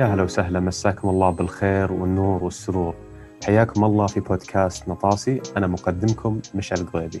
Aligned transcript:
يا 0.00 0.04
هلا 0.04 0.22
وسهلا 0.22 0.60
مساكم 0.60 1.08
الله 1.08 1.30
بالخير 1.30 1.92
والنور 1.92 2.44
والسرور. 2.44 2.94
حياكم 3.44 3.84
الله 3.84 4.06
في 4.06 4.20
بودكاست 4.20 4.88
نطاسي 4.88 5.40
أنا 5.56 5.66
مقدمكم 5.66 6.40
مشعل 6.54 6.80
القضيبي 6.80 7.20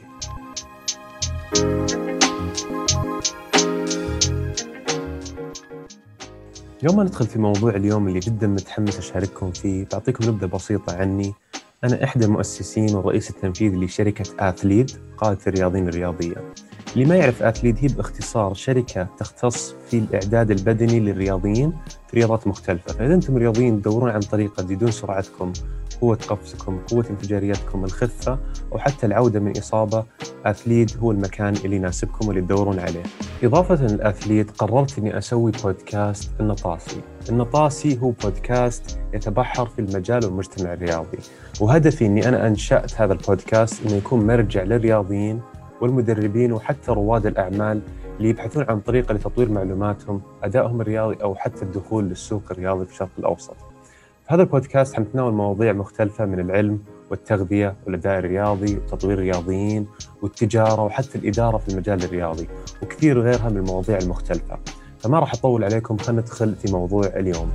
يوم 6.82 6.96
ما 6.96 7.04
ندخل 7.04 7.26
في 7.26 7.38
موضوع 7.38 7.70
اليوم 7.70 8.08
اللي 8.08 8.20
جدا 8.20 8.46
متحمس 8.46 8.98
أشارككم 8.98 9.50
فيه 9.50 9.86
بعطيكم 9.92 10.28
نبذة 10.30 10.46
بسيطة 10.46 10.96
عني. 10.96 11.34
أنا 11.84 12.04
إحدى 12.04 12.24
المؤسسين 12.24 12.94
والرئيس 12.94 13.30
التنفيذي 13.30 13.76
لشركة 13.76 14.48
آثليد 14.48 14.90
قادة 15.18 15.38
الرياضيين 15.46 15.88
الرياضية. 15.88 16.36
اللي 16.94 17.04
ما 17.04 17.16
يعرف 17.16 17.42
اثليت 17.42 17.84
هي 17.84 17.88
باختصار 17.88 18.54
شركة 18.54 19.08
تختص 19.18 19.74
في 19.90 19.98
الإعداد 19.98 20.50
البدني 20.50 21.00
للرياضيين 21.00 21.72
في 22.08 22.16
رياضات 22.16 22.46
مختلفة، 22.46 22.92
فإذا 22.92 23.14
أنتم 23.14 23.36
رياضيين 23.36 23.82
تدورون 23.82 24.10
عن 24.10 24.20
طريقة 24.20 24.62
تزيدون 24.62 24.90
سرعتكم، 24.90 25.52
قوة 26.00 26.18
قفزكم، 26.28 26.78
قوة 26.90 27.04
انفجاريتكم، 27.10 27.84
الخفة 27.84 28.38
أو 28.72 28.78
حتى 28.78 29.06
العودة 29.06 29.40
من 29.40 29.58
إصابة، 29.58 30.04
اثليت 30.46 30.96
هو 30.96 31.10
المكان 31.10 31.54
اللي 31.64 31.76
يناسبكم 31.76 32.28
واللي 32.28 32.40
تدورون 32.40 32.78
عليه. 32.78 33.02
إضافة 33.42 33.86
للاثليت 33.86 34.50
قررت 34.50 34.98
إني 34.98 35.18
أسوي 35.18 35.52
بودكاست 35.64 36.30
النطاسي. 36.40 37.00
النطاسي 37.28 37.98
هو 38.02 38.10
بودكاست 38.10 38.98
يتبحر 39.14 39.66
في 39.66 39.78
المجال 39.78 40.24
والمجتمع 40.24 40.72
الرياضي، 40.72 41.18
وهدفي 41.60 42.06
إني 42.06 42.28
أنا 42.28 42.46
أنشأت 42.46 43.00
هذا 43.00 43.12
البودكاست 43.12 43.86
إنه 43.86 43.94
يكون 43.94 44.26
مرجع 44.26 44.62
للرياضيين 44.62 45.40
والمدربين 45.80 46.52
وحتى 46.52 46.92
رواد 46.92 47.26
الأعمال 47.26 47.80
اللي 48.18 48.28
يبحثون 48.28 48.64
عن 48.68 48.80
طريقة 48.80 49.14
لتطوير 49.14 49.50
معلوماتهم 49.50 50.22
أدائهم 50.42 50.80
الرياضي 50.80 51.16
أو 51.22 51.34
حتى 51.34 51.62
الدخول 51.62 52.04
للسوق 52.04 52.42
الرياضي 52.50 52.86
في 52.86 52.92
الشرق 52.92 53.10
الأوسط. 53.18 53.56
في 54.28 54.34
هذا 54.34 54.42
البودكاست 54.42 54.94
حنتناول 54.94 55.32
مواضيع 55.32 55.72
مختلفة 55.72 56.24
من 56.24 56.40
العلم 56.40 56.78
والتغذية 57.10 57.74
والأداء 57.86 58.18
الرياضي 58.18 58.76
وتطوير 58.76 59.18
الرياضيين 59.18 59.86
والتجارة 60.22 60.82
وحتى 60.82 61.18
الإدارة 61.18 61.56
في 61.58 61.68
المجال 61.68 62.04
الرياضي 62.04 62.48
وكثير 62.82 63.20
غيرها 63.20 63.48
من 63.48 63.56
المواضيع 63.56 63.98
المختلفة. 63.98 64.58
فما 64.98 65.18
راح 65.18 65.34
أطول 65.34 65.64
عليكم 65.64 65.96
خلينا 65.96 66.22
ندخل 66.22 66.54
في 66.54 66.72
موضوع 66.72 67.06
اليوم. 67.06 67.50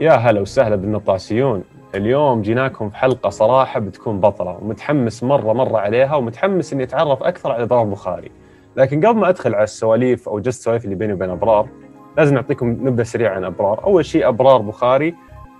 يا 0.00 0.12
هلا 0.12 0.40
وسهلا 0.40 0.76
بالنطاسيون. 0.76 1.64
اليوم 1.94 2.42
جيناكم 2.42 2.90
في 2.90 2.96
حلقة 2.96 3.30
صراحة 3.30 3.80
بتكون 3.80 4.20
بطلة 4.20 4.58
ومتحمس 4.62 5.22
مرة 5.22 5.52
مرة 5.52 5.78
عليها 5.78 6.16
ومتحمس 6.16 6.72
إني 6.72 6.82
أتعرف 6.82 7.22
أكثر 7.22 7.52
على 7.52 7.62
إبرار 7.62 7.84
بخاري. 7.84 8.30
لكن 8.76 9.06
قبل 9.06 9.18
ما 9.18 9.28
أدخل 9.28 9.54
على 9.54 9.64
السواليف 9.64 10.28
أو 10.28 10.38
جست 10.38 10.58
السواليف 10.58 10.84
اللي 10.84 10.94
بيني 10.94 11.12
وبين 11.12 11.30
أبرار 11.30 11.68
لازم 12.16 12.34
نعطيكم 12.34 12.66
نبذة 12.68 13.02
سريعة 13.02 13.34
عن 13.34 13.44
أبرار. 13.44 13.84
أول 13.84 14.04
شيء 14.04 14.28
أبرار 14.28 14.58
بخاري 14.58 15.14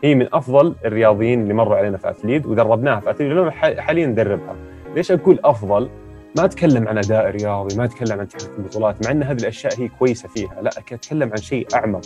هي 0.05 0.15
من 0.15 0.35
أفضل 0.35 0.75
الرياضيين 0.85 1.43
اللي 1.43 1.55
مروا 1.55 1.77
علينا 1.77 1.97
في 1.97 2.11
أثليد 2.11 2.47
ودربناها 2.47 3.01
في 3.01 3.11
أثليد 3.11 3.49
حاليا 3.79 4.07
ندربها. 4.07 4.57
ليش 4.97 5.13
أقول 5.13 5.39
أفضل؟ 5.45 5.89
ما 6.37 6.45
أتكلم 6.45 6.89
عن 6.89 6.99
أداء 6.99 7.31
رياضي 7.31 7.77
ما 7.77 7.85
أتكلم 7.85 8.21
عن 8.21 8.29
تحقيق 8.29 8.51
البطولات 8.59 9.07
مع 9.07 9.13
إن 9.13 9.23
هذه 9.23 9.39
الأشياء 9.39 9.81
هي 9.81 9.89
كويسة 9.89 10.29
فيها 10.29 10.63
لا 10.63 10.71
أتكلم 10.79 11.31
عن 11.31 11.37
شيء 11.37 11.67
أعمق. 11.75 12.01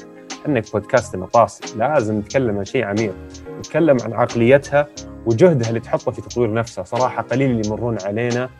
أنك 0.46 0.72
بودكاست 0.72 1.16
نطاسي 1.16 1.78
لازم 1.78 2.18
نتكلم 2.18 2.58
عن 2.58 2.64
شيء 2.64 2.84
عميق 2.84 3.14
نتكلم 3.58 3.96
عن 4.04 4.12
عقليتها 4.12 4.86
وجهدها 5.26 5.68
اللي 5.68 5.80
تحطه 5.80 6.12
في 6.12 6.22
تطوير 6.22 6.52
نفسها. 6.52 6.84
صراحة 6.84 7.22
قليل 7.22 7.50
اللي 7.50 7.62
يمرون 7.66 7.96
علينا 8.04 8.50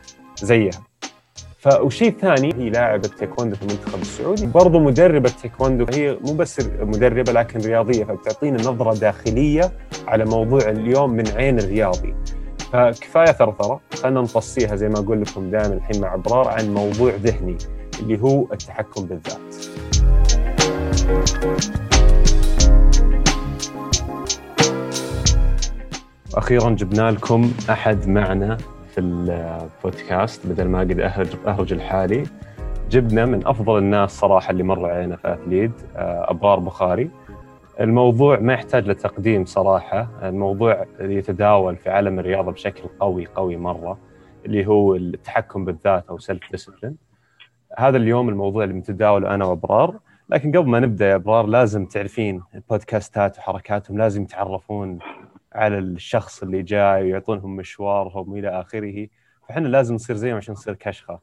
زيها. 0.43 0.83
فالشيء 1.59 2.09
الثاني 2.09 2.55
هي 2.55 2.71
لاعبة 2.71 3.09
تايكوندو 3.09 3.57
في 3.57 3.63
المنتخب 3.63 4.01
السعودي. 4.01 4.47
برضو 4.47 4.81
مدربة 4.81 5.31
تايكوندو 5.43 5.87
هي 5.93 6.19
مو 6.21 6.33
بس 6.33 6.61
مدربة 6.81 7.33
لكن 7.33 7.61
رياضية 7.61 8.05
فبتعطينا 8.05 8.59
نظرة 8.59 8.95
داخلية 8.95 9.73
على 10.07 10.25
موضوع 10.25 10.61
اليوم 10.69 11.11
من 11.11 11.29
عين 11.29 11.59
الرياضي. 11.59 12.15
فكفاية 12.73 13.33
ثرثرة 13.33 13.81
خلينا 14.03 14.21
نفصيها 14.21 14.77
زي 14.77 14.89
ما 14.89 14.99
أقول 14.99 15.23
لكم 15.23 15.51
دائما 15.51 15.75
الحين 15.75 16.01
مع 16.01 16.15
إبرار 16.15 16.49
عن 16.49 16.75
موضوع 16.75 17.13
ذهني 17.15 17.59
اللي 18.01 18.23
هو 18.23 18.47
التحكم 18.53 19.05
بالذات. 19.05 19.82
أخيرا 26.35 26.71
جبنا 26.71 27.11
لكم 27.11 27.53
أحد 27.71 28.09
معنا 28.09 28.57
في 28.95 29.01
البودكاست 29.01 30.47
بدل 30.47 30.69
ما 30.69 30.81
قد 30.81 31.01
اهرج 31.01 31.29
اهرج 31.47 31.75
لحالي 31.75 32.23
جبنا 32.91 33.27
من 33.27 33.47
أفضل 33.47 33.79
الناس 33.79 34.11
صراحة 34.19 34.51
اللي 34.51 34.63
مروا 34.63 34.89
علينا 34.89 35.17
في 35.17 35.33
اثليد 35.33 35.73
آه، 35.97 36.31
أبرار 36.31 36.59
بخاري. 36.59 37.11
الموضوع 37.81 38.39
ما 38.39 38.53
يحتاج 38.53 38.89
لتقديم 38.89 39.45
صراحة 39.45 40.09
الموضوع 40.23 40.87
يتداول 41.01 41.77
في 41.77 41.91
عالم 41.91 42.19
الرياضة 42.19 42.53
بشكل 42.53 42.83
قوي 43.01 43.27
قوي 43.27 43.57
مرة 43.57 43.99
اللي 44.47 44.67
هو 44.67 44.95
التحكم 44.95 45.65
بالذات 45.65 46.05
أو 46.11 46.19
self 46.19 46.51
discipline 46.51 46.97
هذا 47.79 47.97
اليوم 47.97 48.29
الموضوع 48.29 48.65
اللي 48.65 48.75
متداوله 48.75 49.35
أنا 49.35 49.45
وأبرار. 49.45 49.95
لكن 50.29 50.57
قبل 50.57 50.69
ما 50.69 50.81
نبدأ 50.81 51.11
يا 51.11 51.15
أبرار 51.15 51.47
لازم 51.47 51.87
تعرفين 51.87 52.43
البودكاستات 52.55 53.39
وحركاتهم 53.39 53.99
لازم 53.99 54.23
يتعرفون 54.23 54.99
على 55.53 55.79
الشخص 55.79 56.43
اللي 56.43 56.63
جاي 56.63 57.03
ويعطونهم 57.03 57.57
مشوارهم 57.57 58.35
إلى 58.35 58.49
آخره. 58.49 59.09
فإحنا 59.49 59.69
لازم 59.69 59.95
نصير 59.95 60.17
زيهم 60.17 60.37
عشان 60.37 60.53
نصير 60.53 60.75
كشخة. 60.75 61.21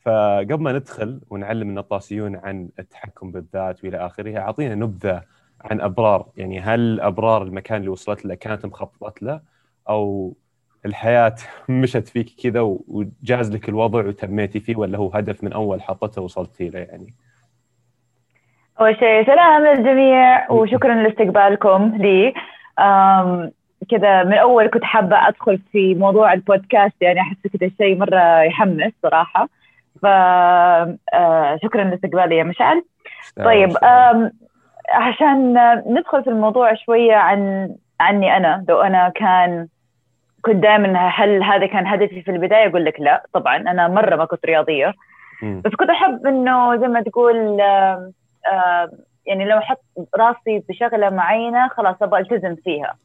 فقبل 0.00 0.62
ما 0.62 0.72
ندخل 0.72 1.20
ونعلم 1.30 1.68
النطاسيون 1.68 2.36
عن 2.36 2.68
التحكم 2.78 3.30
بالذات 3.30 3.84
وإلى 3.84 4.06
آخره 4.06 4.38
أعطينا 4.38 4.74
نبذة 4.74 5.22
عن 5.60 5.80
أبرار. 5.80 6.28
يعني 6.36 6.60
هل 6.60 7.00
أبرار 7.00 7.42
المكان 7.42 7.78
اللي 7.78 7.88
وصلت 7.88 8.24
له 8.24 8.34
كانت 8.34 8.66
مخططت 8.66 9.22
له 9.22 9.40
أو 9.88 10.34
الحياة 10.86 11.36
مشت 11.68 12.08
فيك 12.08 12.30
كذا 12.42 12.60
وجاز 12.60 13.52
لك 13.52 13.68
الوضع 13.68 14.06
وتميتي 14.06 14.60
فيه 14.60 14.76
ولا 14.76 14.98
هو 14.98 15.08
هدف 15.08 15.44
من 15.44 15.52
أول 15.52 15.82
حطته 15.82 16.22
وصلتي 16.22 16.68
له 16.68 16.78
يعني؟ 16.78 17.14
اول 18.80 18.96
شيء 18.98 19.26
سلام 19.26 19.66
للجميع 19.66 20.50
وشكرا 20.50 20.94
لاستقبالكم 20.94 21.92
لي. 21.96 22.34
كذا 23.90 24.22
من 24.22 24.34
أول 24.34 24.66
كنت 24.66 24.84
حابة 24.84 25.28
أدخل 25.28 25.58
في 25.72 25.94
موضوع 25.94 26.32
البودكاست 26.32 27.02
يعني 27.02 27.20
أحس 27.20 27.36
كذا 27.58 27.70
شيء 27.78 27.98
مرة 27.98 28.42
يحمس 28.42 28.92
صراحة. 29.02 29.48
ف 30.02 30.06
آه، 30.06 31.58
شكرا 31.62 31.84
لاستقبالي 31.84 32.36
يا 32.36 32.44
مشعل. 32.44 32.82
طيب 33.36 33.70
عشان 34.90 35.54
ندخل 35.86 36.24
في 36.24 36.30
الموضوع 36.30 36.74
شوية 36.74 37.14
عن 37.14 37.70
عني 38.00 38.36
أنا 38.36 38.64
لو 38.68 38.80
أنا 38.80 39.08
كان 39.08 39.66
كنت 40.42 40.56
دائما 40.56 41.08
هل 41.08 41.42
هذا 41.42 41.66
كان 41.66 41.86
هدفي 41.86 42.22
في 42.22 42.30
البداية؟ 42.30 42.68
أقول 42.68 42.84
لك 42.84 43.00
لا 43.00 43.22
طبعا 43.32 43.56
أنا 43.56 43.88
مرة 43.88 44.16
ما 44.16 44.24
كنت 44.24 44.46
رياضية. 44.46 44.94
بس 45.42 45.74
كنت 45.74 45.90
أحب 45.90 46.26
إنه 46.26 46.76
زي 46.76 46.88
ما 46.88 47.02
تقول 47.02 47.60
يعني 49.26 49.44
لو 49.44 49.58
أحط 49.58 49.84
راسي 50.16 50.64
بشغلة 50.68 51.10
معينة 51.10 51.68
خلاص 51.68 51.96
أبغى 52.02 52.20
ألتزم 52.20 52.56
فيها 52.56 52.98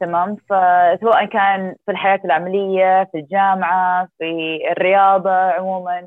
تمام؟ 0.00 0.36
فسواء 0.36 1.24
كان 1.24 1.74
في 1.86 1.92
الحياة 1.92 2.20
العملية 2.24 3.04
في 3.12 3.18
الجامعة 3.18 4.08
في 4.18 4.58
الرياضة 4.70 5.30
عموما. 5.30 6.06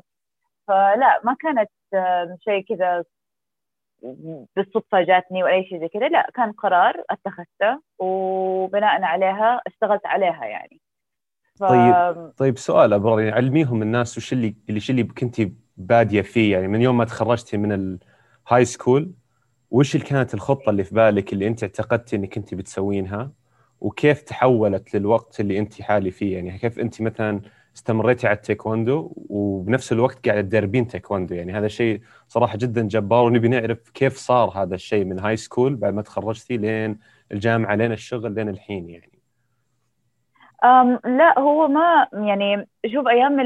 فلا 0.68 1.20
ما 1.24 1.36
كانت 1.40 1.70
شيء 2.44 2.64
كذا 2.64 3.04
بالصدفة 4.56 5.00
جاتني 5.02 5.42
ولا 5.42 5.62
شيء 5.62 5.80
زي 5.80 5.88
كذا. 5.88 6.08
لا 6.08 6.30
كان 6.34 6.52
قرار 6.52 7.04
أتخذته 7.10 7.82
وبناء 7.98 9.02
عليها 9.02 9.60
اشتغلت 9.66 10.06
عليها 10.06 10.44
يعني. 10.44 10.80
ف... 11.58 11.64
طيب 11.64 12.32
طيب 12.36 12.58
سؤال 12.58 12.92
ابرار 12.92 13.20
يعني 13.20 13.32
علميهم 13.32 13.82
الناس 13.82 14.18
وش 14.18 14.32
اللي 14.32 14.54
اللي 14.68 14.80
اللي 14.90 15.02
كنتي 15.02 15.52
بادية 15.76 16.22
فيه؟ 16.22 16.52
يعني 16.52 16.68
من 16.68 16.82
يوم 16.82 16.98
ما 16.98 17.04
تخرجتي 17.04 17.56
من 17.56 17.98
ال 18.46 18.64
high 18.64 18.83
school 18.83 19.12
وش 19.70 19.94
اللي 19.94 20.06
كانت 20.06 20.34
الخطة 20.34 20.70
اللي 20.70 20.84
في 20.84 20.94
بالك 20.94 21.32
اللي 21.32 21.46
أنت 21.46 21.62
اعتقدتي 21.62 22.16
إنك 22.16 22.36
أنت 22.36 22.54
بتسوينها؟ 22.54 23.32
وكيف 23.80 24.22
تحولت 24.22 24.94
للوقت 24.94 25.40
اللي 25.40 25.58
أنت 25.58 25.82
حالي 25.82 26.10
فيه؟ 26.10 26.36
يعني 26.36 26.58
كيف 26.58 26.78
أنت 26.78 27.02
مثلا 27.02 27.40
استمريتي 27.76 28.26
على 28.26 28.36
التايكوندو 28.36 29.12
وبنفس 29.16 29.92
الوقت 29.92 30.28
قاعدة 30.28 30.40
تدربين 30.40 30.86
تايكوندو؟ 30.86 31.34
يعني 31.34 31.52
هذا 31.52 31.68
شيء 31.68 32.00
صراحة 32.28 32.58
جدا 32.58 32.82
جبار 32.82 33.24
ونبي 33.24 33.48
نعرف 33.48 33.90
كيف 33.90 34.16
صار 34.16 34.48
هذا 34.48 34.74
الشيء 34.74 35.04
من 35.04 35.18
high 35.20 35.36
school 35.36 35.76
بعد 35.76 35.94
ما 35.94 36.02
تخرجتي 36.02 36.56
لين 36.56 36.98
الجامعة 37.32 37.74
لين 37.74 37.92
الشغل 37.92 38.34
لين 38.34 38.48
الحين 38.48 38.90
يعني. 38.90 39.20
أم 40.64 41.00
لا 41.04 41.38
هو 41.38 41.68
ما 41.68 42.06
يعني 42.12 42.68
شوف 42.86 43.06
أيام 43.08 43.40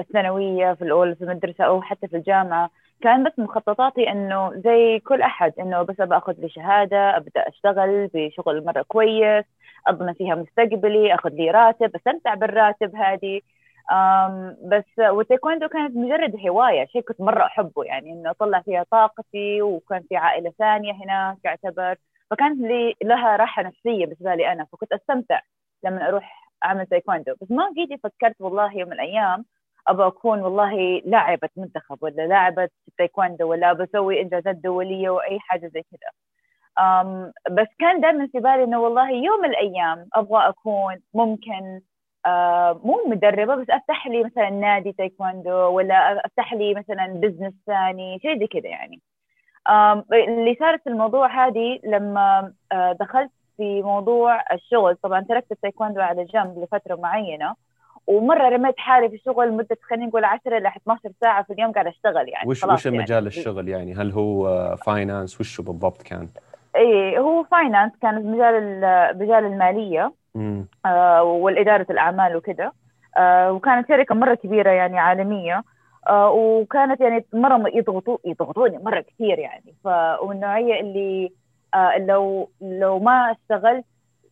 الثانوية 0.00 0.74
في 0.74 0.82
الأول 0.82 1.16
في 1.16 1.24
المدرسة 1.24 1.64
أو 1.64 1.82
حتى 1.82 2.08
في 2.08 2.16
الجامعة 2.16 2.70
كان 3.04 3.24
بس 3.24 3.38
مخططاتي 3.38 4.10
إنه 4.10 4.52
زي 4.64 4.98
كل 5.00 5.22
أحد 5.22 5.52
إنه 5.60 5.82
بس 5.82 6.00
أبى 6.00 6.16
أخذ 6.16 6.34
لي 6.40 6.48
شهادة 6.48 7.16
أبدأ 7.16 7.48
أشتغل 7.48 8.10
بشغل 8.14 8.64
مرة 8.64 8.82
كويس 8.82 9.44
اضمن 9.86 10.14
فيها 10.14 10.34
مستقبلي 10.34 11.14
أخذ 11.14 11.30
لي 11.30 11.50
راتب 11.50 11.96
أستمتع 11.96 12.34
بالراتب 12.34 12.96
هذه. 12.96 13.40
بس 14.72 14.98
والتايكوندو 14.98 15.68
كانت 15.68 15.96
مجرد 15.96 16.36
هواية 16.48 16.86
شيء 16.86 17.02
كنت 17.02 17.20
مرة 17.20 17.46
أحبه 17.46 17.84
يعني 17.84 18.12
إنه 18.12 18.30
أطلع 18.30 18.60
فيها 18.62 18.82
طاقتي 18.90 19.62
وكان 19.62 20.02
في 20.08 20.16
عائلة 20.16 20.52
ثانية 20.58 20.92
هناك 20.92 21.38
يعتبر 21.44 21.96
فكانت 22.30 22.60
لي 22.60 22.94
لها 23.04 23.36
راحة 23.36 23.62
نفسية 23.62 24.06
بالنسبة 24.06 24.34
لي 24.34 24.52
أنا 24.52 24.64
فكنت 24.72 24.92
أستمتع 24.92 25.40
لما 25.84 26.08
أروح 26.08 26.50
أعمل 26.64 26.86
تايكوندو. 26.86 27.34
بس 27.42 27.50
ما 27.50 27.72
جيتي 27.76 27.98
فكرت 27.98 28.40
والله 28.40 28.72
يوم 28.78 28.88
من 28.88 28.94
الأيام 28.94 29.44
أبى 29.88 30.06
أكون 30.06 30.40
والله 30.40 31.02
لاعبة 31.04 31.48
منتخب 31.56 31.98
ولا 32.02 32.26
لاعبة 32.26 32.68
تايكوندو 32.98 33.50
ولا 33.50 33.72
بسوي 33.72 34.20
إنجازات 34.20 34.56
دولية 34.56 35.10
وأي 35.10 35.40
حاجة 35.40 35.66
زي 35.66 35.82
كذا. 35.82 36.10
بس 37.50 37.68
كان 37.78 38.00
دائما 38.00 38.26
في 38.26 38.38
بالي 38.40 38.64
إنه 38.64 38.80
والله 38.80 39.10
يوم 39.10 39.40
من 39.42 39.48
الأيام 39.48 40.08
أبغى 40.14 40.48
أكون 40.48 40.96
ممكن 41.14 41.80
آه 42.26 42.80
مو 42.84 43.04
مدربة 43.06 43.54
بس 43.54 43.66
أفتح 43.70 44.06
لي 44.06 44.24
مثلا 44.24 44.50
نادي 44.50 44.92
تايكوندو 44.92 45.52
ولا 45.52 46.26
أفتح 46.26 46.52
لي 46.54 46.74
مثلا 46.74 47.06
business 47.06 47.54
ثاني 47.66 48.18
شيء 48.22 48.38
زي 48.38 48.46
كذا 48.46 48.68
يعني. 48.68 49.00
اللي 50.12 50.56
صارت 50.60 50.82
في 50.84 50.90
الموضوع 50.90 51.46
هذه 51.46 51.80
لما 51.84 52.52
دخلت 53.00 53.30
في 53.56 53.82
موضوع 53.82 54.52
الشغل 54.52 54.96
طبعا 54.96 55.20
تركت 55.20 55.52
التايكوندو 55.52 56.00
على 56.00 56.24
جنب 56.24 56.58
لفترة 56.58 56.94
معينة. 56.96 57.54
ومرة 58.06 58.48
رميت 58.48 58.74
حالي 58.78 59.08
في 59.08 59.14
الشغل 59.14 59.52
مده 59.52 59.78
خلينا 59.90 60.06
نقول 60.06 60.24
10 60.24 60.58
ل 60.58 60.66
12 60.66 61.10
ساعة 61.20 61.42
في 61.42 61.52
اليوم 61.52 61.72
قاعدة 61.72 61.90
أشتغل 61.90 62.28
يعني 62.28 62.48
وش 62.48 62.64
وش 62.64 62.86
يعني. 62.86 62.98
مجال 62.98 63.26
الشغل 63.26 63.68
يعني؟ 63.68 63.94
هل 63.94 64.10
هو 64.12 64.76
finance 64.76 65.40
وش 65.40 65.60
بالضبط 65.60 66.02
كان؟ 66.02 66.28
اي 66.76 67.18
هو 67.18 67.44
finance 67.44 67.92
كان 68.02 68.26
مجال 68.32 68.80
مجال 69.18 69.44
المالية 69.44 70.12
آه 70.86 71.22
والإدارة 71.22 71.86
الأعمال 71.90 72.36
وكذا 72.36 72.72
آه 73.16 73.52
وكانت 73.52 73.88
شركة 73.88 74.14
مرة 74.14 74.34
كبيرة 74.34 74.70
يعني 74.70 74.98
عالمية. 74.98 75.62
آه 76.08 76.30
وكانت 76.30 77.00
يعني 77.00 77.24
مرة 77.32 77.62
يضغطوا 77.74 78.18
يضغطوني 78.24 78.78
مرة 78.78 79.00
كثير 79.00 79.38
يعني. 79.38 79.74
ف 79.84 79.88
والنوعية 80.22 80.80
اللي 80.80 81.32
آه 81.74 81.98
لو 81.98 82.50
لو 82.60 82.98
ما 82.98 83.30
اشتغلت 83.30 83.84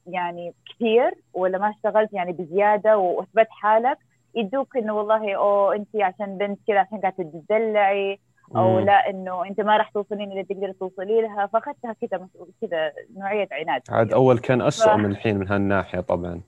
يعني 0.06 0.52
كثير 0.70 1.14
ولا 1.34 1.58
ما 1.58 1.70
اشتغلت 1.70 2.12
يعني 2.12 2.32
بزيادة 2.32 2.98
وأثبت 2.98 3.48
حالك 3.50 3.98
يدوك 4.34 4.76
إنه 4.76 4.96
والله 4.96 5.34
أوه 5.34 5.74
انت 5.74 5.88
عشان 5.96 6.38
بنت 6.38 6.58
كذا 6.66 6.78
عشان 6.78 6.98
قاعدة 6.98 7.30
تدلعي 7.48 8.18
أو 8.56 8.78
مم. 8.78 8.86
لا 8.86 9.10
إنه 9.10 9.46
أنت 9.46 9.60
ما 9.60 9.76
راح 9.76 9.90
توصلين 9.90 10.30
اللي 10.30 10.44
تقدر 10.44 10.72
توصلي 10.72 11.20
لها 11.20 11.46
فأخذتها 11.46 11.92
كذا 11.92 12.28
كذا 12.60 12.92
نوعية 13.16 13.48
عناد. 13.52 13.82
عاد 13.90 14.12
أول 14.12 14.38
كان 14.38 14.62
اسوء 14.62 14.92
ف... 14.92 14.96
من 14.96 15.10
الحين 15.10 15.38
من 15.38 15.48
هالناحية 15.48 16.00
طبعا. 16.00 16.40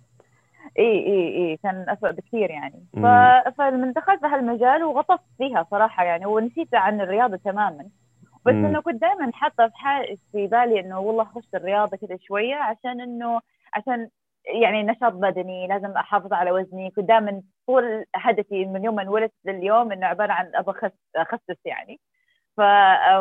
إي 0.78 1.06
إي 1.06 1.36
إي 1.36 1.58
كان 1.62 1.84
اسوء 1.88 2.10
بكثير 2.10 2.50
يعني. 2.50 2.84
ف... 2.92 3.06
فمن 3.58 3.92
دخلت 3.92 4.20
في 4.20 4.26
هالمجال 4.26 4.84
وغطست 4.84 5.24
فيها 5.38 5.66
صراحة 5.70 6.04
يعني 6.04 6.26
ونسيت 6.26 6.74
عن 6.74 7.00
الرياضة 7.00 7.36
تماما. 7.36 7.86
بس 8.46 8.55
انه 8.55 8.81
كنت 8.81 9.00
دائما 9.00 9.32
حاطة 9.32 9.69
في 9.69 9.76
حال 9.76 10.19
في 10.32 10.46
بالي 10.46 10.81
إنه 10.81 11.00
والله 11.00 11.23
اخش 11.23 11.44
الرياضة 11.55 11.96
كذا 11.96 12.19
شوية 12.23 12.55
عشان 12.55 13.00
إنه 13.00 13.41
عشان 13.75 14.08
يعني 14.62 14.82
نشاط 14.82 15.12
بدني 15.12 15.67
لازم 15.67 15.91
أحافظ 15.91 16.32
على 16.32 16.50
وزني. 16.52 16.91
كنت 16.91 17.08
دائما 17.08 17.43
طول 17.67 18.05
هدفي 18.17 18.64
من 18.64 18.85
يوم 18.85 18.94
ما 18.94 19.02
انولدت 19.02 19.32
لليوم 19.44 19.93
إنه 19.93 20.06
عبارة 20.06 20.32
عن 20.32 20.50
أبغى 20.55 20.91
أخسس 21.17 21.58
يعني. 21.64 22.00
ف... 22.56 22.61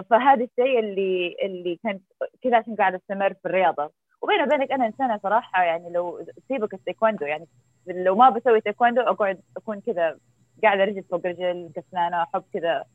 فهذا 0.10 0.44
الشيء 0.44 0.80
اللي 0.80 1.36
اللي 1.44 1.80
كنت 1.84 2.02
كذا 2.44 2.58
عشان 2.58 2.76
قاعدة 2.76 2.98
أستمر 2.98 3.34
في 3.34 3.46
الرياضة. 3.46 3.92
وبيني 4.22 4.44
وبينك 4.44 4.72
أنا 4.72 4.86
إنسانة 4.86 5.20
صراحة 5.24 5.64
يعني 5.64 5.90
لو 5.90 6.26
سيبك 6.48 6.74
التايكوندو 6.74 7.26
يعني 7.26 7.48
لو 7.88 8.16
ما 8.16 8.30
بسوي 8.30 8.62
تايكوندو 8.62 9.02
أقعد 9.02 9.42
أكون 9.58 9.82
كذا 9.82 10.18
قاعدة 10.64 10.84
رجل 10.84 11.04
فوق 11.04 11.26
رجل 11.26 11.72
كسلانه 11.76 12.24
احب 12.24 12.44
كذا 12.54 12.86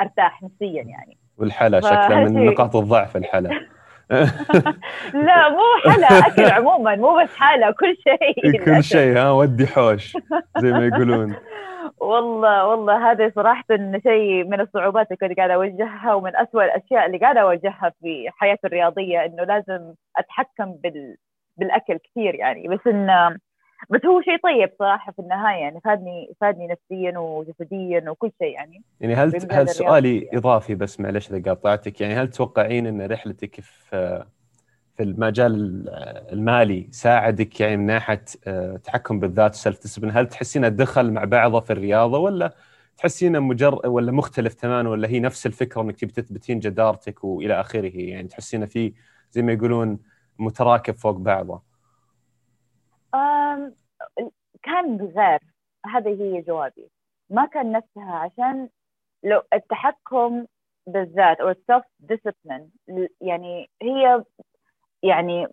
أرتاح 0.00 0.42
نفسيا 0.42 0.82
يعني. 0.82 1.18
والحلا 1.40 1.80
شكلها 1.90 2.24
من 2.24 2.46
نقاط 2.46 2.76
الضعف 2.76 3.16
الحلا. 3.16 3.50
لا 5.26 5.48
مو 5.48 5.92
حلا 5.92 6.06
أكل 6.06 6.50
عموما 6.50 6.96
مو 6.96 7.22
بس 7.22 7.36
حلا 7.36 7.70
كل 7.70 7.96
شيء. 7.96 8.64
كل 8.64 8.84
شيء 8.84 9.18
ها 9.18 9.30
ودي 9.30 9.66
حوش 9.66 10.16
زي 10.58 10.72
ما 10.72 10.86
يقولون. 10.86 11.34
والله 12.00 12.66
والله 12.66 13.10
هذا 13.10 13.32
صراحة 13.34 13.64
شيء 14.02 14.44
من 14.44 14.60
الصعوبات 14.60 15.06
اللي 15.06 15.16
كنت 15.16 15.36
قاعدة 15.38 15.54
أواجهها 15.54 16.14
ومن 16.14 16.36
أسوأ 16.36 16.64
الأشياء 16.64 17.06
اللي 17.06 17.18
قاعدة 17.18 17.40
أواجهها 17.40 17.92
في 18.02 18.30
حياتي 18.30 18.66
الرياضية 18.66 19.24
إنه 19.24 19.44
لازم 19.44 19.94
أتحكم 20.16 20.72
بال... 20.72 21.16
بالأكل 21.56 21.98
كثير 21.98 22.34
يعني. 22.34 22.68
بس 22.68 22.86
إنه 22.86 23.36
بس 23.90 24.00
هو 24.06 24.20
شيء 24.20 24.36
طيب 24.42 24.70
صراحة 24.78 25.12
في 25.12 25.18
النهاية 25.18 25.60
يعني 25.60 25.80
فادني 25.80 26.34
فادني 26.40 26.66
نفسيا 26.66 27.18
وجسديا 27.18 28.10
وكل 28.10 28.30
شيء 28.38 28.52
يعني. 28.52 28.82
يعني 29.00 29.14
هل 29.14 29.52
هل 29.52 29.68
سؤالي 29.68 30.18
يعني. 30.18 30.38
إضافي 30.38 30.74
بس 30.74 31.00
معلش 31.00 31.30
إذا 31.30 31.50
قاطعتك 31.50 32.00
يعني 32.00 32.14
هل 32.14 32.28
تتوقعين 32.28 32.86
إن 32.86 33.02
رحلتك 33.02 33.60
في 33.60 34.24
في 35.00 35.04
المجال 35.04 35.84
المالي 36.32 36.88
ساعدك 36.90 37.60
يعني 37.60 37.76
من 37.76 37.86
ناحية 37.86 38.24
آه، 38.46 38.76
تحكم 38.76 39.20
بالذات 39.20 39.54
self-discipline 39.54 40.16
هل 40.16 40.26
تحسينها 40.26 40.68
دخل 40.68 41.10
مع 41.10 41.24
بعضه 41.24 41.60
في 41.60 41.72
الرياضة 41.72 42.18
ولا 42.18 42.54
تحسينه 42.96 43.38
مجرد 43.38 43.86
ولا 43.86 44.12
مختلف 44.12 44.54
تماما 44.54 44.90
ولا 44.90 45.08
هي 45.08 45.20
نفس 45.20 45.46
الفكرة 45.46 45.82
إنك 45.82 45.96
تبي 45.96 46.12
تثبتين 46.12 46.58
جدارتك 46.58 47.24
وإلى 47.24 47.60
آخره؟ 47.60 47.92
يعني 47.94 48.28
تحسينه 48.28 48.66
في 48.66 48.92
زي 49.32 49.42
ما 49.42 49.52
يقولون 49.52 49.98
متراكب 50.38 50.94
فوق 50.94 51.16
بعضه. 51.16 51.69
كان 54.62 55.12
غير 55.16 55.40
هذه 55.86 56.22
هي 56.22 56.40
جوابي. 56.42 56.90
ما 57.30 57.46
كان 57.46 57.72
نفسها 57.72 58.14
عشان 58.14 58.68
لو 59.24 59.42
التحكم 59.52 60.46
بالذات 60.86 61.40
أو 61.40 61.48
ال 61.48 61.84
self-discipline 62.00 62.70
يعني 63.20 63.70
هي 63.82 64.24
يعني 65.02 65.46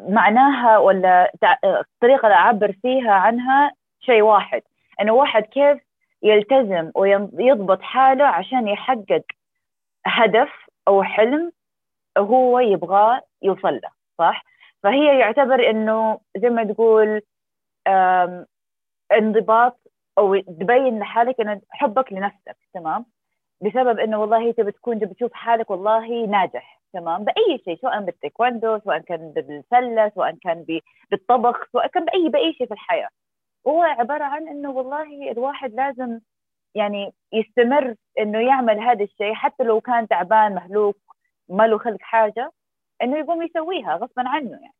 معناها 0.00 0.78
ولا 0.78 1.32
الطريقة 1.64 2.26
اللي 2.26 2.34
أعبر 2.34 2.72
فيها 2.82 3.12
عنها 3.12 3.72
شيء 4.00 4.22
واحد. 4.22 4.62
إنه 5.00 5.12
واحد 5.12 5.42
كيف 5.42 5.78
يلتزم 6.22 6.90
ويضبط 6.94 7.82
حاله 7.82 8.24
عشان 8.24 8.68
يحقق 8.68 9.22
هدف 10.06 10.50
أو 10.88 11.02
حلم 11.02 11.52
هو 12.18 12.58
يبغاه 12.58 13.22
يوصل 13.42 13.74
له 13.74 13.90
صح؟ 14.18 14.44
فهي 14.84 15.18
يعتبر 15.18 15.70
إنه 15.70 16.20
زي 16.36 16.50
ما 16.50 16.64
تقول 16.64 17.22
انضباط 19.12 19.80
أو 20.18 20.36
تبين 20.40 20.98
لحالك 20.98 21.40
إن 21.40 21.60
حبك 21.70 22.12
لنفسك 22.12 22.56
تمام؟ 22.74 23.06
بسبب 23.60 23.98
إنه 23.98 24.20
والله 24.20 24.52
تبي 24.52 24.72
تكون 24.72 25.00
تبي 25.00 25.14
تشوف 25.14 25.32
حالك 25.32 25.70
والله 25.70 26.26
ناجح 26.26 26.80
تمام؟ 26.92 27.24
بأي 27.24 27.58
شيء 27.64 27.76
سواء 27.76 28.00
بالتايكوندو 28.00 28.78
سواء 28.78 28.98
كان 28.98 29.32
بالسله 29.36 30.08
سواء 30.08 30.36
كان 30.42 30.80
بالطبخ 31.10 31.68
سواء 31.72 31.86
كان 31.86 32.04
بأي 32.04 32.28
بأي 32.28 32.52
شيء 32.52 32.66
في 32.66 32.74
الحياة. 32.74 33.08
هو 33.68 33.82
عبارة 33.82 34.24
عن 34.24 34.48
إنه 34.48 34.70
والله 34.70 35.30
الواحد 35.32 35.74
لازم 35.74 36.20
يعني 36.74 37.14
يستمر 37.32 37.94
إنه 38.18 38.40
يعمل 38.40 38.80
هذا 38.80 39.04
الشيء 39.04 39.34
حتى 39.34 39.64
لو 39.64 39.80
كان 39.80 40.08
تعبان 40.08 40.54
مهلوك 40.54 40.96
ما 41.48 41.66
له 41.66 41.78
خلق 41.78 41.98
حاجة. 42.00 42.52
إنه 43.04 43.18
يقوم 43.18 43.42
يسويها 43.42 43.96
غصبا 43.96 44.28
عنه 44.28 44.50
يعني. 44.50 44.74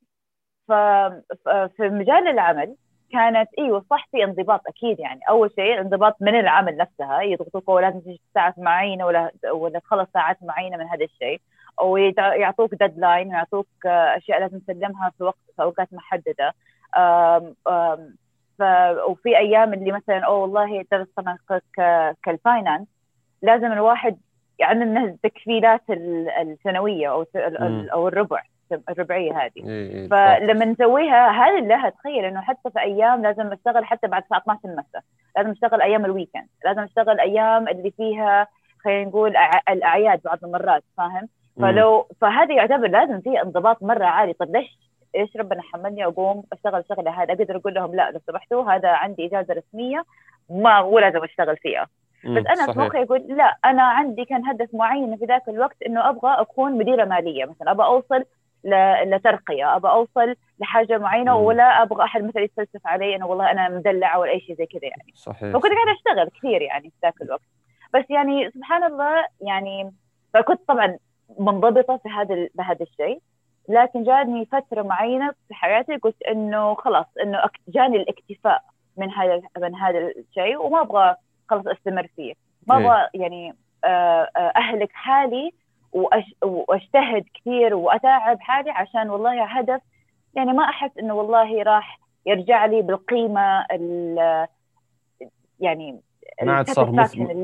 ففي 0.68 1.88
مجال 1.88 2.28
العمل 2.28 2.76
كانت 3.12 3.48
أيوه 3.58 3.84
صح 3.90 4.08
في 4.12 4.24
انضباط 4.24 4.60
أكيد 4.68 4.98
يعني. 5.00 5.20
أول 5.28 5.50
شيء 5.56 5.80
انضباط 5.80 6.16
من 6.20 6.40
العمل 6.40 6.76
نفسها 6.76 7.22
يضغطوك 7.22 7.68
ولازم 7.68 8.00
تجي 8.00 8.20
ساعات 8.34 8.58
معينة 8.58 9.06
ولا 9.06 9.30
ولا 9.52 9.78
تخلص 9.78 10.08
ساعات 10.14 10.38
معينة 10.42 10.76
من 10.76 10.84
هذا 10.88 11.04
الشيء. 11.04 11.40
أو 11.80 11.96
يعطوك 11.96 12.74
deadline 12.74 13.28
ويعطوك 13.28 13.66
أشياء 13.86 14.40
لازم 14.40 14.58
تسلمها 14.58 15.10
في 15.18 15.24
وقت 15.24 15.38
في 15.56 15.62
أوقات 15.62 15.88
محددة. 15.92 16.54
آم 16.96 17.54
آم 17.68 18.16
ف 18.58 18.62
وفي 19.08 19.38
أيام 19.38 19.74
اللي 19.74 19.92
مثلا 19.92 20.18
أوه 20.26 20.38
والله 20.38 20.84
ترى 20.90 21.06
ك 22.22 22.29
ال 22.29 22.37
finance 22.37 22.88
لازم 23.42 23.72
الواحد 23.72 24.18
يعني 24.58 25.04
التقفيلات 25.04 25.82
السنوية 26.40 27.10
أو 27.10 27.26
أو 27.92 28.08
الربع 28.08 28.42
الربعية 28.88 29.32
هذه. 29.32 29.68
إيه 29.68 29.90
إيه 29.90 30.08
فلما 30.08 30.64
نسويها 30.64 31.30
هذه 31.30 31.60
لها 31.60 31.90
تخيل 31.90 32.24
إنه 32.24 32.40
حتى 32.40 32.70
في 32.70 32.80
أيام 32.80 33.22
لازم 33.22 33.52
أشتغل 33.52 33.84
حتى 33.84 34.06
بعد 34.06 34.22
الساعة 34.22 34.38
12 34.38 34.60
المساء. 34.64 35.02
لازم 35.36 35.50
أشتغل 35.50 35.82
أيام 35.82 36.04
ال 36.04 36.09
weekend 36.09 36.46
لازم 36.64 36.80
أشتغل 36.82 37.20
أيام 37.20 37.68
اللي 37.68 37.90
فيها 37.90 38.46
خلينا 38.84 39.08
نقول 39.08 39.36
الأعياد 39.68 40.20
بعض 40.24 40.44
المرات 40.44 40.82
فاهم؟ 40.96 41.28
فلو 41.60 42.06
فهذا 42.20 42.54
يعتبر 42.54 42.88
لازم 42.88 43.20
فيه 43.20 43.42
انضباط 43.42 43.82
مرة 43.82 44.04
عالي. 44.04 44.32
طيب 44.32 44.56
ليش 44.56 44.78
إيش 45.16 45.36
ربنا 45.36 45.62
حملني 45.62 46.04
أقوم 46.04 46.42
أشتغل 46.52 46.80
الشغله 46.80 47.22
هذا 47.22 47.32
أقدر 47.32 47.56
أقول 47.56 47.74
لهم 47.74 47.94
لا 47.94 48.10
لو 48.10 48.20
سمحتوا 48.26 48.72
هذا 48.72 48.88
عندي 48.88 49.26
إجازة 49.26 49.54
رسمية 49.54 50.04
ما 50.50 50.82
مو 50.82 50.98
لازم 50.98 51.24
أشتغل 51.24 51.56
فيها. 51.56 51.86
بس 52.26 52.46
أنا 52.46 52.72
في 52.72 52.78
مخي 52.78 53.02
أقول 53.02 53.20
لا 53.28 53.56
أنا 53.64 53.82
عندي 53.82 54.24
كان 54.24 54.46
هدف 54.46 54.74
معين 54.74 55.16
في 55.16 55.24
ذاك 55.24 55.48
الوقت 55.48 55.82
إنه 55.86 56.08
أبغى 56.08 56.40
أكون 56.40 56.72
مديرة 56.72 57.04
مالية 57.04 57.44
مثلا 57.44 57.70
أبغى 57.70 57.86
أوصل 57.86 58.24
لترقية 59.04 59.76
أبغى 59.76 59.92
أوصل 59.92 60.36
لحاجة 60.60 60.98
معينة 60.98 61.38
مم. 61.38 61.44
ولا 61.44 61.82
أبغى 61.82 62.04
أحد 62.04 62.24
مثلا 62.24 62.42
يتفلسف 62.42 62.86
علي 62.86 63.16
إنه 63.16 63.26
والله 63.26 63.50
أنا 63.50 63.68
مدلعة 63.68 64.18
ولا 64.18 64.30
أي 64.30 64.40
شيء 64.40 64.56
زي 64.56 64.66
كذا 64.66 64.84
يعني. 64.84 65.12
صحيح 65.14 65.52
فكنت 65.52 65.72
قاعدة 65.72 65.92
أشتغل 65.92 66.28
كثير 66.38 66.62
يعني 66.62 66.90
في 66.90 66.96
ذاك 67.02 67.22
الوقت. 67.22 67.42
بس 67.94 68.04
يعني 68.10 68.50
سبحان 68.50 68.84
الله 68.84 69.24
يعني 69.40 69.92
فكنت 70.34 70.60
طبعا 70.68 70.98
منضبطة 71.38 71.96
في 71.96 72.08
هذا 72.08 72.48
بهذا 72.54 72.82
الشيء 72.82 73.20
لكن 73.68 74.04
جاني 74.04 74.46
فترة 74.46 74.82
معينة 74.82 75.32
في 75.48 75.54
حياتي 75.54 75.96
قلت 75.96 76.22
إنه 76.22 76.74
خلاص 76.74 77.06
إنه 77.22 77.40
جاني 77.68 77.96
الاكتفاء 77.96 78.62
من 78.96 79.10
هذا 79.10 79.40
من 79.58 79.74
هذا 79.74 79.98
الشيء 79.98 80.56
وما 80.56 80.80
أبغى 80.80 81.16
خلاص 81.48 81.66
استمر 81.66 82.06
فيه 82.16 82.34
ما. 82.68 82.76
أبغى 82.76 83.08
يعني 83.14 83.54
آه، 83.84 84.28
آه، 84.36 84.52
أهلك 84.56 84.92
حالي 84.92 85.52
وأجتهد 86.42 87.24
كثير 87.34 87.74
وأتعب 87.74 88.40
حالي 88.40 88.70
عشان 88.70 89.10
والله 89.10 89.44
هدف. 89.44 89.80
يعني 90.34 90.52
ما 90.52 90.64
أحس 90.64 90.90
إنه 90.98 91.14
والله 91.14 91.62
راح 91.62 92.00
يرجع 92.26 92.64
لي 92.64 92.82
بالقيمة 92.82 93.66
يعني 95.60 96.00
ما 96.42 96.52
عاد 96.52 96.70
صار 96.70 96.90
مثمر 96.90 97.34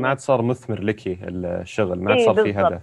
ما 0.00 0.08
عاد 0.08 0.18
صار 0.18 0.42
مثمر 0.42 0.80
لك 0.82 1.06
الشغل 1.06 2.00
ما 2.00 2.10
عاد 2.10 2.18
إيه 2.18 2.26
صار 2.26 2.44
في 2.44 2.52
هدف. 2.52 2.82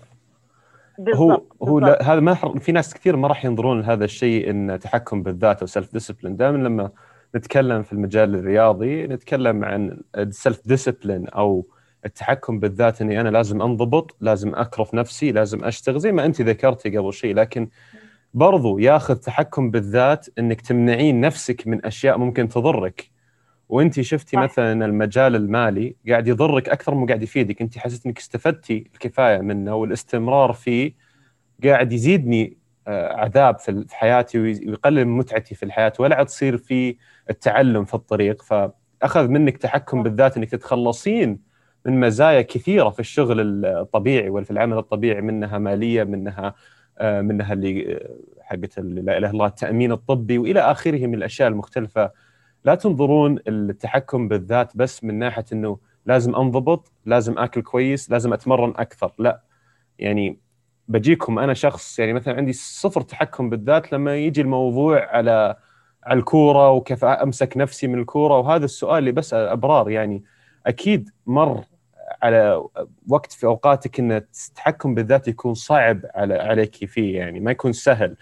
هو 1.15 1.41
هو 1.63 1.79
هذا 2.01 2.19
ما 2.19 2.33
في 2.59 2.71
ناس 2.71 2.93
كثير 2.93 3.15
ما 3.15 3.27
راح 3.27 3.45
ينظرون 3.45 3.81
لهذا 3.81 4.05
الشيء 4.05 4.49
إن 4.49 4.79
تحكم 4.79 5.23
بالذات 5.23 5.61
أو 5.61 5.67
self-discipline 5.67 6.35
دائما 6.35 6.57
لما 6.57 6.89
نتكلم 7.35 7.83
في 7.83 7.93
المجال 7.93 8.35
الرياضي 8.35 9.07
نتكلم 9.07 9.63
عن 9.63 10.01
ال 10.17 10.67
self-discipline 10.67 11.27
أو 11.27 11.67
التحكم 12.05 12.59
بالذات 12.59 13.01
إني 13.01 13.21
أنا 13.21 13.29
لازم 13.29 13.61
أنضبط 13.61 14.15
لازم 14.21 14.55
أكرف 14.55 14.93
نفسي 14.93 15.31
لازم 15.31 15.63
أشتغل 15.63 15.99
زي 15.99 16.11
ما 16.11 16.25
أنت 16.25 16.41
ذكرتي 16.41 16.97
قبل 16.97 17.13
شيء 17.13 17.35
لكن 17.35 17.69
برضو 18.33 18.77
ياخذ 18.77 19.15
تحكم 19.15 19.71
بالذات 19.71 20.27
إنك 20.39 20.61
تمنعين 20.61 21.21
نفسك 21.21 21.67
من 21.67 21.85
أشياء 21.85 22.17
ممكن 22.17 22.47
تضرك. 22.47 23.11
وأنت 23.69 24.01
شفتي 24.01 24.37
مثلا 24.37 24.85
المجال 24.85 25.35
المالي 25.35 25.95
قاعد 26.09 26.27
يضرك 26.27 26.69
أكثر 26.69 26.95
من 26.95 27.05
قاعد 27.05 27.23
يفيدك. 27.23 27.61
أنت 27.61 27.77
حسيت 27.77 28.05
إنك 28.05 28.17
استفدتي 28.19 28.89
الكفاية 28.93 29.37
منه 29.37 29.75
والاستمرار 29.75 30.53
فيه 30.53 30.93
قاعد 31.63 31.93
يزيدني 31.93 32.57
آه، 32.87 33.13
عذاب 33.13 33.59
في 33.59 33.85
حياتي 33.91 34.39
ويقلل 34.39 35.07
متعتي 35.07 35.55
في 35.55 35.63
الحياة. 35.63 35.93
ولا 35.99 36.15
عاد 36.15 36.25
تصير 36.25 36.57
في 36.57 36.95
التعلم 37.29 37.85
في 37.85 37.93
الطريق 37.93 38.41
فأخذ 38.41 39.27
منك 39.27 39.57
تحكم 39.57 40.03
بالذات 40.03 40.37
إنك 40.37 40.49
تتخلصين 40.49 41.39
من 41.85 41.99
مزايا 41.99 42.41
كثيرة 42.41 42.89
في 42.89 42.99
الشغل 42.99 43.65
الطبيعي 43.65 44.29
وفي 44.29 44.51
العمل 44.51 44.77
الطبيعي 44.77 45.21
منها 45.21 45.57
مالية 45.57 46.03
منها 46.03 46.53
آه، 46.97 47.21
منها 47.21 47.53
اللي 47.53 47.95
آه، 47.95 48.15
حقت 48.41 48.79
لا 48.79 49.17
إله 49.17 49.17
إلا 49.17 49.29
الله 49.29 49.45
التأمين 49.45 49.91
الطبي 49.91 50.37
وإلى 50.37 50.59
آخره 50.59 51.07
من 51.07 51.13
الأشياء 51.13 51.47
المختلفة. 51.47 52.11
لا 52.65 52.75
تنظرون 52.75 53.39
التحكم 53.47 54.27
بالذات 54.27 54.77
بس 54.77 55.03
من 55.03 55.19
ناحية 55.19 55.45
إنه 55.53 55.79
لازم 56.05 56.35
أنضبط 56.35 56.91
لازم 57.05 57.37
آكل 57.37 57.61
كويس 57.61 58.11
لازم 58.11 58.33
أتمرن 58.33 58.73
أكثر 58.77 59.13
لا. 59.19 59.41
يعني 59.99 60.39
بجيكم 60.87 61.39
أنا 61.39 61.53
شخص 61.53 61.99
يعني 61.99 62.13
مثلا 62.13 62.35
عندي 62.35 62.53
صفر 62.53 63.01
تحكم 63.01 63.49
بالذات 63.49 63.93
لما 63.93 64.15
يجي 64.15 64.41
الموضوع 64.41 65.05
على 65.15 65.55
على 66.07 66.19
الكورة 66.19 66.71
وكيف 66.71 67.05
أمسك 67.05 67.57
نفسي 67.57 67.87
من 67.87 67.99
الكورة 67.99 68.37
وهذا 68.39 68.65
السؤال 68.65 68.97
اللي 68.99 69.11
بس 69.11 69.33
أبرار 69.33 69.89
يعني. 69.89 70.23
أكيد 70.67 71.09
مر 71.25 71.63
على 72.21 72.63
وقت 73.07 73.31
في 73.31 73.45
أوقاتك 73.45 73.99
إن 73.99 74.11
التحكم 74.11 74.95
بالذات 74.95 75.27
يكون 75.27 75.53
صعب 75.53 76.01
على 76.15 76.33
عليك 76.33 76.85
فيه 76.85 77.17
يعني 77.17 77.39
ما 77.39 77.51
يكون 77.51 77.73
سهل. 77.73 78.15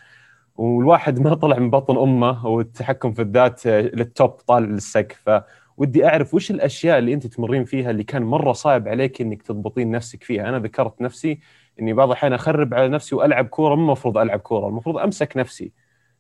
والواحد 0.56 1.20
ما 1.20 1.34
طلع 1.36 1.60
من 1.60 1.70
بطن 1.70 1.98
أمه 1.98 2.48
والتحكم 2.48 3.14
في 3.14 3.22
الذات 3.22 3.68
للتوب 3.68 4.30
طالع 4.30 4.68
للسقف 4.68 5.30
فودي 5.78 6.06
أعرف 6.08 6.34
وش 6.34 6.52
الأشياء 6.52 6.98
اللي 7.00 7.14
أنت 7.14 7.28
تمرين 7.28 7.66
فيها 7.66 7.92
اللي 7.92 8.04
كان 8.04 8.24
مرة 8.24 8.52
صعب 8.54 8.88
عليك 8.88 9.22
إنك 9.22 9.42
تضبطين 9.42 9.92
نفسك 9.92 10.24
فيها؟ 10.24 10.50
أنا 10.50 10.60
ذكرت 10.60 11.02
نفسي 11.02 11.40
إني 11.80 11.94
بعض 11.94 12.08
الأحيان 12.08 12.34
أخرب 12.34 12.74
على 12.74 12.88
نفسي 12.88 13.16
وألعب 13.16 13.48
كورة 13.48 13.76
مو 13.76 13.84
المفروض 13.84 14.18
ألعب 14.18 14.40
كورة 14.40 14.68
المفروض 14.68 14.98
أمسك 14.98 15.38
نفسي. 15.38 15.72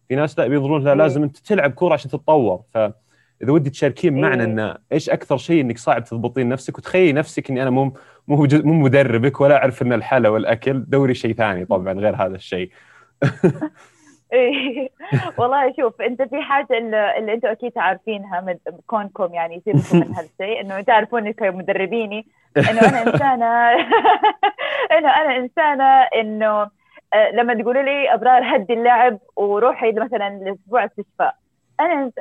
في 0.09 0.15
ناس 0.15 0.39
لا 0.39 0.47
بينظرون 0.47 0.83
لا 0.83 0.95
لازم 0.95 1.24
أنت 1.24 1.38
تلعب 1.38 1.71
كورة 1.71 1.93
عشان 1.93 2.12
تتطور. 2.12 2.62
ف 2.74 2.77
اذا 3.43 3.51
ودي 3.51 3.69
تشاركين 3.69 4.21
معنا 4.21 4.43
إن 4.43 4.77
إيش 4.91 5.09
أكثر 5.09 5.38
شيء 5.38 5.62
إنك 5.62 5.77
صعب 5.77 6.03
تضبطين 6.03 6.50
نفسك؟ 6.50 6.77
وتخيلي 6.77 7.13
نفسك 7.13 7.50
إني 7.50 7.62
أنا 7.62 7.69
مو 7.69 7.83
مو 8.27 8.47
مو 8.53 8.74
مدربك 8.74 9.41
ولا 9.41 9.57
أعرف 9.57 9.81
إن 9.81 9.93
الحلا 9.93 10.29
والأكل 10.29 10.83
دوري 10.88 11.13
شيء 11.13 11.33
ثاني 11.33 11.65
طبعا 11.65 11.93
غير 11.93 12.15
هذا 12.15 12.35
الشيء. 12.35 12.69
إيه. 14.33 14.89
والله 15.38 15.74
شوف 15.77 16.01
أنت 16.01 16.21
في 16.21 16.41
حاجة 16.41 16.67
اللي 17.17 17.33
أنتم 17.33 17.47
أكيد 17.47 17.71
عارفينها 17.77 18.41
من 18.41 18.55
كونكم 18.88 19.33
يعني 19.33 19.62
سيبكم 19.65 19.97
من 19.97 20.15
هالشيء 20.17 20.62
إنه 20.62 20.81
تعرفوني 20.81 21.33
كمدربيني 21.33 22.27
إنه 22.69 22.81
أنا 22.81 23.01
إنسانة. 23.01 23.69
إنه 24.97 25.09
أنا 25.09 25.38
إنسانة 25.38 26.01
إنه 26.21 26.69
لما 27.34 27.53
تقولوا 27.53 27.81
لي 27.84 28.13
أبرار 28.13 28.55
هدي 28.55 28.74
اللعب 28.74 29.19
وروحي 29.36 29.91
مثلا 29.91 30.29
لأسبوع 30.29 30.86
استشفاء 30.86 31.36
أنا 31.79 32.12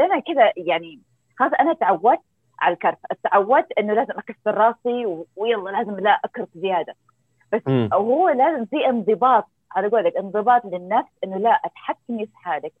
أنا 0.00 0.20
كذا 0.20 0.52
يعني 0.56 1.00
خلاص 1.38 1.52
أنا 1.60 1.72
تعودت 1.72 2.20
على 2.60 2.74
الكرف. 2.74 2.98
تعودت 3.24 3.72
إنه 3.78 3.94
لازم 3.94 4.14
اكسر 4.18 4.54
راسي 4.54 5.24
ويلا 5.36 5.70
لازم 5.70 6.00
لا 6.00 6.20
أكرف 6.24 6.48
زيادة. 6.54 6.94
بس 7.52 7.62
م. 7.66 7.88
هو 7.92 8.28
لازم 8.28 8.64
في 8.64 8.88
انضباط 8.88 9.46
على 9.72 9.88
قولك 9.88 10.16
انضباط 10.16 10.64
للنفس 10.64 11.10
إنه 11.24 11.36
لا 11.36 11.60
اتحكمي 11.64 12.26
في 12.26 12.36
حالك. 12.36 12.72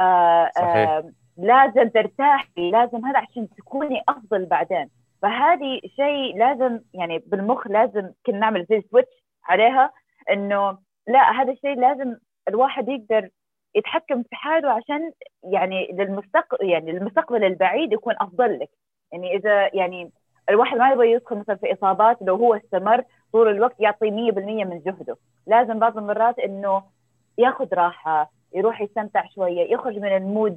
آه 0.00 0.50
صحيح. 0.56 0.90
آه 0.90 1.10
لازم 1.36 1.88
ترتاحي 1.88 2.70
لازم 2.70 3.06
هذا 3.06 3.18
عشان 3.18 3.48
تكوني 3.56 4.02
أفضل 4.08 4.46
بعدين. 4.46 4.88
فهذه 5.22 5.80
شيء 5.96 6.38
لازم 6.38 6.80
يعني 6.94 7.18
بالمخ 7.26 7.66
لازم 7.66 8.10
كنا 8.26 8.38
نعمل 8.38 8.66
زي 8.70 8.82
سويتش 8.90 9.24
عليها 9.44 9.92
إنه 10.30 10.78
لا 11.08 11.30
هذا 11.30 11.52
الشيء 11.52 11.80
لازم 11.80 12.16
الواحد 12.48 12.88
يقدر 12.88 13.28
يتحكم 13.74 14.22
في 14.22 14.36
حاله 14.36 14.70
عشان 14.70 15.12
يعني 15.44 15.92
للمستقبل 15.92 16.68
يعني 16.68 16.92
للمستقبل 16.92 17.44
البعيد 17.44 17.92
يكون 17.92 18.14
أفضل 18.20 18.58
لك. 18.58 18.70
يعني 19.12 19.36
إذا 19.36 19.74
يعني 19.74 20.10
الواحد 20.50 20.76
ما 20.76 20.90
يبغى 20.92 21.12
يدخل 21.12 21.36
مثلا 21.36 21.56
في 21.56 21.72
إصابات 21.72 22.18
لو 22.22 22.36
هو 22.36 22.54
استمر 22.54 23.04
طول 23.32 23.48
الوقت 23.48 23.80
يعطي 23.80 24.10
100% 24.10 24.64
من 24.64 24.80
جهده. 24.86 25.16
لازم 25.46 25.78
بعض 25.78 25.98
المرات 25.98 26.38
إنه 26.38 26.82
ياخذ 27.38 27.74
راحة 27.74 28.30
يروح 28.54 28.80
يستمتع 28.80 29.26
شوية 29.34 29.72
يخرج 29.72 29.98
من 29.98 30.16
ال 30.16 30.24
mood 30.24 30.56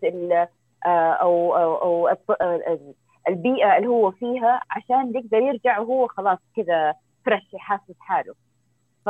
آه، 0.85 0.89
أو 0.89 1.55
أو 1.55 2.07
أو 2.07 2.79
البيئة 3.27 3.77
اللي 3.77 3.87
هو 3.87 4.11
فيها 4.11 4.61
عشان 4.69 5.15
يقدر 5.15 5.37
يرجع 5.37 5.79
وهو 5.79 6.07
خلاص 6.07 6.39
كذا 6.55 6.93
fresh 7.25 7.53
يحاسس 7.53 7.95
حاله. 7.99 8.33
ف 9.05 9.09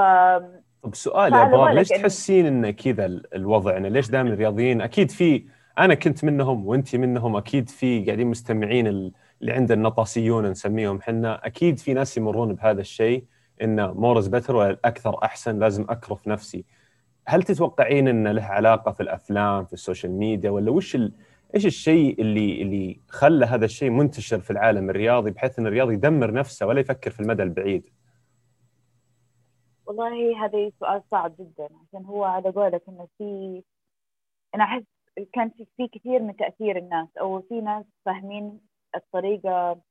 طب 0.84 0.96
سؤال 0.96 1.34
يا 1.34 1.44
إبراهيم 1.44 1.78
ليش 1.78 1.90
تحسين 1.90 2.46
إن 2.46 2.72
كذا 2.72 3.06
الوضع؟ 3.36 3.72
يعني 3.72 3.90
ليش 3.90 4.10
دائما 4.10 4.30
الرياضيين 4.34 4.82
أكيد 4.82 5.12
في 5.12 5.44
أنا 5.80 5.94
كنت 5.94 6.26
منهم 6.26 6.68
وانت 6.68 6.96
منهم 6.96 7.36
أكيد 7.36 7.70
في 7.70 8.06
قاعدين 8.06 8.28
مستمعين 8.28 8.88
اللي 8.88 9.14
عند 9.54 9.72
النطاسيون 9.72 10.46
نسميهم 10.46 11.02
حنا 11.02 11.46
أكيد 11.46 11.80
في 11.80 11.94
ناس 11.94 12.18
يمرون 12.18 12.54
بهذا 12.54 12.82
الشيء 12.82 13.24
إنه 13.62 13.94
more 13.94 14.16
is 14.16 14.28
better 14.28 14.56
ولا 14.56 14.78
أكثر 14.86 15.24
أحسن 15.24 15.60
لازم 15.60 15.86
أكرف 15.90 16.28
نفسي. 16.28 16.66
هل 17.26 17.44
تتوقعين 17.44 18.08
إنه 18.08 18.32
له 18.32 18.44
علاقة 18.44 18.92
في 18.92 19.04
الأفلام 19.04 19.66
في 19.66 19.74
ال 19.74 19.79
social 19.79 20.12
media 20.12 20.50
ولا 20.50 20.72
وش 20.72 20.96
ال... 20.96 21.14
إيش 21.56 21.66
الشيء 21.66 22.22
اللي 22.22 22.62
اللي 22.62 23.00
خلى 23.10 23.46
هذا 23.46 23.66
الشيء 23.66 23.90
منتشر 23.90 24.40
في 24.40 24.52
العالم 24.52 24.90
الرياضي 24.90 25.32
بحيث 25.32 25.60
إن 25.60 25.68
الرياضي 25.68 25.94
يدمر 25.94 26.34
نفسه 26.34 26.66
ولا 26.66 26.80
يفكر 26.80 27.12
في 27.12 27.20
المدى 27.20 27.44
البعيد؟ 27.44 27.88
والله 29.88 30.46
هذا 30.46 30.72
سؤال 30.80 31.04
صعب 31.12 31.36
جدا 31.40 31.70
عشان 31.82 32.06
هو 32.06 32.24
على 32.24 32.50
قولك 32.50 32.82
إنه 32.90 33.08
في 33.18 33.64
أنا 34.56 34.64
أحس 34.64 34.84
كان 35.34 35.50
في, 35.50 35.88
كثير 35.88 36.22
من 36.22 36.36
تأثير 36.36 36.78
الناس 36.78 37.08
أو 37.18 37.42
في 37.42 37.62
ناس 37.62 37.86
فاهمين 38.06 38.62
الطريقة 38.96 39.82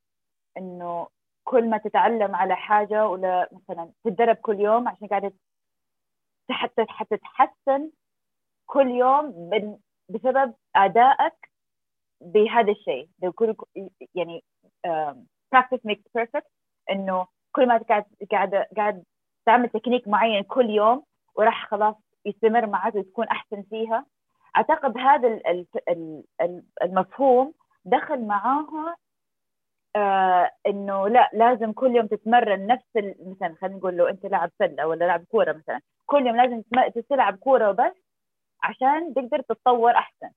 إنه 0.59 1.09
كل 1.45 1.71
ما 1.71 1.79
تتعلم 1.79 2.35
على 2.35 2.57
حاجة 2.57 3.09
ولا 3.09 3.49
مثلا 3.53 3.93
تتدرب 4.05 4.37
كل 4.37 4.61
يوم 4.61 4.89
عشان 4.89 5.09
قاعدة 5.09 5.33
حتى 6.51 6.85
حتى 6.89 7.17
تتحسن 7.17 7.91
كل 8.67 8.91
يوم 8.91 9.51
بسبب 10.09 10.55
أدائك 10.77 11.51
بهذا 12.21 12.73
الشيء. 12.73 13.09
يعني 14.15 14.45
practice 15.57 15.81
makes 15.89 16.21
perfect 16.21 16.49
إنه 16.91 17.27
كل 17.53 17.69
ما 17.69 17.79
قاعد 17.79 18.05
قاعد 18.31 18.55
قاعد 18.77 19.05
تعمل 19.47 19.69
تكنيك 19.69 20.09
معين 20.09 20.43
كل 20.43 20.71
يوم 20.71 21.03
وراح 21.35 21.67
خلاص 21.71 21.95
يستمر 22.25 22.67
معك 22.67 22.95
وتكون 22.95 23.27
أحسن 23.29 23.63
فيها. 23.63 24.07
أعتقد 24.57 24.99
هذا 24.99 25.41
المفهوم 26.83 27.55
دخل 27.85 28.27
معاها 28.27 28.97
آه 29.97 30.51
إنه 30.67 31.09
لا 31.09 31.31
لازم 31.33 31.73
كل 31.73 31.97
يوم 31.97 32.07
تتمرن 32.07 32.67
نفس 32.67 32.87
مثلا 33.27 33.55
خلينا 33.61 33.77
نقول 33.77 33.97
له 33.97 34.11
أنت 34.11 34.27
لاعب 34.27 34.51
سلة 34.59 34.87
ولا 34.87 35.05
لاعب 35.05 35.25
كورة 35.25 35.53
مثلا 35.53 35.81
كل 36.07 36.27
يوم 36.27 36.37
لازم 36.37 36.63
تلعب 37.09 37.37
كورة 37.37 37.71
وبس 37.71 37.97
عشان 38.63 39.15
تقدر 39.15 39.41
تتطور 39.41 39.91
أحسن. 39.93 40.31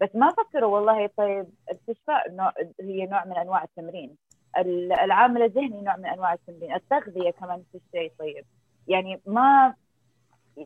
بس 0.00 0.08
ما 0.14 0.30
فكروا 0.30 0.74
والله 0.74 1.06
طيب 1.16 1.46
الاستشفاء 1.70 2.52
هي 2.80 3.06
نوع 3.06 3.24
من 3.24 3.36
أنواع 3.36 3.64
التمرين؟ 3.64 4.16
العامل 4.58 5.42
الذهني 5.42 5.80
نوع 5.80 5.96
من 5.96 6.06
أنواع 6.06 6.32
التمرين 6.32 6.74
التغذية 6.74 7.30
كمان 7.30 7.58
نفس 7.58 7.82
الشيء 7.86 8.12
طيب. 8.18 8.44
يعني 8.88 9.20
ما 9.26 9.74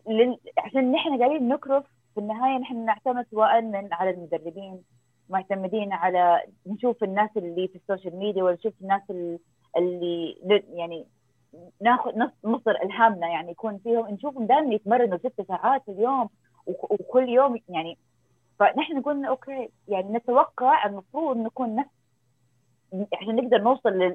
لل... 0.08 0.38
عشان 0.58 0.92
نحن 0.92 1.18
قاعدين 1.18 1.48
نكرف 1.48 1.84
في 2.14 2.20
النهاية 2.20 2.58
نحن 2.58 2.84
نعتمد 2.84 3.26
سواء 3.30 3.62
من 3.62 3.88
على 3.92 4.10
المدربين 4.10 4.82
معتمدين 5.28 5.92
على 5.92 6.42
نشوف 6.66 7.04
الناس 7.04 7.30
اللي 7.36 7.68
في 7.68 7.76
ال 7.76 7.82
social 7.82 8.16
media 8.16 8.42
ولا 8.42 8.54
نشوف 8.54 8.72
الناس 8.82 9.02
اللي 9.76 10.36
يعني 10.74 11.06
ناخذ 11.80 12.12
مصدر 12.44 12.82
إلهامنا 12.82 13.28
يعني 13.28 13.50
يكون 13.50 13.78
فيهم. 13.78 14.06
نشوفهم 14.08 14.46
دائما 14.46 14.74
يتمرنوا 14.74 15.18
ست 15.18 15.42
ساعات 15.48 15.82
في 15.84 15.90
اليوم 15.90 16.28
وكل 16.66 17.28
يوم 17.28 17.58
يعني. 17.68 17.98
فنحن 18.58 19.02
قلنا 19.02 19.28
okay 19.28 19.68
يعني 19.88 20.12
نتوقع 20.12 20.86
المفروض 20.86 21.36
نكون 21.36 21.76
نفس 21.76 21.90
عشان 23.14 23.36
نقدر 23.36 23.58
نوصل 23.58 24.14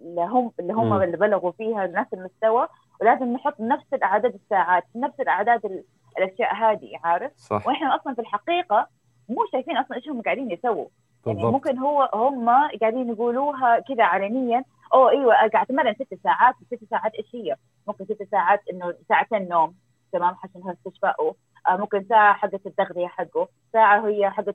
لهم 0.00 0.52
اللي 0.60 0.72
هم 0.72 1.02
اللي 1.02 1.16
بلغوا 1.16 1.50
فيها 1.50 1.86
نفس 1.86 2.14
المستوى 2.14 2.68
ولازم 3.00 3.32
نحط 3.32 3.60
نفس 3.60 3.94
الأعداد 3.94 4.34
الساعات 4.34 4.84
نفس 4.96 5.20
الأعداد 5.20 5.84
الأشياء 6.18 6.54
هذه 6.54 6.90
عارف؟ 7.04 7.32
صح. 7.36 7.66
وإحنا 7.66 7.96
أصلا 7.96 8.14
في 8.14 8.20
الحقيقة 8.20 8.86
مو 9.28 9.46
شايفين 9.52 9.76
أصلا 9.76 9.96
إيش 9.96 10.08
هم 10.08 10.22
قاعدين 10.22 10.50
يسووا. 10.50 10.86
يعني 11.26 11.44
ممكن 11.44 11.78
هو 11.78 12.10
هم 12.14 12.48
قاعدين 12.80 13.08
يقولوها 13.08 13.78
كذا 13.78 14.04
علنيا 14.04 14.64
أوه 14.94 15.10
إيوه 15.10 15.34
قاعد 15.34 15.56
أتمرن 15.56 15.94
ست 15.94 16.14
ساعات 16.24 16.54
ست 16.66 16.84
ساعات 16.90 17.14
إيش 17.14 17.34
هي؟ 17.34 17.56
ممكن 17.88 18.04
ست 18.04 18.28
ساعات 18.30 18.60
إنه 18.72 18.94
ساعتين 19.08 19.48
نوم 19.48 19.74
تمام 20.12 20.34
عشان 20.44 20.70
استشفائه 20.70 21.34
آه 21.68 21.76
ممكن 21.76 22.04
ساعة 22.08 22.34
حقت 22.34 22.66
التغذية 22.66 23.06
حقه 23.06 23.48
ساعة 23.72 24.06
هي 24.06 24.30
حقت 24.30 24.54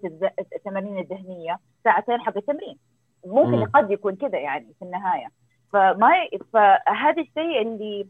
التمارين 0.55 1.00
الذهنية 1.00 1.60
ساعتين 1.84 2.22
حق 2.22 2.38
التمرين. 2.38 2.77
ممكن 3.25 3.60
م. 3.60 3.65
قد 3.65 3.91
يكون 3.91 4.15
كذا 4.15 4.39
يعني 4.39 4.74
في 4.79 4.86
النهاية. 4.86 5.27
فما 5.74 6.12
فهذا 6.53 7.22
الشيء 7.22 7.62
اللي 7.62 8.08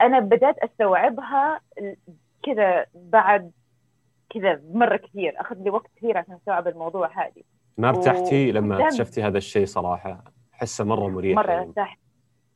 أنا 0.00 0.20
بدأت 0.20 0.58
أستوعبها 0.58 1.60
كذا 2.42 2.86
بعد 2.94 3.50
كذا 4.30 4.60
مرة 4.70 4.96
كثير. 4.96 5.40
أخذ 5.40 5.56
لي 5.56 5.70
وقت 5.70 5.90
كثير 5.96 6.18
عشان 6.18 6.34
أستوعب 6.34 6.68
الموضوع 6.68 7.10
هذه. 7.24 7.42
ما 7.78 7.88
ارتحتي 7.88 8.52
لما 8.52 8.84
اكتشفتي 8.84 9.22
هذا 9.22 9.38
الشيء 9.38 9.66
صراحة؟ 9.66 10.24
حسه 10.52 10.84
مرة 10.84 11.08
مريح 11.08 11.36
مرة 11.36 11.52
يعني. 11.52 11.72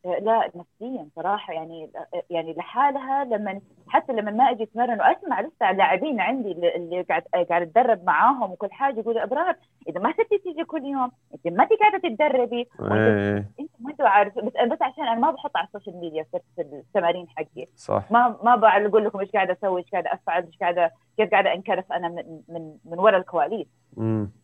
لا 0.04 0.50
نفسيا 0.54 1.08
صراحة 1.16 1.52
يعني 1.52 1.90
يعني 2.30 2.54
لحالها 2.54 3.24
لما 3.24 3.60
حتى 3.88 4.12
لما 4.12 4.30
ما 4.30 4.50
أجي 4.50 4.62
أتمرن 4.62 5.00
وأسمع 5.00 5.40
لسه 5.40 5.70
اللاعبين 5.70 6.20
عندي 6.20 6.52
اللي 6.52 7.02
قاعد 7.02 7.22
قاعد 7.50 7.62
أتدرب 7.62 8.04
معاهم 8.04 8.52
وكل 8.52 8.72
حاجة 8.72 9.00
يقولوا 9.00 9.22
أبرار 9.22 9.56
إذا 9.88 10.00
ما 10.00 10.12
ستي 10.12 10.38
تيجي 10.38 10.64
كل 10.64 10.84
يوم 10.84 11.10
انت 11.34 11.56
ما 11.56 11.62
انت 11.62 11.72
قاعدة 11.80 11.98
تتدربي 11.98 12.68
إيه. 12.80 13.50
انت 13.60 13.70
ما 13.80 13.90
انت 13.90 14.00
عارف 14.00 14.38
بس 14.38 14.52
بس 14.72 14.82
عشان 14.82 15.06
أنا 15.06 15.20
ما 15.20 15.30
بحط 15.30 15.56
على 15.56 15.66
ال 15.66 15.71
social 15.71 16.00
media 16.00 16.26
في 16.32 16.40
التمارين 16.58 17.26
حقي. 17.36 17.66
صح. 17.76 18.04
ما 18.10 18.36
ما 18.42 18.56
بقول 18.56 19.04
لكم 19.04 19.20
إيش 19.20 19.30
قاعدة 19.30 19.52
أسوي 19.52 19.80
إيش 19.80 19.90
قاعدة 19.90 20.12
أفعل 20.12 20.44
إيش 20.44 20.58
قاعدة 20.58 20.92
كيف 21.16 21.30
قاعدة 21.30 21.54
أنكرف 21.54 21.92
أنا 21.92 22.08
من 22.08 22.40
من 22.48 22.76
من 22.84 22.98
ورا 22.98 23.18
الكواليس. 23.18 23.66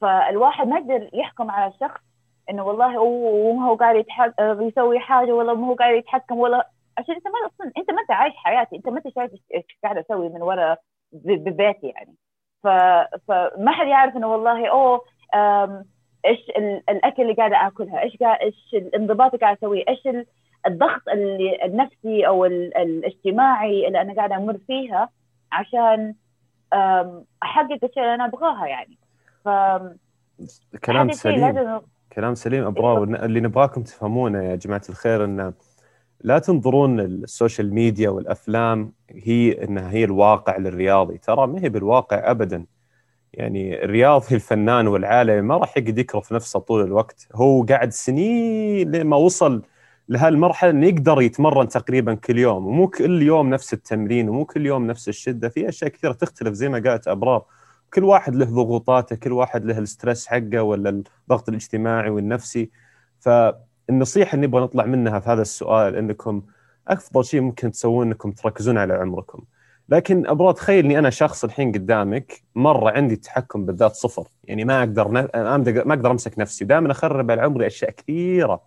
فالواحد 0.01 0.67
ما 0.69 0.79
يقدر 0.79 1.11
يحكم 1.13 1.51
على 1.51 1.73
شخص 1.81 2.01
إنه 2.51 2.65
والله 2.67 2.97
هو 2.97 3.61
هو 3.61 3.75
قاعد 3.75 3.97
يتحكم 3.97 4.63
يسوي 4.63 5.01
حاجة 5.01 5.33
ولا 5.33 5.55
ما 5.55 5.67
هو 5.67 5.75
قاعد 5.75 5.95
يتحكم 5.95 6.39
ولا 6.39 6.69
عشان 6.99 7.15
أنت 7.15 7.27
ما 7.27 7.47
أصلا 7.47 7.73
أنت 7.79 7.91
ما 7.91 8.01
أنت 8.01 8.11
عايش 8.11 8.35
حياتي 8.37 8.77
أنت 8.77 8.89
ما 8.89 8.99
أنت 8.99 9.15
شايف 9.15 9.33
إيش 9.55 9.65
قاعد 9.83 9.99
أسوي 9.99 10.29
من 10.29 10.43
ورا 10.43 10.77
ببيتي 11.13 11.87
يعني. 11.87 12.15
ف... 12.63 12.69
فما 13.29 13.73
حد 13.73 13.87
يعرف 13.87 14.17
إنه 14.17 14.33
والله 14.33 14.69
أوه 14.69 15.01
إيش 16.27 16.39
الأكل 16.89 17.23
اللي 17.23 17.35
قاعدة 17.35 17.67
آكلها 17.67 18.03
إيش 18.03 18.17
قاعد 18.17 18.39
إيش 18.41 18.71
الانضباط 18.75 19.35
اللي 19.35 19.41
قاعد 19.41 19.57
أسويه 19.57 19.85
إيش 19.89 20.09
الضغط 20.67 21.09
اللي 21.09 21.65
النفسي 21.65 22.27
أو 22.27 22.45
الاجتماعي 22.45 23.87
اللي 23.87 24.01
أنا 24.01 24.15
قاعدة 24.15 24.37
أمر 24.37 24.59
فيها 24.67 25.09
عشان 25.53 26.15
أحقق 27.43 27.85
الشيء 27.85 28.03
اللي 28.03 28.15
أنا 28.15 28.25
أبغاها 28.25 28.67
يعني. 28.67 28.99
ف 29.45 29.49
كلام 30.85 31.13
سليم. 31.13 31.81
كلام 32.13 32.35
سليم. 32.35 32.65
ابرار 32.65 33.03
اللي 33.03 33.41
نبغاكم 33.41 33.83
تفهمونه 33.83 34.43
يا 34.43 34.57
جماعة 34.57 34.83
الخير 34.89 35.25
انه 35.25 35.53
لا 36.21 36.39
تنظرون 36.39 37.01
ال 37.01 37.11
social 37.11 37.75
media 37.75 38.11
والأفلام 38.11 38.93
هي 39.11 39.65
إنها 39.65 39.91
هي 39.91 40.05
الواقع 40.05 40.57
للرياضي. 40.57 41.19
ترى 41.19 41.47
ما 41.47 41.63
هي 41.63 41.69
بالواقع 41.69 42.31
ابدا. 42.31 42.67
يعني 43.35 43.85
الرياضي 43.85 44.35
الفنان 44.37 44.87
والعالمي 44.87 45.41
ما 45.41 45.57
راح 45.57 45.77
يقعد 45.79 45.99
يكرف 45.99 46.33
نفسه 46.33 46.61
طول 46.61 46.85
الوقت. 46.85 47.29
هو 47.35 47.65
قاعد 47.65 47.93
سنين 47.93 48.91
لما 48.93 49.17
وصل 49.17 49.63
لهالمرحلة 50.09 50.71
إنه 50.71 50.87
يقدر 50.87 51.23
يتمرن 51.23 51.69
تقريبا 51.69 52.15
كل 52.15 52.39
يوم. 52.39 52.67
ومو 52.67 52.89
كل 52.89 53.23
يوم 53.23 53.51
نفس 53.51 53.73
التمرين 53.73 54.29
ومو 54.29 54.45
كل 54.45 54.67
يوم 54.67 54.87
نفس 54.87 55.09
الشدة. 55.09 55.49
في 55.49 55.69
أشياء 55.69 55.91
كثيرة 55.91 56.13
تختلف 56.13 56.53
زي 56.55 56.69
ما 56.69 56.83
قالت 56.91 57.09
أبرار. 57.09 57.45
كل 57.95 58.05
واحد 58.05 58.35
له 58.35 58.45
ضغوطاته 58.45 59.17
كل 59.17 59.33
واحد 59.33 59.65
له 59.65 59.79
ال 59.79 59.86
stress 59.86 60.27
حقه 60.27 60.63
ولا 60.63 60.91
الضغط 60.91 61.49
الاجتماعي 61.49 62.11
والنفسي. 62.11 62.71
فالنصيحة 63.21 64.35
اللي 64.35 64.47
نبغى 64.47 64.63
نطلع 64.63 64.87
منها 64.87 65.21
في 65.21 65.31
هذا 65.31 65.43
السؤال 65.43 65.97
إنكم 65.97 66.43
أفضل 66.89 67.25
شيء 67.25 67.41
ممكن 67.41 67.71
تسوون 67.71 68.07
إنكم 68.07 68.31
تركزون 68.31 68.79
على 68.79 68.95
عمركم. 68.95 69.43
لكن 69.89 70.27
أبغى 70.27 70.53
تخيل 70.53 70.85
إني 70.85 70.99
أنا 70.99 71.11
شخص 71.11 71.45
الحين 71.45 71.73
قدامك 71.73 72.43
مرة 72.55 72.91
عندي 72.91 73.17
تحكم 73.17 73.67
بالذات 73.67 73.93
صفر. 73.93 74.29
يعني 74.45 74.65
ما 74.65 74.79
أقدر 74.79 75.09
ما 75.09 75.95
أقدر 75.95 76.11
أمسك 76.11 76.39
نفسي. 76.39 76.65
ودائما 76.65 76.91
أخرب 76.91 77.31
على 77.31 77.43
عمري 77.43 77.67
أشياء 77.67 77.91
كثيرة. 77.91 78.63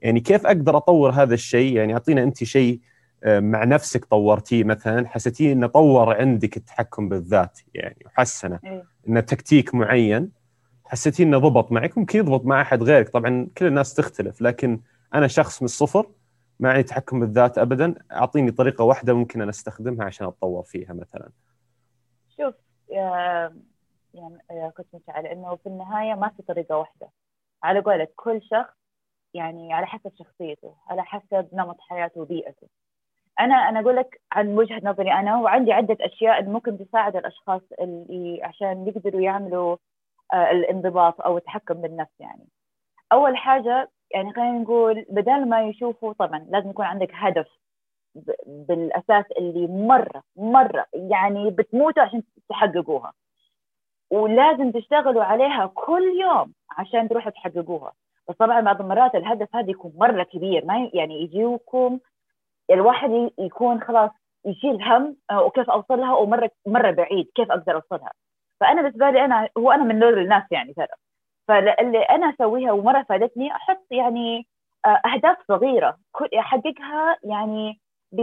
يعني 0.00 0.20
كيف 0.20 0.46
أقدر 0.46 0.76
أطور 0.76 1.10
هذا 1.10 1.34
الشيء؟ 1.34 1.76
يعني 1.76 1.92
أعطينا 1.92 2.22
أنت 2.22 2.44
شيء 2.44 2.80
مع 3.26 3.64
نفسك 3.64 4.04
طورتيه 4.04 4.64
مثلا 4.64 5.08
حسيتيه 5.08 5.52
إنه 5.52 5.66
طور 5.66 6.16
عندك 6.16 6.56
التحكم 6.56 7.08
بالذات 7.08 7.60
يعني 7.74 8.02
وحسنه. 8.06 8.60
إيه. 8.64 8.84
إنه 9.08 9.20
تكتيك 9.20 9.74
معين 9.74 10.32
حسيتيه 10.84 11.24
إنه 11.24 11.38
ضبط 11.38 11.72
معك. 11.72 11.98
ممكن 11.98 12.18
يضبط 12.18 12.44
مع 12.44 12.60
أحد 12.60 12.82
غيرك. 12.82 13.08
طبعا 13.08 13.48
كل 13.58 13.66
الناس 13.66 13.94
تختلف 13.94 14.42
لكن 14.42 14.80
أنا 15.14 15.26
شخص 15.26 15.62
من 15.62 15.66
الصفر 15.66 16.10
ما 16.60 16.70
عندي 16.70 16.82
تحكم 16.82 17.20
بالذات 17.20 17.58
ابدا. 17.58 17.94
أعطيني 18.12 18.50
طريقة 18.50 18.84
واحدة 18.84 19.14
ممكن 19.14 19.40
أنا 19.40 19.50
أستخدمها 19.50 20.06
عشان 20.06 20.26
أتطور 20.26 20.62
فيها 20.62 20.92
مثلا. 20.92 21.30
شوف 22.36 22.54
يعني 22.88 24.72
كنت 24.76 24.86
مشعل 24.94 25.26
إنه 25.26 25.56
في 25.56 25.66
النهاية 25.66 26.14
ما 26.14 26.28
في 26.28 26.42
طريقة 26.42 26.76
واحدة. 26.76 27.08
على 27.62 27.80
قولك 27.80 28.12
كل 28.16 28.40
شخص 28.42 28.74
يعني 29.34 29.72
على 29.74 29.86
حسب 29.86 30.12
شخصيته 30.18 30.74
على 30.88 31.04
حسب 31.04 31.48
نمط 31.52 31.76
حياته 31.80 32.20
وبيئته. 32.20 32.66
أنا 33.40 33.54
أنا 33.54 33.80
أقول 33.80 33.96
لك 33.96 34.20
عن 34.32 34.48
وجهة 34.58 34.80
نظري 34.84 35.12
أنا 35.12 35.36
وعندي 35.36 35.72
عدة 35.72 35.96
أشياء 36.00 36.38
اللي 36.40 36.50
ممكن 36.50 36.78
تساعد 36.78 37.16
الأشخاص 37.16 37.62
اللي 37.80 38.40
عشان 38.42 38.86
يقدروا 38.88 39.20
يعملوا 39.20 39.76
آه، 40.34 40.50
الانضباط 40.50 41.20
أو 41.20 41.36
التحكم 41.38 41.74
بالنفس 41.74 42.20
يعني. 42.20 42.48
أول 43.12 43.36
حاجة 43.36 43.90
يعني 44.10 44.32
خلينا 44.32 44.58
نقول 44.58 45.06
بدل 45.10 45.48
ما 45.48 45.62
يشوفوا 45.62 46.12
طبعا 46.12 46.46
لازم 46.50 46.70
يكون 46.70 46.84
عندك 46.84 47.10
هدف 47.14 47.46
بالأساس 48.46 49.24
اللي 49.38 49.66
مرة 49.66 50.22
مرة 50.36 50.86
يعني 50.94 51.50
بتموتوا 51.50 52.02
عشان 52.02 52.22
تحققوها. 52.48 53.12
ولازم 54.10 54.70
تشتغلوا 54.72 55.24
عليها 55.24 55.66
كل 55.74 56.02
يوم 56.20 56.52
عشان 56.78 57.08
تروحوا 57.08 57.30
تحققوها. 57.30 57.92
بس 58.28 58.36
طبعا 58.36 58.60
بعض 58.60 58.80
المرات 58.80 59.14
الهدف 59.14 59.56
هذا 59.56 59.70
يكون 59.70 59.92
مرة 59.96 60.22
كبير 60.22 60.64
ما 60.64 60.90
يعني 60.94 61.22
يجيكم 61.22 61.98
الواحد 62.70 63.30
يكون 63.38 63.80
خلاص 63.80 64.10
يشيل 64.46 64.82
هم 64.82 65.16
آه، 65.30 65.42
وكيف 65.42 65.70
أوصلها 65.70 66.14
ومرة 66.14 66.50
مرة 66.66 66.90
بعيد 66.90 67.30
كيف 67.34 67.50
أقدر 67.50 67.74
أوصلها. 67.74 68.12
فأنا 68.60 68.82
بالنسبة 68.82 69.10
لي 69.10 69.24
أنا 69.24 69.48
هو 69.58 69.72
أنا 69.72 69.84
من 69.84 69.98
نور 69.98 70.20
الناس 70.20 70.42
يعني 70.50 70.74
ترى. 70.74 70.86
فاللي 71.48 71.98
أنا 72.02 72.34
أسويها 72.34 72.72
ومرة 72.72 73.02
فادتني 73.08 73.52
أحط 73.52 73.86
يعني 73.90 74.46
آه، 74.86 75.00
أهداف 75.14 75.36
صغيرة 75.48 75.98
أحققها 76.38 77.16
يعني 77.24 77.80
ب... 78.12 78.20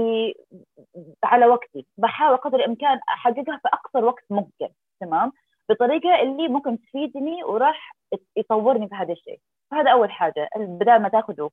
على 1.24 1.46
وقتي. 1.46 1.86
بحاول 1.98 2.38
قدر 2.38 2.60
الإمكان 2.60 3.00
أحققها 3.10 3.58
في 3.64 3.68
اقصر 3.74 4.06
وقت 4.06 4.24
ممكن 4.30 4.70
تمام؟ 5.02 5.32
بطريقة 5.70 6.22
اللي 6.22 6.48
ممكن 6.48 6.82
تفيدني 6.82 7.44
وراح 7.44 7.96
يطورني 8.38 8.88
في 8.90 8.96
هذا 8.96 9.14
الشيء. 9.14 9.40
فهذا 9.72 9.92
أول 9.92 10.12
حاجة 10.12 10.50
بدل 10.58 11.00
ما 11.02 11.10
تاخذوا 11.10 11.50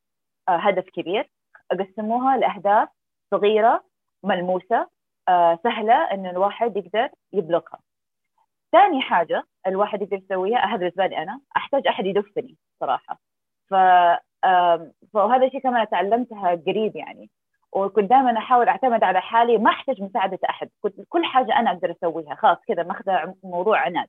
آه، 0.48 0.56
هدف 0.56 0.84
كبير. 0.90 1.30
اقسموها 1.80 2.36
لأهداف 2.36 2.88
صغيرة 3.30 3.84
ملموسة 4.24 4.88
آه 5.28 5.58
سهلة 5.64 5.94
إن 5.94 6.26
الواحد 6.26 6.76
يقدر 6.76 7.08
يبلغها. 7.32 7.78
ثاني 8.72 9.00
حاجة 9.02 9.44
الواحد 9.66 10.02
يقدر 10.02 10.16
يسويها 10.16 10.58
هذا 10.58 10.76
بالنسبة 10.76 11.06
لي 11.06 11.18
أنا 11.18 11.40
أحتاج 11.56 11.86
أحد 11.86 12.06
يدفني 12.06 12.56
صراحة. 12.80 13.18
ف 13.70 13.74
فهذا 15.12 15.46
الشيء 15.46 15.60
كمان 15.60 15.88
تعلمتها 15.88 16.50
قريب 16.66 16.96
يعني. 16.96 17.30
وكنت 17.72 18.10
دائما 18.10 18.38
أحاول 18.38 18.68
أعتمد 18.68 19.04
على 19.04 19.20
حالي 19.20 19.58
ما 19.58 19.70
أحتاج 19.70 20.02
مساعدة 20.02 20.38
أحد. 20.50 20.70
كنت 20.80 21.00
كل 21.08 21.24
حاجة 21.24 21.58
أنا 21.58 21.70
أقدر 21.70 21.90
أسويها 21.90 22.34
خلاص 22.34 22.58
كذا 22.68 22.82
ماخذه 22.82 23.34
موضوع 23.44 23.78
عناد. 23.78 24.08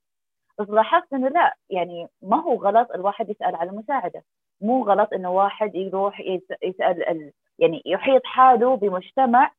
بس 0.59 0.69
لاحظت 0.69 1.13
إنه 1.13 1.27
لا 1.27 1.55
يعني 1.69 2.07
ما 2.21 2.41
هو 2.41 2.55
غلط 2.55 2.91
الواحد 2.91 3.29
يسأل 3.29 3.55
على 3.55 3.71
مساعده 3.71 4.23
مو 4.61 4.83
غلط 4.83 5.13
إنه 5.13 5.31
واحد 5.31 5.75
يروح 5.75 6.19
يسأل 6.63 7.31
يعني 7.59 7.81
يحيط 7.85 8.21
حاله 8.25 8.75
بمجتمع 8.77 9.51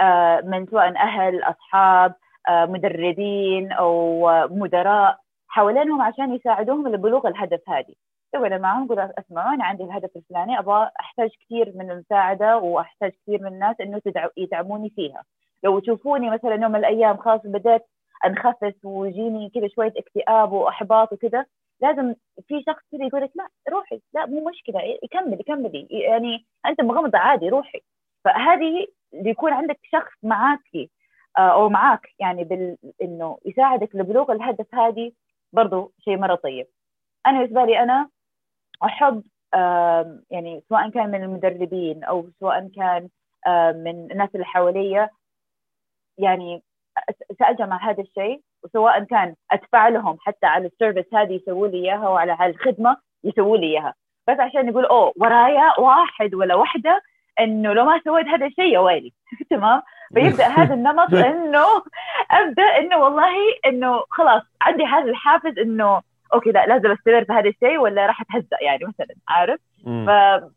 آه، 0.00 0.40
من 0.40 0.66
سواء 0.66 0.96
أهل 0.96 1.42
أصحاب 1.42 2.14
آه، 2.48 2.66
مدربين 2.66 3.72
أو 3.72 4.26
مدراء 4.50 5.18
حوالينهم 5.48 6.02
عشان 6.02 6.34
يساعدوهم 6.34 6.88
لبلوغ 6.88 7.28
الهدف 7.28 7.60
هذه. 7.68 7.94
سوينا 8.32 8.58
معهم 8.58 8.88
قلت 8.88 9.12
اسمعوا 9.18 9.54
أنا 9.54 9.64
عندي 9.64 9.84
الهدف 9.84 10.10
الفلاني 10.16 10.58
أبغى 10.58 10.90
أحتاج 11.00 11.30
كثير 11.44 11.72
من 11.74 11.90
المساعدة 11.90 12.58
وأحتاج 12.58 13.10
كثير 13.10 13.42
من 13.42 13.46
الناس 13.46 13.76
إنه 13.80 14.00
يدعموني 14.36 14.90
فيها. 14.90 15.24
لو 15.64 15.78
تشوفوني 15.78 16.30
مثلا 16.30 16.54
يوم 16.54 16.72
من 16.72 16.76
الأيام 16.78 17.16
خلاص 17.16 17.40
بديت 17.44 17.82
أنخفس 18.26 18.84
ويجيني 18.84 19.50
كذا 19.54 19.68
شوية 19.68 19.92
اكتئاب 19.96 20.52
وأحباط 20.52 21.12
وكذا 21.12 21.44
لازم 21.80 22.14
في 22.48 22.62
شخص 22.66 22.82
كذا 22.92 23.06
يقول 23.06 23.22
لك 23.22 23.30
لا 23.36 23.48
روحي 23.70 24.00
لا 24.14 24.26
مو 24.26 24.48
مشكلة 24.48 24.98
كملي 25.10 25.42
كملي 25.42 25.86
يعني 25.90 26.46
أنت 26.66 26.80
مغمضة 26.80 27.18
عادي 27.18 27.48
روحي. 27.48 27.80
فهذه 28.24 28.86
يكون 29.12 29.52
عندك 29.52 29.78
شخص 29.92 30.12
معاك 30.22 30.60
آه، 31.38 31.40
أو 31.40 31.68
معاك 31.68 32.08
يعني 32.18 32.44
بال 32.44 32.76
إنه 33.02 33.38
يساعدك 33.44 33.96
لبلوغ 33.96 34.32
الهدف 34.32 34.74
هذه 34.74 35.12
برضو 35.52 35.92
شيء 35.98 36.16
مرة 36.18 36.34
طيب. 36.34 36.66
أنا 37.26 37.38
بالنسبة 37.38 37.64
لي 37.64 37.82
أنا 37.82 38.10
أحب 38.84 39.24
يعني 40.30 40.62
سواء 40.68 40.90
كان 40.90 41.10
من 41.10 41.22
المدربين 41.22 42.04
أو 42.04 42.30
سواء 42.40 42.68
كان 42.68 43.08
من 43.84 44.12
الناس 44.12 44.30
اللي 44.34 44.44
حواليا 44.46 45.10
يعني 46.18 46.62
ساجمع 47.38 47.90
هذا 47.90 48.02
الشيء. 48.02 48.42
وسواء 48.64 49.04
كان 49.04 49.34
أدفع 49.50 49.88
لهم 49.88 50.16
حتى 50.20 50.46
على 50.46 50.66
ال 50.66 50.72
service 50.72 51.14
هذه 51.14 51.32
يسووا 51.32 51.68
لي 51.68 51.76
إياها 51.76 52.08
وعلى 52.08 52.46
الخدمة 52.46 52.96
يسووا 53.24 53.56
لي 53.56 53.66
إياها. 53.66 53.94
بس 54.28 54.40
عشان 54.40 54.68
يقول 54.68 54.84
أوه 54.84 55.12
ورايا 55.16 55.80
واحد 55.80 56.34
ولا 56.34 56.54
واحدة 56.54 57.02
إنه 57.40 57.72
لو 57.72 57.84
ما 57.84 58.00
سويت 58.04 58.26
هذا 58.26 58.46
الشيء 58.46 58.72
يا 58.72 58.78
ويلي. 58.78 59.12
تمام؟ 59.50 59.82
فيبدأ 60.14 60.46
هذا 60.58 60.74
النمط 60.74 61.14
إنه 61.32 61.66
أبدأ 62.30 62.62
إنه 62.62 62.96
والله 62.96 63.34
إنه 63.66 64.02
خلاص 64.10 64.42
عندي 64.62 64.84
هذا 64.84 65.10
الحافز 65.10 65.58
إنه 65.58 66.02
okay 66.34 66.50
لا 66.50 66.66
لازم 66.66 66.90
أستمر 66.90 67.24
في 67.24 67.32
هذا 67.32 67.48
الشيء 67.48 67.78
ولا 67.78 68.06
راح 68.06 68.20
أتهزأ 68.20 68.56
يعني 68.62 68.84
مثلا 68.84 69.14
عارف؟ 69.28 69.60
ف... 69.84 70.10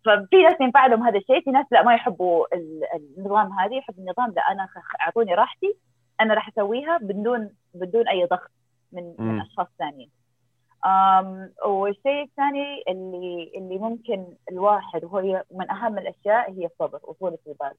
ففي 0.06 0.44
ناس 0.44 0.62
ينفع 0.62 0.86
لهم 0.86 1.04
هذا 1.04 1.18
الشيء 1.18 1.42
في 1.44 1.52
ناس 1.52 1.66
لا 1.72 1.84
ما 1.84 1.94
يحبوا 1.94 2.46
النظام 3.18 3.60
هذا 3.60 3.76
يحب 3.76 3.94
النظام 4.00 4.34
لا 4.36 4.42
أنا 4.52 4.68
أعطوني 5.02 5.36
راحتي 5.36 5.76
أنا 6.22 6.34
راح 6.34 6.48
أسويها 6.48 6.98
بدون 6.98 7.50
بدون 7.74 8.08
أي 8.08 8.26
ضغط 8.26 8.52
من 8.92 9.16
من 9.20 9.42
أشخاص 9.42 9.68
ثانيين. 9.80 10.12
والشيء 11.66 12.24
الثاني 12.24 12.84
اللي 12.88 13.52
اللي 13.56 13.78
ممكن 13.78 14.26
الواحد 14.52 15.04
وهي 15.04 15.44
من 15.52 15.72
أهم 15.72 15.98
الأشياء 15.98 16.52
هي 16.52 16.66
الصبر 16.66 17.00
وطولة 17.04 17.38
البال 17.48 17.74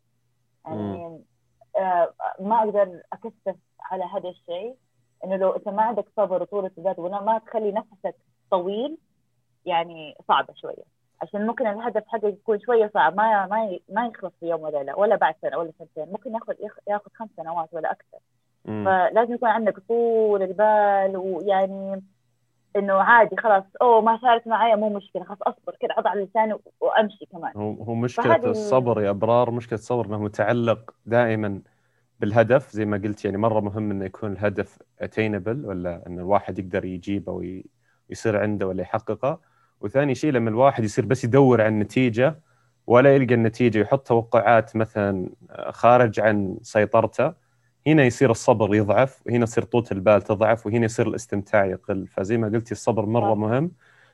يعني 0.67 1.21
آه 1.77 2.13
ما 2.41 2.59
أقدر 2.59 3.03
أكثف 3.13 3.57
على 3.81 4.05
هذا 4.05 4.29
الشيء 4.29 4.77
إنه 5.25 5.37
لو 5.37 5.51
أنت 5.51 5.69
ما 5.69 5.83
عندك 5.83 6.05
صبر 6.17 6.43
وطولة 6.43 6.71
البال 6.79 6.95
وما 6.99 7.39
تخلي 7.39 7.73
نفسك 7.73 8.17
طويل 8.51 8.99
يعني 9.67 10.15
صعبة 10.29 10.55
شوية. 10.55 10.85
عشان 11.23 11.47
ممكن 11.47 11.67
الهدف 11.67 12.05
حقك 12.09 12.25
يكون 12.25 12.61
شوية 12.61 12.91
صعب 12.95 13.17
ما 13.17 13.47
ما 13.47 13.79
ما 13.89 14.07
يخلص 14.07 14.33
في 14.41 14.47
يوم 14.47 14.61
وليلة 14.63 14.99
ولا 14.99 15.17
بعد 15.17 15.35
سنة 15.43 15.59
ولا 15.59 15.73
سنتين 15.79 16.13
ممكن 16.13 16.35
ياخذ 16.35 16.55
ياخذ 16.89 17.11
خمس 17.15 17.31
سنوات 17.37 17.69
ولا 17.73 17.91
أكثر. 17.93 18.19
مم. 18.65 18.85
فلازم 18.85 19.35
يكون 19.35 19.49
عندك 19.49 19.79
طول 19.89 20.43
البال 20.43 21.17
ويعني 21.17 22.03
إنه 22.77 22.95
عادي 22.95 23.37
خلاص. 23.37 23.65
أوه 23.83 24.01
ما 24.01 24.19
صارت 24.23 24.47
معايا 24.47 24.77
مو 24.77 24.89
مشكلة 24.89 25.25
خلاص 25.25 25.39
أصبر 25.43 25.77
كذا 25.81 25.91
أضع 25.99 26.15
لساني 26.15 26.55
وأمشي 26.81 27.27
كمان. 27.33 27.53
هو 27.57 27.83
هو 27.83 27.95
مشكلة 27.95 28.37
الصبر 28.51 29.03
يا 29.03 29.11
أبرار 29.11 29.51
مشكلة 29.51 29.79
الصبر 29.79 30.07
إنه 30.07 30.19
متعلق 30.19 30.95
دائما 31.07 31.61
بالهدف 32.21 32.71
زي 32.71 32.85
ما 32.85 32.97
قلت 32.97 33.25
يعني 33.25 33.37
مرة 33.37 33.61
مهم 33.61 33.91
إنه 33.91 34.05
يكون 34.05 34.33
الهدف 34.33 34.79
اتينبل 35.01 35.67
ولا 35.67 36.03
إن 36.07 36.19
الواحد 36.19 36.59
يقدر 36.59 36.85
يجيبه 36.85 37.33
ويصير 38.09 38.41
عنده 38.41 38.67
ولا 38.69 38.83
يحققه. 38.83 39.41
وثاني 39.81 40.15
شيء 40.15 40.33
لما 40.33 40.51
الواحد 40.51 40.85
يصير 40.85 41.07
بس 41.07 41.25
يدور 41.25 41.63
عن 41.63 41.73
النتيجه 41.73 42.39
ولا 42.87 43.15
يلقى 43.15 43.35
النتيجة 43.35 43.79
يحط 43.79 44.07
توقعات 44.07 44.77
مثلا 44.77 45.31
خارج 45.71 46.21
عن 46.21 46.57
سيطرته 46.63 47.42
هنا 47.87 48.05
يصير 48.05 48.31
الصبر 48.31 48.75
يضعف 48.75 49.23
وهنا 49.27 49.43
يصير 49.43 49.65
طولة 49.65 49.87
البال 49.93 50.23
تضعف 50.23 50.67
وهنا 50.67 50.85
يصير 50.85 51.09
الاستمتاع 51.09 51.65
يقل. 51.65 52.07
فزي 52.07 52.37
ما 52.37 52.49
قلتي 52.49 52.73
الصبر 52.73 53.07
مرة 53.07 53.35
مهم 53.35 53.73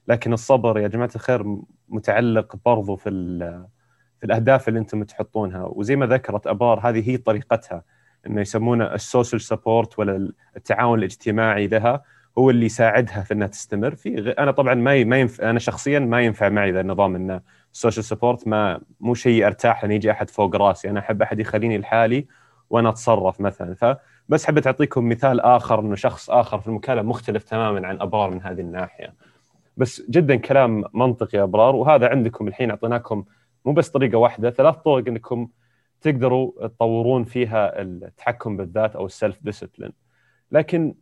لكن 0.08 0.32
الصبر 0.32 0.78
يا 0.78 0.88
جماعة 0.88 1.10
الخير 1.14 1.56
متعلق 1.88 2.56
برضو 2.64 2.96
في 2.96 3.10
في 4.20 4.26
الأهداف 4.26 4.68
اللي 4.68 4.80
أنتم 4.80 5.02
تحطونها. 5.04 5.64
وزي 5.72 5.96
ما 5.96 6.06
ذكرت 6.06 6.46
أبرار 6.46 6.80
هذه 6.88 7.10
هي 7.10 7.16
طريقتها 7.16 7.82
إنه 8.26 8.40
يسمونه 8.40 8.94
ال 8.94 9.01
social 9.01 9.40
support 9.40 9.98
ولا 9.98 10.32
التعاون 10.56 10.98
الاجتماعي 10.98 11.66
لها 11.66 12.02
هو 12.38 12.50
اللي 12.50 12.66
يساعدها 12.66 13.22
في 13.22 13.34
إنها 13.34 13.46
تستمر. 13.46 13.94
في 13.94 14.30
أنا 14.30 14.50
طبعا 14.50 14.74
ما 14.74 15.04
ما 15.04 15.18
ينفع 15.20 15.50
أنا 15.50 15.58
شخصيا 15.58 15.98
ما 15.98 16.20
ينفع 16.20 16.48
معي 16.48 16.72
ذا 16.72 16.80
النظام 16.80 17.16
إنه 17.16 17.40
ال 17.72 17.77
social 17.77 18.04
support 18.04 18.48
ما 18.48 18.80
مو 19.00 19.14
شيء 19.14 19.46
أرتاح 19.46 19.84
ان 19.84 19.92
يجي 19.92 20.10
أحد 20.10 20.30
فوق 20.30 20.56
راسي. 20.56 20.90
أنا 20.90 21.00
أحب 21.00 21.22
أحد 21.22 21.40
يخليني 21.40 21.78
لحالي 21.78 22.26
وأنا 22.70 22.88
اتصرف 22.88 23.40
مثلا. 23.40 23.74
فبس 23.74 24.46
حبيت 24.46 24.66
أعطيكم 24.66 25.08
مثال 25.08 25.40
آخر 25.40 25.80
إنه 25.80 25.94
شخص 25.94 26.30
آخر 26.30 26.60
في 26.60 26.66
المكالمة 26.66 27.02
مختلف 27.02 27.44
تماما 27.44 27.86
عن 27.86 28.00
أبرار 28.00 28.30
من 28.30 28.42
هذه 28.42 28.60
الناحية. 28.60 29.14
بس 29.76 30.02
جدا 30.10 30.36
كلام 30.36 30.84
منطقي 30.94 31.42
أبرار 31.42 31.76
وهذا 31.76 32.08
عندكم 32.08 32.48
الحين 32.48 32.70
أعطيناكم 32.70 33.24
مو 33.64 33.72
بس 33.72 33.88
طريقة 33.88 34.18
واحدة 34.18 34.50
ثلاث 34.50 34.74
طرق 34.76 35.08
إنكم 35.08 35.48
تقدروا 36.00 36.66
تطورون 36.66 37.24
فيها 37.24 37.82
التحكم 37.82 38.56
بالذات 38.56 38.96
أو 38.96 39.06
ال 39.06 39.38
self-discipline 39.42 39.92
لكن 40.52 40.94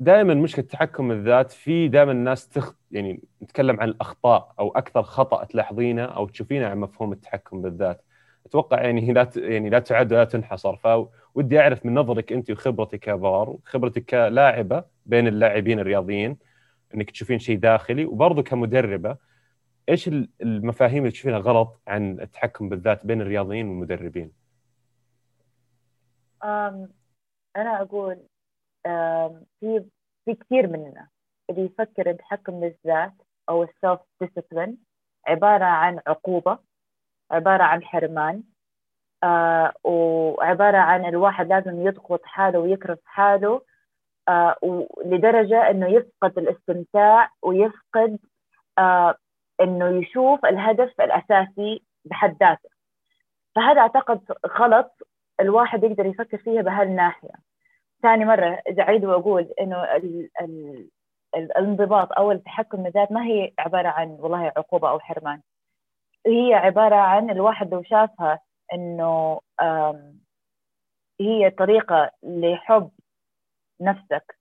دائما 0.00 0.34
مشكلة 0.34 0.64
التحكم 0.64 1.08
بالذات 1.08 1.52
في 1.52 1.88
دائما 1.88 2.12
الناس 2.12 2.48
تخ 2.48 2.74
يعني 2.90 3.22
نتكلم 3.42 3.80
عن 3.80 3.88
الأخطاء 3.88 4.52
أو 4.58 4.70
أكثر 4.70 5.02
خطأ 5.02 5.44
تلاحظينه 5.44 6.04
أو 6.04 6.26
تشوفينه 6.28 6.66
عن 6.66 6.78
مفهوم 6.78 7.12
التحكم 7.12 7.62
بالذات. 7.62 8.04
أتوقع 8.52 8.82
يعني 8.82 9.12
لا 9.12 9.30
يعني 9.36 9.70
لا 9.70 9.78
تعد 9.78 10.12
ولا 10.12 10.24
تنحصر 10.24 10.76
فودي 10.76 11.60
أعرف 11.60 11.86
من 11.86 11.94
نظرك 11.94 12.32
أنت 12.32 12.50
وخبرتك 12.50 12.98
كبار 12.98 13.50
وخبرتك 13.50 14.04
كلاعبة 14.04 14.84
بين 15.06 15.26
اللاعبين 15.26 15.80
الرياضيين 15.80 16.38
إنك 16.94 17.10
تشوفين 17.10 17.38
شيء 17.38 17.58
داخلي 17.58 18.04
وبرضه 18.04 18.42
كمدربة 18.42 19.16
إيش 19.88 20.08
المفاهيم 20.42 20.98
اللي 20.98 21.10
تشوفينها 21.10 21.38
غلط 21.38 21.80
عن 21.86 22.20
التحكم 22.20 22.68
بالذات 22.68 23.06
بين 23.06 23.20
الرياضيين 23.20 23.68
والمدربين؟ 23.68 24.32
أنا 27.56 27.82
أقول 27.82 28.22
في 29.60 29.84
في 30.24 30.34
كثير 30.34 30.66
مننا 30.66 31.08
اللي 31.50 31.64
يفكر 31.64 32.10
التحكم 32.10 32.60
بالذات 32.60 33.12
أو 33.48 33.62
ال 33.62 33.70
self 33.70 34.00
discipline 34.20 34.78
عبارة 35.26 35.64
عن 35.64 36.00
عقوبة 36.06 36.58
عبارة 37.32 37.62
عن 37.62 37.84
حرمان 37.84 38.42
آه 39.24 39.72
وعبارة 39.84 40.78
عن 40.78 41.06
الواحد 41.06 41.48
لازم 41.48 41.86
يضغط 41.86 42.20
حاله 42.24 42.58
ويكرف 42.58 42.98
حاله 43.04 43.62
آه 44.28 44.56
لدرجه 45.04 45.70
إنه 45.70 45.88
يفقد 45.88 46.38
الاستمتاع 46.38 47.30
ويفقد 47.42 48.18
آه 48.78 49.16
إنه 49.60 49.88
يشوف 49.88 50.46
الهدف 50.46 51.00
الأساسي 51.00 51.82
بحد 52.04 52.36
ذاته. 52.40 52.68
فهذا 53.56 53.80
أعتقد 53.80 54.20
غلط 54.46 55.08
الواحد 55.40 55.84
يقدر 55.84 56.06
يفكر 56.06 56.38
فيها 56.38 56.62
بهالناحية. 56.62 57.30
ثاني 58.02 58.24
أعيد 58.80 59.04
وأقول 59.04 59.52
إنه 59.60 59.84
ال 59.84 60.28
ال 60.40 60.88
الانضباط 61.36 62.12
أو 62.12 62.32
التحكم 62.32 62.82
بالذات 62.82 63.12
ما 63.12 63.24
هي 63.24 63.52
عبارة 63.58 63.88
عن 63.88 64.08
والله 64.20 64.52
عقوبة 64.56 64.90
أو 64.90 65.00
حرمان. 65.00 65.40
هي 66.26 66.54
عبارة 66.54 66.96
عن 66.96 67.30
الواحد 67.30 67.74
لو 67.74 67.82
شافها 67.82 68.40
إنه 68.72 69.40
هي 71.20 71.50
طريقة 71.50 72.10
لحب 72.22 72.90
نفسك. 73.80 74.38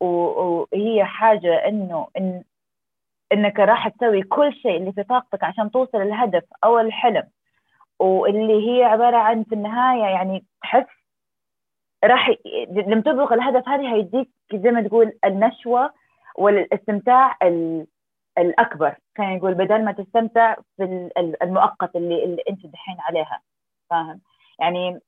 وهي 0.00 1.04
حاجة 1.04 1.68
إنه 1.68 2.08
إن 2.18 2.44
إنك 3.32 3.58
راح 3.58 3.88
تسوي 3.88 4.22
كل 4.22 4.52
شيء 4.52 4.76
اللي 4.76 4.92
في 4.92 5.02
طاقتك 5.02 5.44
عشان 5.44 5.70
توصل 5.70 5.98
للهدف 5.98 6.44
أو 6.64 6.78
الحلم. 6.78 7.28
واللي 7.98 8.70
هي 8.70 8.84
عبارة 8.84 9.16
عن 9.16 9.44
في 9.44 9.54
النهاية 9.54 10.02
يعني 10.02 10.44
تحس 10.62 10.86
راح 12.04 12.30
لما 12.70 13.00
تبلغ 13.00 13.34
الهدف 13.34 13.68
هذه 13.68 13.94
هيديك 13.94 14.30
زي 14.54 14.70
ما 14.70 14.82
تقول 14.88 15.12
النشوة 15.24 15.92
والإستمتاع 16.36 17.38
الأكبر 18.38 18.96
خلينا 19.18 19.36
نقول 19.36 19.54
بدل 19.54 19.84
ما 19.84 19.92
تستمتع 19.92 20.56
في 20.76 21.10
المؤقت 21.42 21.96
اللي, 21.96 22.24
اللي 22.24 22.42
أنت 22.50 22.66
دحين 22.66 22.96
عليها. 23.00 23.40
فاهم؟ 23.90 24.20
يعني 24.58 25.00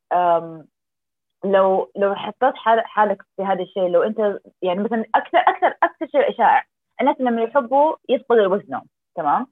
لو 1.43 1.91
لو 1.95 2.15
حطيت 2.15 2.53
حالك 2.85 3.21
في 3.35 3.43
هذا 3.43 3.61
الشيء 3.63 3.87
لو 3.87 4.03
أنت 4.03 4.39
يعني 4.61 4.79
مثلا 4.83 5.05
أكثر 5.15 5.37
أكثر 5.37 5.73
أكثر 5.83 6.07
شيء 6.07 6.37
شائع 6.37 6.63
الناس 7.01 7.15
لما 7.19 7.41
يحبوا 7.41 7.95
يفقدوا 8.09 8.47
وزنهم 8.47 8.83
تمام؟ 9.15 9.47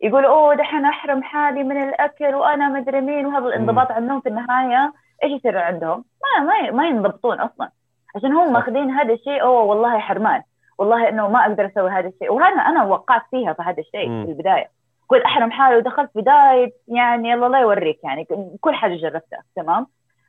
يقولوا 0.00 0.30
أوه 0.30 0.54
دحين 0.54 0.84
أحرم 0.84 1.22
حالي 1.22 1.62
من 1.64 1.88
الأكل 1.88 2.34
وأنا 2.34 2.68
مدري 2.68 3.00
مين 3.00 3.26
وهذا 3.26 3.46
الانضباط 3.46 3.90
عنهم 3.90 4.20
في 4.20 4.28
النهاية 4.28 4.92
إيش 5.24 5.32
يصير 5.32 5.58
عندهم؟ 5.58 6.04
ما 6.22 6.44
ما 6.44 6.70
ما 6.70 6.86
ينضبطون 6.88 7.40
أصلا. 7.40 7.70
عشان 8.16 8.32
هم 8.32 8.52
ماخذين 8.52 8.90
هذا 8.90 9.14
الشيء 9.14 9.42
أوه 9.42 9.62
والله 9.62 9.98
حرمان. 9.98 10.42
والله 10.80 11.08
إنه 11.08 11.28
ما 11.28 11.40
أقدر 11.40 11.66
أسوي 11.66 11.90
هذا 11.90 12.08
الشيء. 12.08 12.32
وأنا 12.32 12.68
أنا 12.68 12.84
وقعت 12.84 13.22
فيها 13.30 13.52
في 13.52 13.62
هذا 13.62 13.80
الشيء 13.80 14.24
في 14.24 14.30
البداية. 14.30 14.70
كنت 15.06 15.22
أحرم 15.22 15.50
حالي 15.50 15.76
ودخلت 15.76 16.10
في 16.12 16.20
دايت 16.20 16.74
يعني 16.88 17.34
الله 17.34 17.48
لا 17.48 17.58
يوريك 17.60 18.04
يعني. 18.04 18.26
كل 18.60 18.74
حاجة 18.74 18.94
جربتها 18.94 19.42
تمام؟ 19.56 19.86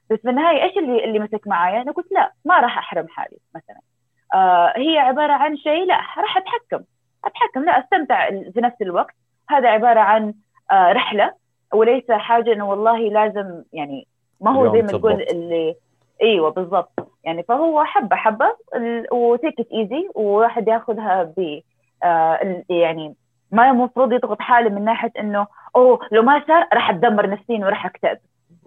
بس 0.09 0.19
في 0.19 0.29
النهاية 0.29 0.63
إيش 0.63 0.77
اللي 0.77 1.03
اللي 1.05 1.19
مسك 1.19 1.47
معايا؟ 1.47 1.81
أنا 1.81 1.91
قلت 1.91 2.11
لا 2.11 2.31
ما 2.45 2.59
راح 2.59 2.77
أحرم 2.77 3.07
حالي 3.07 3.37
مثلا. 3.55 3.79
آه 4.33 4.73
هي 4.75 4.97
عبارة 4.97 5.33
عن 5.33 5.57
شيء 5.57 5.85
لا 5.85 5.95
راح 5.95 6.37
أتحكم. 6.37 6.83
أتحكم 7.25 7.63
لا 7.63 7.79
أستمتع 7.79 8.29
في 8.29 8.61
نفس 8.61 8.81
الوقت. 8.81 9.15
هذا 9.49 9.69
عبارة 9.69 9.99
عن 9.99 10.33
آه 10.71 10.91
رحلة. 10.91 11.33
وليس 11.73 12.11
حاجة 12.11 12.53
إنه 12.53 12.69
والله 12.69 12.99
لازم 12.99 13.63
يعني 13.73 14.07
ما 14.41 14.51
هو 14.51 14.73
زي 14.73 14.81
ما 14.81 14.87
تقول 14.87 15.21
اللي 15.21 15.75
إيوه 16.21 16.49
بالضبط. 16.49 17.10
يعني 17.23 17.43
فهو 17.43 17.83
حبة 17.83 18.15
حبة 18.15 18.55
وتيك 19.11 19.59
إت 19.59 19.71
إيزي 19.71 20.09
وواحد 20.15 20.67
ياخذها 20.67 21.23
ب 21.23 21.61
آه 22.03 22.63
يعني 22.69 23.15
ما 23.51 23.71
المفروض 23.71 24.13
يضغط 24.13 24.41
حاله 24.41 24.69
من 24.69 24.85
ناحية 24.85 25.11
إنه 25.19 25.47
أوه 25.75 25.99
لو 26.11 26.21
ما 26.21 26.43
صار 26.47 26.67
راح 26.73 26.89
أتدمر 26.89 27.29
نفسيا 27.29 27.65
وراح 27.65 27.85
أكتئب. 27.85 28.17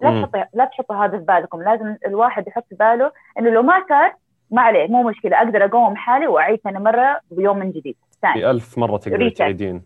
لا 0.01 0.21
تحطوا 0.21 0.43
لا 0.53 0.65
تحطوا 0.65 0.95
هذا 0.95 1.17
في 1.17 1.23
بالكم 1.23 1.61
لازم 1.61 1.95
الواحد 2.05 2.47
يحط 2.47 2.65
في 2.69 2.75
باله 2.75 3.11
إنه 3.39 3.49
لو 3.49 3.61
ما 3.61 3.85
صار 3.89 4.13
ما 4.51 4.61
عليه 4.61 4.87
مو 4.87 5.03
مشكلة 5.03 5.37
أقدر 5.37 5.65
أقوم 5.65 5.95
حالي 5.95 6.27
وأعيد 6.27 6.59
ثاني 6.59 6.79
مرة 6.79 7.19
بيوم 7.31 7.57
من 7.57 7.71
جديد 7.71 7.95
ثاني. 8.21 8.51
ألف 8.51 8.77
مرة 8.77 8.97
تقدر 8.97 9.29
تعيدين. 9.29 9.83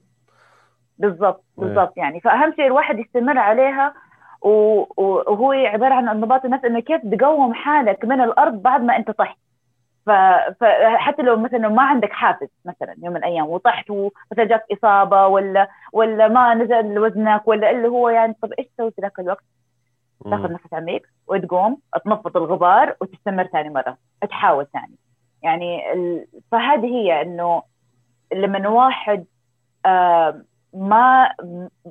بالضبط 0.97 1.43
إيه. 1.59 1.65
بالضبط 1.65 1.97
يعني. 1.97 2.19
فأهم 2.19 2.53
شيء 2.55 2.65
الواحد 2.65 2.99
يستمر 2.99 3.37
عليها 3.37 3.93
وهو 4.41 5.51
عبارة 5.51 5.93
عن 5.93 6.07
انضباط 6.07 6.45
النفس 6.45 6.65
إنه 6.65 6.79
كيف 6.79 7.01
تقوم 7.05 7.53
حالك 7.53 8.05
من 8.05 8.21
الأرض 8.21 8.61
بعد 8.61 8.81
ما 8.81 8.95
أنت 8.95 9.11
طحت. 9.11 9.37
فحتى 10.59 11.21
لو 11.21 11.37
مثلا 11.37 11.69
ما 11.69 11.81
عندك 11.83 12.11
حافز 12.11 12.47
مثلا 12.65 12.95
يوم 13.03 13.13
من 13.13 13.17
الأيام 13.17 13.49
وطحت 13.49 13.89
ومثلا 13.89 14.45
جاك 14.45 14.63
إصابة 14.71 15.27
ولا 15.27 15.69
ولا 15.93 16.27
ما 16.27 16.53
نزل 16.53 16.99
وزنك 16.99 17.47
ولا 17.47 17.71
اللي 17.71 17.87
هو 17.87 18.09
يعني 18.09 18.35
طب 18.41 18.53
إيش 18.53 18.67
تسوي 18.67 18.91
في 18.91 19.01
ذاك 19.01 19.19
الوقت؟ 19.19 19.43
تاخذ 20.23 20.51
نفس 20.51 20.73
عميق 20.73 21.01
وتقوم 21.27 21.77
تنفض 22.05 22.37
الغبار 22.37 22.95
وتستمر 23.01 23.43
ثاني 23.43 23.69
مرة. 23.69 23.97
تحاول 24.29 24.67
ثاني. 24.73 24.95
يعني 25.43 25.93
ال... 25.93 26.25
فهذه 26.51 26.85
هي 26.85 27.21
إنه 27.21 27.63
لما 28.33 28.69
واحد 28.69 29.25
آه 29.85 30.41
ما 30.73 31.29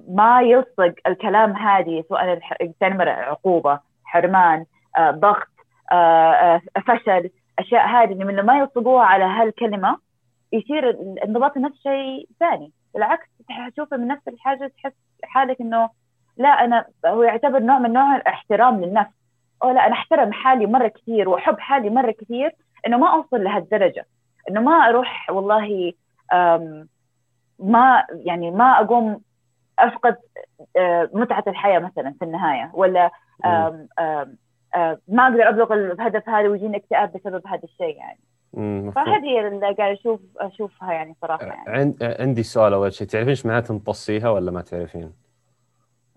ما 0.08 0.40
يلصق 0.40 0.94
الكلام 1.06 1.56
هذه 1.56 2.04
سواء 2.08 2.40
مره 2.82 3.10
عقوبة 3.10 3.80
حرمان 4.04 4.64
آه 4.98 5.10
ضغط 5.10 5.48
آه 5.92 6.32
آه 6.32 6.60
فشل 6.86 7.30
أشياء 7.58 7.86
هذه 7.86 8.12
لما 8.12 8.42
ما 8.42 8.58
يلصقوها 8.58 9.04
على 9.04 9.24
هالكلمة 9.24 9.98
يصير 10.52 10.90
الانضباط 10.90 11.56
النفس 11.56 11.82
شيء 11.82 12.28
ثاني. 12.40 12.72
بالعكس 12.94 13.26
تشوفه 13.72 13.96
من 13.96 14.06
نفس 14.06 14.28
الحاجة 14.28 14.72
تحس 14.76 14.92
حالك 15.24 15.60
إنه 15.60 15.90
لا 16.36 16.48
أنا 16.48 16.86
هو 17.06 17.22
يعتبر 17.22 17.58
نوع 17.58 17.78
من 17.78 17.92
نوع 17.92 18.16
الاحترام 18.16 18.84
للنفس. 18.84 19.10
أو 19.62 19.70
لا 19.70 19.86
أنا 19.86 19.92
أحترم 19.92 20.32
حالي 20.32 20.66
مرة 20.66 20.88
كثير 20.88 21.28
وأحب 21.28 21.58
حالي 21.58 21.90
مرة 21.90 22.10
كثير 22.10 22.50
إنه 22.86 22.98
ما 22.98 23.12
أوصل 23.12 23.44
لهالدرجة. 23.44 24.06
إنه 24.50 24.60
ما 24.60 24.72
أروح 24.72 25.30
والله 25.30 25.92
ما 27.58 28.04
يعني 28.10 28.50
ما 28.50 28.80
أقوم 28.80 29.20
أفقد 29.78 30.16
آه، 30.76 31.10
متعة 31.12 31.44
الحياة 31.46 31.78
مثلا 31.78 32.14
في 32.18 32.24
النهاية 32.24 32.70
ولا 32.74 33.10
آم 33.44 33.88
آم 33.98 34.36
آم 34.76 34.96
ما 35.08 35.22
أقدر 35.22 35.48
أبلغ 35.48 35.72
الهدف 35.72 36.28
هذا 36.28 36.48
ويجيني 36.48 36.76
اكتئاب 36.76 37.12
بسبب 37.12 37.46
هذا 37.46 37.62
الشيء 37.64 37.96
يعني. 37.96 38.18
فهذه 38.92 39.24
هي 39.24 39.48
اللي 39.48 39.74
قاعد 39.74 39.96
أشوف 39.96 40.20
أشوفها 40.36 40.92
يعني 40.92 41.16
صراحة 41.22 41.46
يعني. 41.46 41.96
عندي 42.02 42.42
سؤال 42.42 42.72
أول 42.72 42.92
شيء 42.92 43.06
تعرفين 43.06 43.28
إيش 43.28 43.46
معناته 43.46 43.74
نطصيها 43.74 44.30
ولا 44.30 44.50
ما 44.50 44.60
تعرفين؟ 44.60 45.12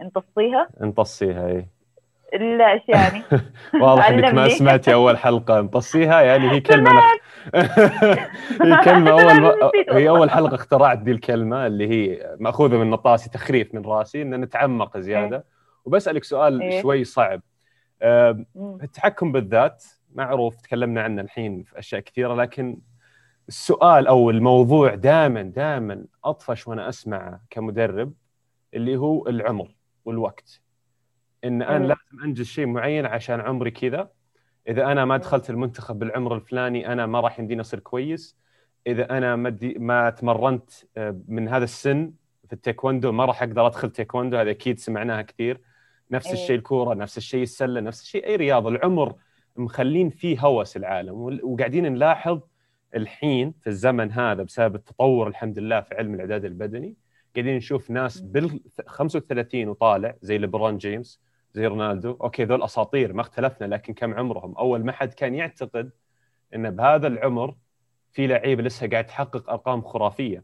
نطصيها؟ 0.02 0.68
نطصيها 0.82 1.48
اي 1.48 1.68
لا 2.34 2.72
إيش 2.72 2.82
يعني؟ 2.88 3.24
واضح 3.82 4.08
إنك 4.08 4.34
ما 4.34 4.50
سمعتي 4.50 4.94
أول 4.94 5.18
حلقة. 5.18 5.62
نطصيها 5.62 6.22
يعني 6.22 6.52
هي 6.52 6.60
كلمة 6.60 6.92
نخ... 6.92 7.04
هي 8.66 8.84
كلمة 8.84 9.12
أول 9.22 9.72
هي 9.90 10.10
أول 10.10 10.30
حلقة 10.30 10.56
اخترعت 10.56 10.98
دي 10.98 11.12
الكلمة 11.12 11.68
اللي 11.68 11.90
هي 11.90 12.36
مأخوذة 12.40 12.78
من 12.78 12.90
نطاسي 12.90 13.30
تخريف 13.30 13.76
من 13.76 13.86
راسي 13.86 14.22
إن 14.22 14.42
نتعمق 14.42 14.98
زيادة. 14.98 15.36
إيه. 15.38 15.44
وبسألك 15.86 16.24
سؤال 16.24 16.62
إيه؟ 16.62 16.82
شوي 16.82 17.04
صعب. 17.04 17.42
التحكم 18.56 19.32
بالذات 19.32 19.84
معروف 20.16 20.62
تكلمنا 20.62 21.02
عنه 21.02 21.22
الحين 21.22 21.64
في 21.64 21.80
أشياء 21.80 22.02
كثيرة 22.02 22.36
لكن 22.36 22.78
السؤال 23.48 24.08
أو 24.08 24.30
الموضوع 24.30 24.96
دائما 24.96 25.42
دائما 25.42 26.06
أطفش 26.26 26.68
وأنا 26.68 26.90
أسمعه 26.90 27.42
كمدرب 27.50 28.14
اللي 28.74 28.98
هو 28.98 29.28
العمر 29.28 29.68
والوقت. 30.06 30.62
إن 31.44 31.62
أنا 31.62 31.86
لازم 31.86 32.24
أنجز 32.24 32.46
شيء 32.46 32.66
معين 32.66 33.06
عشان 33.06 33.40
عمري 33.40 33.72
كذا. 33.72 34.10
إذا 34.68 34.92
أنا 34.92 35.06
ما 35.06 35.18
دخلت 35.18 35.50
المنتخب 35.50 36.00
بالعمر 36.00 36.36
الفلاني 36.36 36.94
أنا 36.94 37.06
ما 37.06 37.20
راح 37.20 37.40
يمديني 37.40 37.62
أصير 37.62 37.80
كويس. 37.80 38.38
إذا 38.88 39.18
أنا 39.18 39.36
ما 39.36 39.58
ما 39.78 40.10
تمرنت 40.10 40.70
آه، 40.98 41.22
من 41.28 41.48
هذا 41.48 41.64
السن 41.64 42.14
في 42.48 42.54
التايكوندو 42.54 43.12
ما 43.12 43.26
راح 43.26 43.44
أقدر 43.44 43.68
أدخل 43.68 43.90
تايكوندو 43.90 44.38
هذا 44.38 44.52
أكيد 44.52 44.80
سمعناها 44.80 45.22
كثير. 45.22 45.62
نفس 46.12 46.28
أيه. 46.28 46.34
الشيء 46.34 46.56
الكورة 46.56 46.94
نفس 46.94 47.18
الشيء 47.18 47.44
السلة 47.44 47.82
نفس 47.82 48.02
الشيء 48.02 48.28
أي 48.28 48.36
رياضة. 48.36 48.70
العمر 48.70 49.16
مخلين 49.56 50.10
فيه 50.10 50.40
هوس 50.40 50.78
العالم. 50.78 51.40
وقاعدين 51.44 51.94
نلاحظ 51.94 52.42
الحين 52.96 53.54
في 53.62 53.68
الزمن 53.68 54.12
هذا 54.12 54.44
بسبب 54.44 54.76
التطور 54.76 55.28
الحمد 55.28 55.60
لله 55.60 55.82
في 55.82 55.96
علم 55.96 56.14
الإعداد 56.14 56.46
البدني 56.46 56.96
قاعدين 57.36 57.56
نشوف 57.56 57.92
ناس 57.92 58.22
بال 58.22 58.60
35 58.88 59.68
وطالع 59.68 60.16
زي 60.22 60.38
ليبرون 60.38 60.78
جيمس 60.78 61.22
زي 61.54 61.68
رونالدو. 61.68 62.12
okay 62.12 62.44
ذول 62.44 62.64
أساطير 62.64 63.14
ما 63.14 63.22
اختلفنا 63.22 63.66
لكن 63.66 63.94
كم 63.94 64.14
عمرهم؟ 64.14 64.56
أول 64.58 64.86
ما 64.86 64.92
حد 64.92 65.14
كان 65.14 65.36
يعتقد 65.36 65.92
إن 66.56 66.70
بهذا 66.70 67.08
العمر 67.08 67.56
في 68.12 68.28
لعيبه 68.28 68.64
لسه 68.64 68.90
قاعد 68.90 69.06
تحقق 69.06 69.50
أرقام 69.50 69.82
خرافية. 69.82 70.44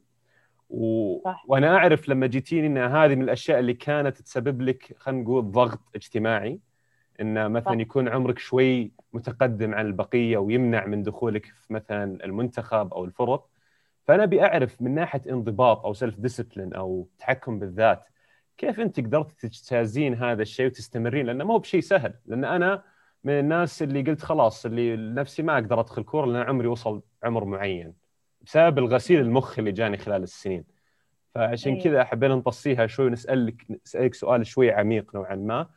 و... 0.69 1.15
وأنا 1.47 1.77
أعرف 1.77 2.09
لما 2.09 2.27
جيتيني 2.27 2.67
إن 2.67 2.77
هذه 2.77 3.15
من 3.15 3.21
الأشياء 3.21 3.59
اللي 3.59 3.73
كانت 3.73 4.21
تسبب 4.21 4.61
لك 4.61 4.95
خلينا 4.97 5.21
نقول 5.21 5.51
ضغط 5.51 5.79
اجتماعي. 5.95 6.59
إن 7.21 7.51
مثلا 7.51 7.73
صح. 7.73 7.79
يكون 7.79 8.07
عمرك 8.07 8.39
شوي 8.39 8.91
متقدم 9.13 9.73
عن 9.73 9.85
البقية 9.85 10.37
ويمنع 10.37 10.85
من 10.85 11.03
دخولك 11.03 11.45
في 11.45 11.73
مثلا 11.73 12.25
المنتخب 12.25 12.93
أو 12.93 13.05
الفرق. 13.05 13.47
فأنا 14.07 14.23
أبي 14.23 14.43
أعرف 14.43 14.81
من 14.81 14.95
ناحية 14.95 15.21
انضباط 15.29 15.85
أو 15.85 15.93
self 15.93 16.19
discipline 16.19 16.73
أو 16.73 17.07
تحكم 17.19 17.59
بالذات 17.59 18.03
كيف 18.57 18.79
أنت 18.79 18.99
قدرت 18.99 19.31
تجتازين 19.31 20.13
هذا 20.13 20.41
الشيء 20.41 20.65
وتستمرين؟ 20.65 21.25
لأنه 21.25 21.43
ما 21.43 21.53
هو 21.53 21.59
بشيء 21.59 21.81
سهل. 21.81 22.13
لأن 22.25 22.45
أنا 22.45 22.83
من 23.23 23.39
الناس 23.39 23.83
اللي 23.83 24.01
قلت 24.01 24.21
خلاص 24.21 24.65
اللي 24.65 24.95
نفسي 24.95 25.43
ما 25.43 25.53
أقدر 25.53 25.79
أدخل 25.79 26.03
كورة 26.03 26.25
لأن 26.25 26.49
عمري 26.49 26.67
وصل 26.67 27.01
عمر 27.23 27.45
معين 27.45 27.93
بسبب 28.41 28.77
الغسيل 28.77 29.21
المخ 29.21 29.59
اللي 29.59 29.71
جاني 29.71 29.97
خلال 29.97 30.23
السنين. 30.23 30.63
فعشان 31.35 31.71
أيوة. 31.71 31.83
كذا 31.83 32.03
حبينا 32.03 32.35
نطعسها 32.35 32.87
شوي 32.87 33.05
ونسالك 33.05 33.65
نسألك 33.85 34.13
سؤال 34.13 34.47
شوي 34.47 34.71
عميق 34.71 35.15
نوعا 35.15 35.35
ما. 35.35 35.69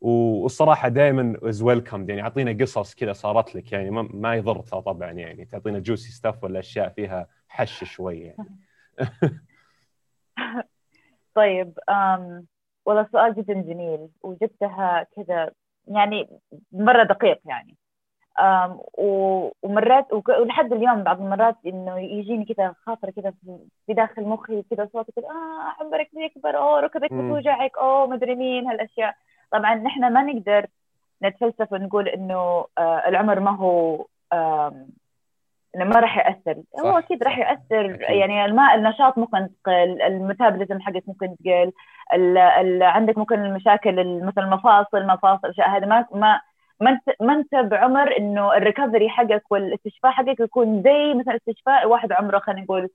والصراحة 0.00 0.88
دائما 0.88 1.36
is 1.42 1.62
welcome 1.62 2.10
يعني 2.10 2.22
أعطينا 2.22 2.64
قصص 2.64 2.94
كذا 2.94 3.12
صارت 3.12 3.54
لك 3.54 3.72
يعني 3.72 3.90
ما, 3.90 4.02
ما 4.02 4.34
يضر 4.34 4.60
طبعا 4.60 5.10
يعني. 5.10 5.44
تعطينا 5.44 5.78
juicy 5.78 6.12
stuff 6.12 6.44
ولا 6.44 6.58
أشياء 6.58 6.88
فيها 6.88 7.28
حش 7.48 7.84
شوي 7.84 8.20
يعني. 8.20 8.58
طيب 11.38 11.78
أم 11.88 12.46
والله 12.86 13.06
سؤال 13.12 13.34
جدا 13.34 13.54
جميل 13.54 14.08
وجبتها 14.22 15.06
كذا 15.16 15.50
يعني 15.86 16.28
مرة 16.72 17.02
دقيق 17.04 17.40
يعني. 17.44 17.76
أم 18.38 18.80
ومرات 18.98 20.12
ولحد 20.12 20.72
اليوم 20.72 21.02
بعض 21.02 21.20
المرات 21.20 21.56
إنه 21.66 21.98
يجيني 21.98 22.44
كذا 22.44 22.74
خاطر 22.86 23.10
كذا 23.10 23.32
في 23.86 23.94
داخل 23.94 24.22
مخي 24.22 24.62
كذا 24.70 24.88
صوت 24.92 25.10
كذا 25.10 25.26
آه 25.26 25.82
عمرك 25.82 26.10
بيكبر 26.14 26.58
أوه 26.58 26.80
ركبك 26.80 27.12
بتوجعك 27.12 27.78
أوه 27.78 28.06
مدري 28.06 28.34
مين 28.34 28.66
هالأشياء. 28.66 29.14
طبعا 29.52 29.74
نحن 29.74 30.12
ما 30.12 30.22
نقدر 30.22 30.66
نتفلسف 31.22 31.72
ونقول 31.72 32.08
إنه 32.08 32.66
آه 32.78 33.08
العمر 33.08 33.40
ما 33.40 33.56
هو 33.56 34.06
إنه 35.76 35.84
ما 35.84 36.00
راح 36.00 36.18
يأثر 36.18 36.62
صح، 36.76 36.80
هو 36.84 36.98
أكيد. 36.98 37.22
راح 37.22 37.38
يأثر 37.38 37.94
أكيد. 37.94 38.00
يعني 38.16 38.44
الماء 38.44 38.74
النشاط 38.74 39.18
ممكن 39.18 39.48
تقل 39.64 40.02
الميتابوليزم 40.02 40.80
حقك 40.80 41.02
ممكن 41.06 41.36
تقل 41.44 41.72
ال 42.14 42.38
ال 42.38 42.82
عندك 42.82 43.18
ممكن 43.18 43.44
المشاكل 43.44 43.98
ال- 44.00 44.26
مثلا 44.26 44.44
المفاصل 44.44 45.06
مفاصل 45.06 45.40
الاشياء 45.44 45.68
هذه 45.76 45.86
ما 45.86 46.06
ما 46.14 46.40
ما 46.80 46.90
أنت 46.90 47.02
ما 47.20 47.32
أنت 47.34 47.54
بعمر 47.70 48.16
إنه 48.16 48.56
ال 48.56 48.62
recovery 48.62 49.08
حقك 49.08 49.42
والإستشفاء 49.50 50.12
حقك 50.12 50.40
يكون 50.40 50.82
زي 50.82 51.14
مثلا 51.14 51.36
استشفاء 51.36 51.88
واحد 51.88 52.12
عمره 52.12 52.38
خلينا 52.38 52.62
نقول 52.62 52.88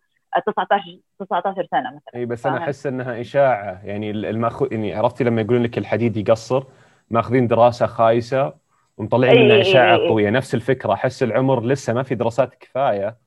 19 0.45 0.83
19 1.19 1.67
سنة 1.71 1.89
مثلا 1.89 2.15
إي 2.15 2.25
بس 2.25 2.45
أنا. 2.45 2.57
أحس 2.57 2.87
إنها 2.87 3.21
إشاعة 3.21 3.81
يعني 3.83 4.11
المأخو... 4.11 4.65
يعني 4.71 4.93
عرفتي 4.95 5.23
لما 5.23 5.41
يقولون 5.41 5.63
لك 5.63 5.77
الحديد 5.77 6.17
يقصر 6.17 6.63
ماخذين 7.09 7.47
دراسة 7.47 7.85
خايسة 7.85 8.53
ومطلعين 8.97 9.41
منها 9.45 9.55
إي 9.55 9.61
اشاعه 9.61 9.95
إي 9.95 10.01
إي. 10.03 10.07
قويه 10.09 10.29
نفس 10.29 10.55
الفكرة 10.55 10.93
أحس 10.93 11.23
العمر 11.23 11.65
لسه 11.65 11.93
ما 11.93 12.03
في 12.03 12.15
دراسات 12.15 12.55
كفاية 12.55 13.17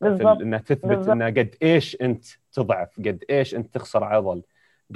بالضبط 0.00 0.36
ال- 0.36 0.42
انها 0.42 0.58
تثبت 0.58 0.84
بالضبط. 0.86 1.08
انها 1.10 1.26
قد 1.28 1.54
إيش 1.62 1.96
أنت 2.02 2.24
تضعف 2.52 2.96
قد 2.98 3.24
إيش 3.30 3.54
أنت 3.54 3.74
تخسر 3.74 4.04
عضل 4.04 4.42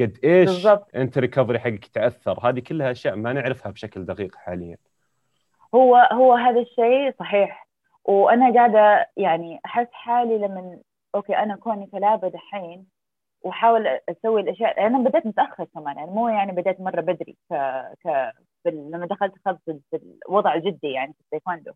قد 0.01 0.19
إيش 0.25 0.49
بالضبط. 0.51 0.89
أنت 0.95 1.19
recovery 1.19 1.59
حقك 1.59 1.87
يتأثر 1.87 2.49
هذه 2.49 2.61
كلها 2.61 2.91
أشياء 2.91 3.17
ما 3.17 3.33
نعرفها 3.33 3.73
بشكل 3.73 4.05
دقيق 4.05 4.35
حاليا 4.37 4.77
هو 5.75 5.97
هو 5.97 6.35
هذا 6.35 6.61
الشيء 6.61 7.15
صحيح 7.19 7.69
وأنا 8.05 8.55
قاعدة 8.55 9.11
يعني 9.17 9.61
أحس 9.67 9.87
حالي 9.93 10.39
لما 10.39 10.79
okay 11.15 11.37
أنا 11.37 11.57
كوني 11.57 11.87
كلابة 11.87 12.29
دحين 12.29 12.87
وأحاول 13.43 13.87
أسوي 14.09 14.41
الأشياء 14.41 14.87
أنا 14.87 14.99
بديت 14.99 15.27
متأخر 15.27 15.65
كمان 15.65 15.97
يعني 15.97 16.11
مو 16.11 16.29
يعني 16.29 16.53
بديت 16.53 16.81
مرة 16.81 17.01
بدري 17.01 17.37
ك 17.51 17.55
ك 18.07 18.33
لما 18.71 19.07
دخلت 19.07 19.33
في 19.65 19.81
الوضع 20.29 20.57
جدي 20.57 20.89
يعني 20.93 21.13
في 21.13 21.21
التايكوندو. 21.21 21.73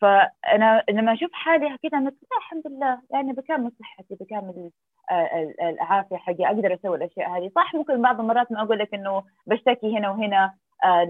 فأنا 0.00 0.84
لما 0.90 1.12
أشوف 1.12 1.32
حالي 1.32 1.76
كذا 1.82 1.98
أنا 1.98 2.12
الحمد 2.36 2.66
لله. 2.66 3.02
يعني 3.10 3.32
بكامل 3.32 3.72
صحتي 3.80 4.14
بكامل 4.20 4.70
آه، 5.10 5.14
ال- 5.42 5.60
العافية 5.60 6.16
حقي 6.16 6.46
أقدر 6.46 6.74
أسوي 6.74 6.96
الأشياء 6.96 7.30
هذه. 7.30 7.50
صح 7.56 7.74
ممكن 7.74 8.02
بعض 8.02 8.20
المرات 8.20 8.52
ما 8.52 8.62
أقول 8.62 8.78
لك 8.78 8.94
إنه 8.94 9.22
بشتكي 9.46 9.98
هنا 9.98 10.10
وهنا 10.10 10.54
آه، 10.84 11.04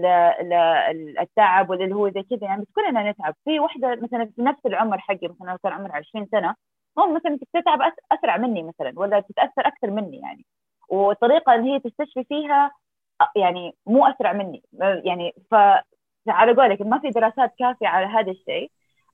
للتعب 0.93 1.69
واللي 1.69 1.95
هو 1.95 2.09
زي 2.09 2.23
كذا 2.23 2.39
يعني 2.43 2.61
بس 2.61 2.67
كلنا 2.75 3.11
نتعب. 3.11 3.35
في 3.45 3.59
واحدة 3.59 3.95
مثلا 3.95 4.25
في 4.25 4.41
نفس 4.41 4.65
العمر 4.65 4.97
حقي 4.99 5.27
مثلا 5.27 5.57
كان 5.63 5.71
عمرها 5.73 5.95
20 5.95 6.27
سنة 6.31 6.55
مو 6.97 7.13
مثلا 7.15 7.39
تتعب 7.53 7.79
أسرع 8.11 8.37
مني 8.37 8.63
مثلا 8.63 8.93
ولا 8.95 9.19
تتأثر 9.19 9.67
أكثر 9.67 9.91
مني 9.91 10.17
يعني. 10.17 10.45
والطريقة 10.89 11.55
اللي 11.55 11.71
هي 11.73 11.79
تستشفي 11.79 12.23
فيها 12.23 12.71
يعني 13.35 13.75
مو 13.85 14.05
أسرع 14.05 14.33
مني 14.33 14.63
يعني 14.79 15.35
ف 15.51 15.55
على 16.27 16.53
قولك 16.53 16.81
ما 16.81 16.99
في 16.99 17.09
دراسات 17.09 17.53
كافية 17.59 17.87
على 17.87 18.05
هذا 18.05 18.31
الشيء 18.31 18.71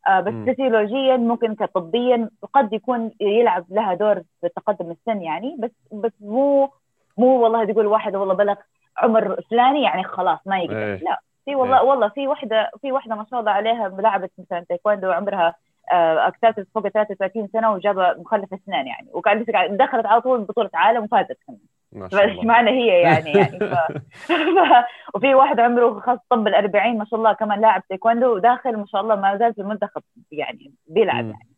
بس. 0.09 0.53
فسيولوجيا 0.53 1.17
ممكن 1.17 1.55
كطبيا 1.55 2.29
قد 2.53 2.73
يكون 2.73 3.11
يلعب 3.19 3.65
لها 3.69 3.93
دور 3.93 4.21
في 4.41 4.49
تقدم 4.55 4.91
السن 4.91 5.21
يعني 5.21 5.55
بس 5.59 5.71
بس 5.91 6.11
مو 6.21 6.69
مو 7.17 7.43
والله 7.43 7.65
تقول 7.65 7.85
واحد 7.85 8.15
والله 8.15 8.33
بلغ 8.33 8.55
عمر 8.97 9.41
فلاني 9.41 9.83
يعني 9.83 10.03
خلاص 10.03 10.39
ما 10.45 10.59
يقدر 10.59 10.77
إيه. 10.77 11.03
لا 11.03 11.21
في 11.45 11.55
والله 11.55 11.81
إيه. 11.81 11.85
والله 11.87 12.09
في 12.09 12.27
وحده 12.27 12.71
في 12.81 12.91
وحدة 12.91 13.15
ما 13.15 13.25
شاء 13.31 13.39
الله 13.39 13.51
عليها 13.51 13.89
لعبت 13.89 14.31
مثلا 14.37 14.65
تايكوندو 14.69 15.11
عمرها 15.11 15.55
اكتسبت 15.91 16.67
فوق 16.73 16.87
33 16.87 17.47
سنة 17.47 17.73
وجابة 17.73 18.13
مخلف 18.13 18.53
اسنان 18.53 18.87
يعني 18.87 19.07
وقاعد 19.13 19.45
دخلت 19.69 20.05
على 20.05 20.21
طول 20.21 20.43
بطولة 20.43 20.69
عالم 20.73 21.03
وفازت 21.03 21.37
كمان 21.47 21.59
ما 21.91 22.09
شاء 22.09 22.25
الله. 22.25 22.43
معنى 22.43 22.69
هي 22.71 23.01
يعني 23.01 23.31
يعني 23.31 23.59
ف... 23.59 23.63
ف... 24.31 24.85
وفي 25.15 25.35
واحد 25.35 25.59
عمره 25.59 25.99
خاص 25.99 26.19
طب 26.29 26.47
ال 26.47 26.55
40 26.55 26.97
ما 26.97 27.05
شاء 27.05 27.19
الله 27.19 27.33
كمان 27.33 27.61
لاعب 27.61 27.83
تايكوندو 27.89 28.35
وداخل 28.35 28.77
ما 28.77 28.85
شاء 28.85 29.01
الله 29.01 29.15
ما 29.15 29.37
زال 29.37 29.53
في 29.53 29.61
المنتخب 29.61 30.01
يعني 30.31 30.71
بيلعب. 30.87 31.25
يعني. 31.25 31.49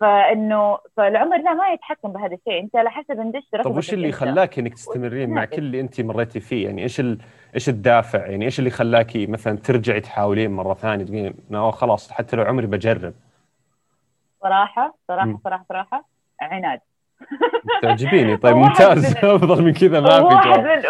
فإنه 0.00 0.78
فالعمر 0.96 1.36
لا 1.36 1.54
ما 1.54 1.68
يتحكم 1.68 2.12
بهذا 2.12 2.34
الشيء. 2.34 2.60
أنت 2.60 2.76
على 2.76 2.90
حسب 2.90 3.20
اندش 3.20 3.42
طب 3.64 3.76
وش 3.76 3.94
اللي 3.94 4.12
خلاك 4.12 4.58
إنك 4.58 4.74
تستمرين 4.74 5.30
مع 5.30 5.44
كل 5.44 5.58
اللي 5.58 5.80
أنت 5.80 6.00
مريتي 6.00 6.40
فيه؟ 6.40 6.66
يعني 6.66 6.82
إيش 6.82 7.00
ال... 7.00 7.18
إيش 7.54 7.68
الدافع؟ 7.68 8.26
يعني 8.26 8.44
إيش 8.44 8.58
اللي 8.58 8.70
خلاكي 8.70 9.26
مثلا 9.26 9.58
ترجعي 9.58 10.00
تحاولين 10.00 10.50
مرة 10.50 10.74
ثانية؟ 10.74 11.04
تقولين 11.04 11.34
"لا، 11.50 11.70
خلاص 11.70 12.12
حتى 12.12 12.36
لو 12.36 12.42
عمري 12.42 12.66
بجرب. 12.66 13.14
صراحة 14.42 14.94
صراحة. 15.08 15.38
صراحة 15.44 15.64
صراحة 15.68 16.08
عناد. 16.40 16.80
تعجبيني 17.82 18.36
طيب 18.36 18.56
واحد 18.56 18.68
ممتاز. 18.68 19.16
أفضل 19.24 19.62
من 19.64 19.72
كذا 19.72 20.00
ما 20.00 20.18
في 20.18 20.24
واحد. 20.34 20.60
من 20.60 20.86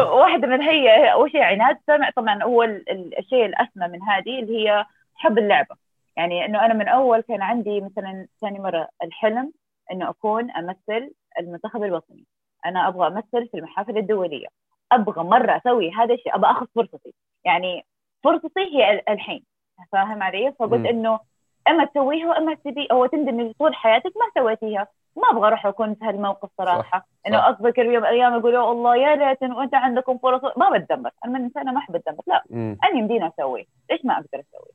واحدة 0.00 0.48
من 0.48 0.62
هي 0.62 1.12
اول 1.12 1.30
شيء 1.30 1.42
عناد 1.42 1.78
سمع 1.86 2.10
طبعا 2.16 2.42
هو 2.42 2.62
ال- 2.62 2.90
ال- 2.90 3.18
الشيء 3.18 3.46
الأسمى 3.46 3.88
من 3.88 4.02
هذه 4.02 4.38
اللي 4.40 4.58
هي 4.68 4.84
حب 5.14 5.38
اللعبة. 5.38 5.76
يعني 6.16 6.44
إنه 6.44 6.64
أنا 6.64 6.74
من 6.74 6.88
أول 6.88 7.20
كان 7.20 7.42
عندي 7.42 7.80
مثلا 7.80 8.26
ثاني 8.40 8.58
مرة 8.58 8.88
الحلم 9.04 9.52
إنه 9.92 10.10
أكون 10.10 10.50
أمثل 10.50 11.10
المنتخب 11.38 11.84
الوطني. 11.84 12.24
أنا 12.66 12.88
أبغى 12.88 13.06
أمثل 13.08 13.48
في 13.48 13.54
المحافل 13.54 13.98
الدولية. 13.98 14.46
أبغى 14.92 15.24
مرة 15.24 15.56
أسوي 15.56 15.90
هذا 15.92 16.14
الشيء. 16.14 16.34
أبغى 16.34 16.50
أخذ 16.50 16.66
فرصتي. 16.74 17.14
يعني 17.44 17.84
فرصتي 18.24 18.60
هي 18.72 18.92
ال- 18.92 19.08
الحين. 19.08 19.44
فاهم 19.92 20.22
علي. 20.22 20.52
فقلت 20.58 20.86
إنه 20.86 21.20
أما 21.68 21.84
تسويها 21.84 22.26
وأما 22.26 22.54
تبي 22.54 22.86
أو 22.90 23.06
تندمي 23.06 23.52
طول 23.58 23.74
حياتك 23.74 24.12
ما 24.16 24.42
سويتيها. 24.42 24.86
ما 25.16 25.30
أبغى 25.30 25.46
أروح 25.48 25.66
أكون 25.66 25.94
في 25.94 26.04
هالموقف 26.04 26.48
صراحة. 26.58 26.98
صح. 26.98 27.06
إنه 27.26 27.38
اذكر 27.48 27.84
يوم 27.84 28.04
أيام 28.04 28.38
يقول 28.38 28.54
يا 28.54 28.70
الله 28.72 28.96
يا 28.96 29.16
ليت 29.16 29.42
وأنت 29.42 29.74
عندكم 29.74 30.18
فرص. 30.18 30.40
ما 30.56 30.70
بتدمر. 30.78 31.10
أنا 31.24 31.32
من 31.38 31.44
انسانه 31.44 31.72
ما 31.72 31.78
أحب 31.78 31.96
أتدمر. 31.96 32.22
لا 32.26 32.42
مم. 32.50 32.78
أنا 32.84 32.98
يمديني 32.98 33.28
أسوي. 33.28 33.66
ليش 33.90 34.04
ما 34.04 34.14
أقدر 34.14 34.26
أسوي؟ 34.34 34.70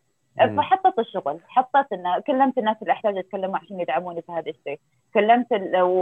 مم. 0.50 0.58
فحطيت 0.58 1.00
الشغل. 1.00 1.40
حطيت 1.48 1.86
إن 1.94 2.20
كلمت 2.28 2.58
الناس 2.58 2.78
اللي 2.82 2.94
أحتاج 2.94 3.18
أتكلم 3.18 3.56
عشان 3.56 3.80
يدعموني 3.80 4.22
في 4.22 4.32
هذا 4.32 4.50
الشيء. 4.52 4.80
كلمت 5.14 5.48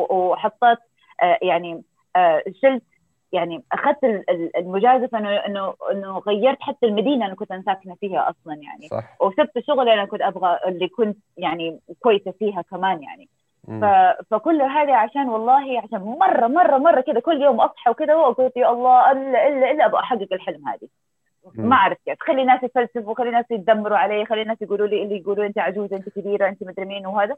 وحطيت 0.10 0.78
آه، 1.24 1.38
يعني 1.42 1.84
آه، 2.16 2.44
شلت 2.62 2.84
يعني 3.32 3.64
أخذت 3.72 4.04
ال- 4.04 4.30
ال- 4.30 4.58
المجازفة 4.58 5.18
انه 5.18 5.30
انه 5.30 5.74
إنه 5.92 6.18
غيرت 6.18 6.58
حتى 6.62 6.86
المدينة 6.86 7.26
اللي 7.26 7.36
كنت 7.36 7.52
أنا 7.52 7.64
ساكنة 7.66 7.96
فيها 7.96 8.30
أصلا 8.30 8.54
يعني. 8.54 8.88
صح. 8.88 9.18
وسبت 9.22 9.58
الشغل 9.58 9.80
اللي 9.80 9.94
أنا 9.94 10.06
كنت 10.06 10.22
أبغى 10.22 10.60
اللي 10.68 10.88
كنت 10.88 11.18
يعني 11.38 11.80
كويسة 12.00 12.32
فيها 12.32 12.62
كمان 12.62 13.04
يعني. 13.04 13.30
ف... 13.68 13.86
فكل 14.32 14.62
هذا 14.62 14.96
عشان 14.96 15.30
والله 15.30 15.82
عشان 15.82 16.00
مرة 16.02 16.48
مرة 16.48 16.78
مرة 16.78 17.02
كذا 17.02 17.20
كل 17.20 17.42
يوم 17.42 17.62
أصحى 17.62 17.92
وكذا 17.92 18.16
وقلت 18.16 18.58
يا 18.58 18.72
الله 18.72 19.12
إلا 19.12 19.48
إلا 19.48 19.72
إلا 19.72 19.86
أبغى 19.86 20.00
أحقق 20.00 20.28
الحلم 20.34 20.68
هذه. 20.68 20.88
ما 21.56 21.76
أعرف 21.76 21.98
كيف. 22.06 22.16
خلي 22.20 22.42
الناس 22.42 22.64
يفلسفوا 22.64 23.14
خلي 23.16 23.28
الناس 23.30 23.46
يتذمروا 23.52 23.98
علي 23.98 24.26
خلي 24.26 24.42
الناس 24.42 24.62
يقولوا 24.62 24.88
لي 24.88 25.04
اللي 25.04 25.18
يقولوا 25.18 25.46
أنت 25.46 25.60
عجوزه 25.60 25.96
أنت 25.98 26.10
كبيرة 26.10 26.48
أنت 26.48 26.64
مدري 26.64 26.86
مين 26.86 27.06
وهذا. 27.06 27.36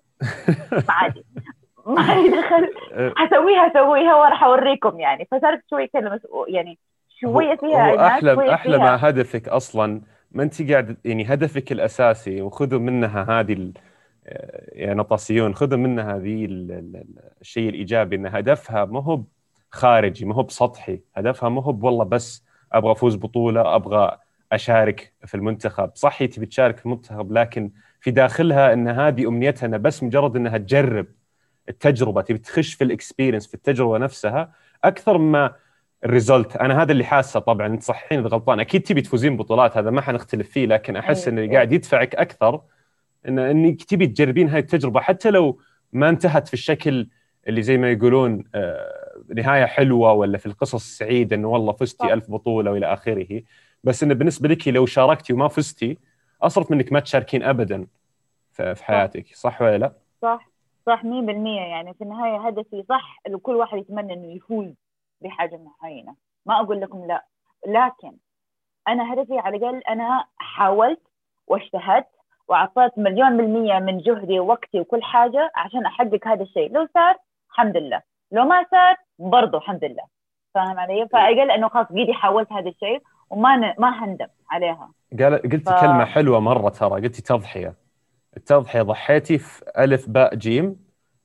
عادي 0.90 1.24
ما 1.86 2.02
لي 2.02 2.30
دخل. 2.42 2.70
أه، 2.94 3.14
حسويها 3.18 3.68
اسويها 3.72 4.16
وراح 4.16 4.44
أوريكم 4.44 5.00
يعني. 5.00 5.28
فصارت 5.32 5.62
شوي 5.70 5.88
كذا 5.88 6.20
يعني 6.48 6.78
شوية 7.22 7.56
فيها 7.56 7.92
هو 7.92 8.08
أحلى 8.08 8.36
شوية 8.36 8.54
أحلى 8.54 8.78
فيها- 8.78 8.86
ما 8.98 9.10
هدفك 9.10 9.48
أصلا. 9.50 10.02
ما 10.32 10.44
أنت 10.44 10.72
قاعد 10.72 10.98
يعني 11.06 11.24
هدفك 11.34 11.72
الأساسي 11.72 12.42
وخذوا 12.42 12.80
منها 12.80 13.40
هذه 13.40 13.54
نطاسيون 14.78 15.56
خذوا 15.56 15.78
منها 15.80 16.16
هذه 16.16 16.46
ال- 16.46 16.72
ال- 16.72 17.04
الشيء 17.42 17.70
الإيجابي 17.70 18.16
إن 18.16 18.26
هدفها 18.26 18.86
ما 18.86 19.04
هو 19.04 19.24
خارجي 19.72 20.26
ما 20.26 20.36
هو 20.36 20.44
بسطحي. 20.44 21.00
هدفها 21.16 21.50
ما 21.50 21.62
هو 21.64 21.78
والله 21.82 22.04
بس 22.06 22.44
أبغى 22.74 22.92
أفوز 22.92 23.16
بطولة 23.16 23.76
أبغى 23.76 24.18
أشارك 24.52 25.14
في 25.26 25.36
المنتخب. 25.36 25.92
صح 25.96 26.26
تبي 26.26 26.46
تشارك 26.46 26.78
في 26.78 26.86
المنتخب 26.86 27.32
لكن 27.32 27.72
في 28.02 28.12
داخلها 28.12 28.74
إن 28.74 28.88
هذه 28.88 29.28
أمنيتها 29.28 29.66
إنها 29.68 29.78
بس 29.78 30.04
مجرد 30.04 30.36
إنها 30.36 30.58
تجرب 30.58 31.06
التجربة 31.70 32.22
تبي 32.22 32.38
تخش 32.38 32.74
في 32.74 32.84
ال 32.84 32.89
experience 32.89 33.48
في 33.48 33.54
التجربة 33.54 33.98
نفسها 33.98 34.52
أكثر 34.84 35.18
ما 35.18 35.56
ال 36.06 36.12
result. 36.12 36.56
أنا 36.58 36.82
هذا 36.82 36.92
اللي 36.92 37.04
حاسه. 37.04 37.40
طبعا 37.40 37.68
أنت 37.68 37.84
صحيين 37.84 38.22
اذا 38.22 38.30
غلطان. 38.30 38.60
أكيد 38.60 38.82
تبي 38.82 39.02
تفوزين 39.02 39.38
بطولات 39.38 39.78
هذا 39.78 39.90
ما 39.92 40.02
حنختلف 40.02 40.50
فيه 40.50 40.66
لكن 40.66 40.96
أحس 40.96 41.28
أيوة. 41.28 41.40
ان 41.40 41.44
اللي 41.44 41.56
قاعد 41.56 41.72
يدفعك 41.72 42.16
أكثر 42.16 42.62
ان 43.28 43.40
إنك 43.40 43.84
تبي 43.84 44.08
تجربين 44.08 44.50
هاي 44.50 44.60
التجربة. 44.60 45.00
حتى 45.00 45.30
لو 45.30 45.60
ما 45.94 46.10
انتهت 46.10 46.48
في 46.48 46.54
الشكل 46.54 47.08
اللي 47.48 47.62
زي 47.62 47.78
ما 47.78 47.92
يقولون 47.92 48.44
آه، 48.56 49.24
نهاية 49.36 49.66
حلوة 49.66 50.14
ولا 50.14 50.38
في 50.38 50.46
القصص 50.46 50.74
السعيده 50.74 51.36
انه 51.36 51.48
والله 51.48 51.74
فزتي. 51.74 52.14
ألف 52.14 52.32
بطولة 52.32 52.72
وإلى 52.72 52.94
آخره. 52.94 53.42
بس 53.84 54.04
انه 54.04 54.14
بالنسبة 54.14 54.50
لك 54.50 54.68
لو 54.68 54.86
شاركتي 54.86 55.34
وما 55.34 55.48
فزتي 55.48 55.98
أصرف 56.42 56.72
منك 56.72 56.92
ما 56.92 57.00
تشاركين 57.00 57.44
ابدا 57.44 57.88
في 58.52 58.84
حياتك. 58.84 59.36
صح 59.36 59.62
ولا 59.62 59.78
لا؟ 59.78 59.94
صح. 60.22 60.50
صح 60.86 61.04
100% 61.04 61.08
يعني 61.62 61.94
في 61.94 62.04
النهاية 62.04 62.48
هدفي 62.48 62.84
صح 62.90 63.22
كل 63.42 63.56
واحد 63.56 63.78
يتمنى 63.78 64.14
إنه 64.14 64.32
يفوز 64.36 64.74
بحاجة 65.22 65.60
معينة. 65.82 66.16
ما 66.46 66.60
أقول 66.60 66.82
لكم 66.82 67.06
لا. 67.06 67.26
لكن 67.68 68.18
أنا 68.88 69.14
هدفي 69.14 69.40
على 69.40 69.58
الأقل 69.58 69.82
أنا 69.90 70.26
حاولت 70.38 71.02
واجتهدت 71.48 72.08
وأعطيت 72.50 72.98
مليون 72.98 73.38
بالمية 73.38 73.80
من 73.80 73.98
جهدي 73.98 74.40
ووقتي 74.40 74.80
وكل 74.80 75.04
حاجة 75.04 75.52
عشان 75.56 75.86
أحقق 75.86 76.28
هذا 76.28 76.44
الشيء. 76.44 76.72
لو 76.72 76.88
صار 76.94 77.16
الحمد 77.52 77.78
لله. 77.78 78.02
لو 78.32 78.44
ما 78.46 78.66
صار 78.72 78.96
برضو 79.20 79.58
الحمد 79.58 79.84
لله. 79.84 80.04
فاهم 80.56 80.80
علي؟ 80.80 81.08
فأقل 81.12 81.52
إنه 81.52 81.68
خلاص 81.70 81.88
قيدي 81.88 82.14
حاولت 82.14 82.52
هذا 82.52 82.70
الشيء 82.70 83.02
وما 83.30 83.56
ن... 83.56 83.74
ما 83.78 84.04
هندم 84.04 84.28
عليها. 84.52 84.92
قال 85.20 85.42
قلتي 85.42 85.58
ف- 85.72 85.82
كلمة 85.82 86.06
حلوة 86.06 86.40
مرة 86.40 86.70
ترى. 86.70 86.90
قلتي 86.90 87.22
تضحية. 87.22 87.74
التضحية 88.38 88.82
ضحيتي 88.82 89.38
في 89.38 89.64
ألف 89.78 90.10
باء 90.10 90.36
جيم 90.36 90.76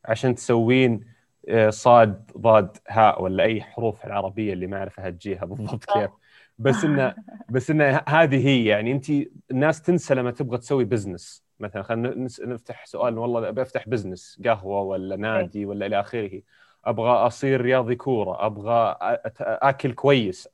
عشان 0.04 0.34
تسوين 0.34 1.14
آه، 1.48 1.70
صاد 1.70 2.30
ضاد 2.38 2.76
هاء 2.88 3.22
ولا 3.22 3.44
أي 3.44 3.62
حروف 3.62 4.06
العربية 4.06 4.52
اللي 4.52 4.66
ما 4.66 4.78
أعرف 4.78 5.00
اهجيها 5.00 5.44
بالضبط 5.44 5.84
كيف. 5.84 6.10
بس 6.59 6.84
انه 6.84 7.14
بس 7.48 7.70
انه 7.70 8.02
هذه 8.09 8.46
هي 8.46 8.64
يعني 8.64 8.92
أنت 8.92 9.11
الناس 9.50 9.82
تنسى 9.82 10.14
لما 10.14 10.30
تبغى 10.30 10.59
تسوي 10.59 10.84
business 10.84 11.44
مثلا 11.61 11.82
خلينا 11.82 12.28
نفتح 12.40 12.86
سؤال 12.86 13.18
والله 13.18 13.48
أبي 13.48 13.62
أفتح 13.62 13.88
business 13.88 14.40
قهوة 14.44 14.80
ولا 14.80 15.16
نادي 15.16 15.66
ولا 15.66 15.86
إلى 15.86 16.00
آخره. 16.00 16.42
أبغى 16.84 17.11
أصير 17.11 17.61
رياضي 17.61 17.94
كورة 17.94 18.46
أبغى 18.46 18.96
أكل 19.40 19.92
كويس 19.92 20.48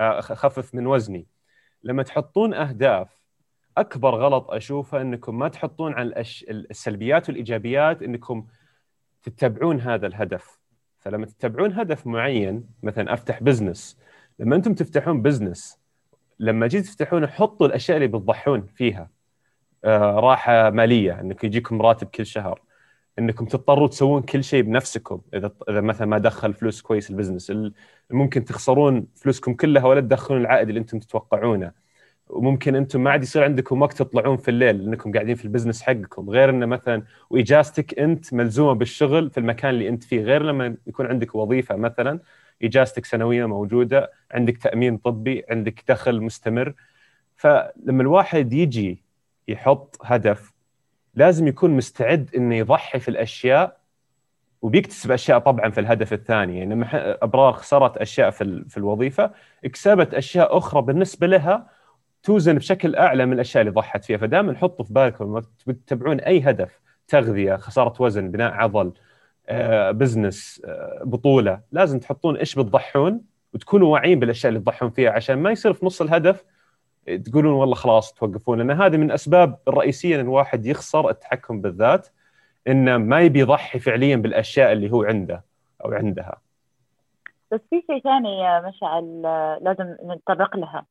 أخفف 0.00 0.74
من 0.74 0.86
وزني. 0.86 1.26
لما 1.82 2.02
تحطون 2.02 2.54
أهداف 2.54 3.22
أكبر 3.76 4.14
غلط 4.14 4.50
أشوفه 4.50 5.00
إنكم 5.00 5.38
ما 5.38 5.48
تحطون 5.48 5.92
على 5.92 6.20
السلبيات 6.50 7.28
والإيجابيات 7.28 8.02
إنكم 8.02 8.46
تتبعون 9.22 9.80
هذا 9.80 10.06
الهدف. 10.06 10.60
فلما 10.98 11.26
تتبعون 11.26 11.72
هدف 11.72 12.06
معين 12.06 12.64
مثلا 12.82 13.12
أفتح 13.12 13.42
business 13.42 13.98
لما 14.38 14.56
أنتم 14.56 14.74
تفتحون 14.74 15.22
business 15.22 15.78
لما 16.38 16.66
جيت 16.66 16.84
تفتحونه 16.86 17.26
حطوا 17.26 17.66
الأشياء 17.66 17.96
اللي 17.96 18.08
بتضحون 18.08 18.66
فيها. 18.66 19.10
آه 19.84 20.20
راحة 20.20 20.70
مالية 20.70 21.20
إنك 21.20 21.44
يجيكم 21.44 21.82
راتب 21.82 22.06
كل 22.06 22.26
شهر. 22.26 22.60
إنكم 23.18 23.44
تضطروا 23.46 23.88
تسوون 23.88 24.22
كل 24.22 24.44
شيء 24.44 24.62
بنفسكم. 24.62 25.20
إذا 25.34 25.50
إذا 25.68 25.80
مثلا 25.80 26.06
ما 26.06 26.18
دخل 26.18 26.54
فلوس 26.54 26.82
كويس 26.82 27.10
ال 27.10 27.15
business 27.15 27.52
ممكن 28.10 28.44
تخسرون 28.44 29.06
فلوسكم 29.14 29.54
كلها 29.54 29.86
ولا 29.86 30.00
تدخلون 30.00 30.40
العائد 30.40 30.68
اللي 30.68 30.80
أنتم 30.80 30.98
تتوقعونه. 30.98 31.72
وممكن 32.28 32.74
أنتم 32.74 33.04
ما 33.04 33.10
عاد 33.10 33.22
يصير 33.22 33.44
عندكم 33.44 33.82
وقت 33.82 33.98
تطلعون 33.98 34.36
في 34.36 34.50
الليل 34.50 34.84
لأنكم 34.84 35.12
قاعدين 35.12 35.34
في 35.34 35.44
ال 35.44 35.48
business 35.48 35.82
حقكم. 35.82 36.30
غير 36.30 36.50
إنه 36.50 36.66
مثلا 36.66 37.02
وإجازتك 37.30 37.98
أنت 37.98 38.34
ملزومة 38.34 38.72
بالشغل 38.72 39.30
في 39.30 39.38
المكان 39.38 39.70
اللي 39.70 39.88
أنت 39.88 40.04
فيه. 40.04 40.22
غير 40.22 40.42
لما 40.42 40.76
يكون 40.86 41.06
عندك 41.06 41.34
وظيفة 41.34 41.76
مثلا 41.76 42.20
إجازتك 42.64 43.04
سنوية 43.04 43.46
موجودة 43.46 44.10
عندك 44.30 44.56
تأمين 44.56 44.96
طبي 44.96 45.44
عندك 45.50 45.84
دخل 45.88 46.20
مستمر. 46.20 46.74
فلما 47.36 48.02
الواحد 48.02 48.52
يجي 48.52 49.02
يحط 49.48 49.98
هدف 50.04 50.52
لازم 51.14 51.48
يكون 51.48 51.70
مستعد 51.70 52.30
إنه 52.36 52.54
يضحي 52.54 52.98
في 53.00 53.08
الأشياء 53.08 53.76
وبيكتسب 54.62 55.10
أشياء 55.10 55.38
طبعا 55.38 55.70
في 55.70 55.80
الهدف 55.80 56.12
الثاني. 56.12 56.58
يعني 56.58 56.74
لما 56.74 56.88
ابرار 57.24 57.52
خسرت 57.52 57.96
أشياء 57.96 58.30
في 58.30 58.64
في 58.68 58.76
الوظيفة 58.76 59.30
اكسبت 59.64 60.14
أشياء 60.14 60.58
أخرى 60.58 60.82
بالنسبة 60.82 61.26
لها 61.26 61.70
توزن 62.22 62.54
بشكل 62.54 62.96
أعلى 62.96 63.26
من 63.26 63.32
الأشياء 63.32 63.62
اللي 63.62 63.72
ضحت 63.72 64.04
فيها. 64.04 64.18
فدائما 64.18 64.56
حطوا 64.56 64.84
في 64.84 64.92
بالكم 64.92 65.40
تتبعون 65.66 66.20
أي 66.20 66.40
هدف 66.40 66.80
تغذية 67.08 67.56
خسارة 67.56 68.02
وزن 68.02 68.30
بناء 68.30 68.52
عضل 68.52 68.92
بزنس 69.90 70.62
آه، 70.64 71.02
بطولة. 71.04 71.60
لازم 71.72 71.98
تحطون 71.98 72.36
إيش 72.36 72.54
بتضحون 72.54 73.20
وتكونوا 73.54 73.92
واعيين 73.92 74.18
بالأشياء 74.20 74.48
اللي 74.48 74.60
تضحون 74.60 74.90
فيها 74.90 75.10
عشان 75.10 75.38
ما 75.38 75.50
يصير 75.50 75.72
في 75.72 75.86
نص 75.86 76.02
الهدف 76.02 76.44
تقولون 77.24 77.52
والله 77.52 77.74
خلاص 77.74 78.14
توقفون. 78.14 78.58
لأن 78.58 78.70
هذه 78.70 78.96
من 78.96 79.06
الاسباب 79.06 79.58
الرئيسيه 79.68 80.14
إن 80.16 80.20
الواحد 80.20 80.66
يخسر 80.66 81.10
التحكم 81.10 81.60
بالذات 81.60 82.08
إنه 82.68 82.96
ما 82.96 83.20
يبي 83.20 83.40
يضحي 83.40 83.78
فعليا 83.78 84.16
بالأشياء 84.16 84.72
اللي 84.72 84.92
هو 84.92 85.02
عنده 85.02 85.44
أو 85.84 85.92
عندها. 85.92 86.36
بس 87.52 87.60
في 87.70 87.82
شيء 87.86 88.02
ثاني 88.02 88.38
يا 88.38 88.60
مشعل 88.68 89.22
لازم 89.62 89.96
نتطرق 90.04 90.56
لها. 90.56 90.84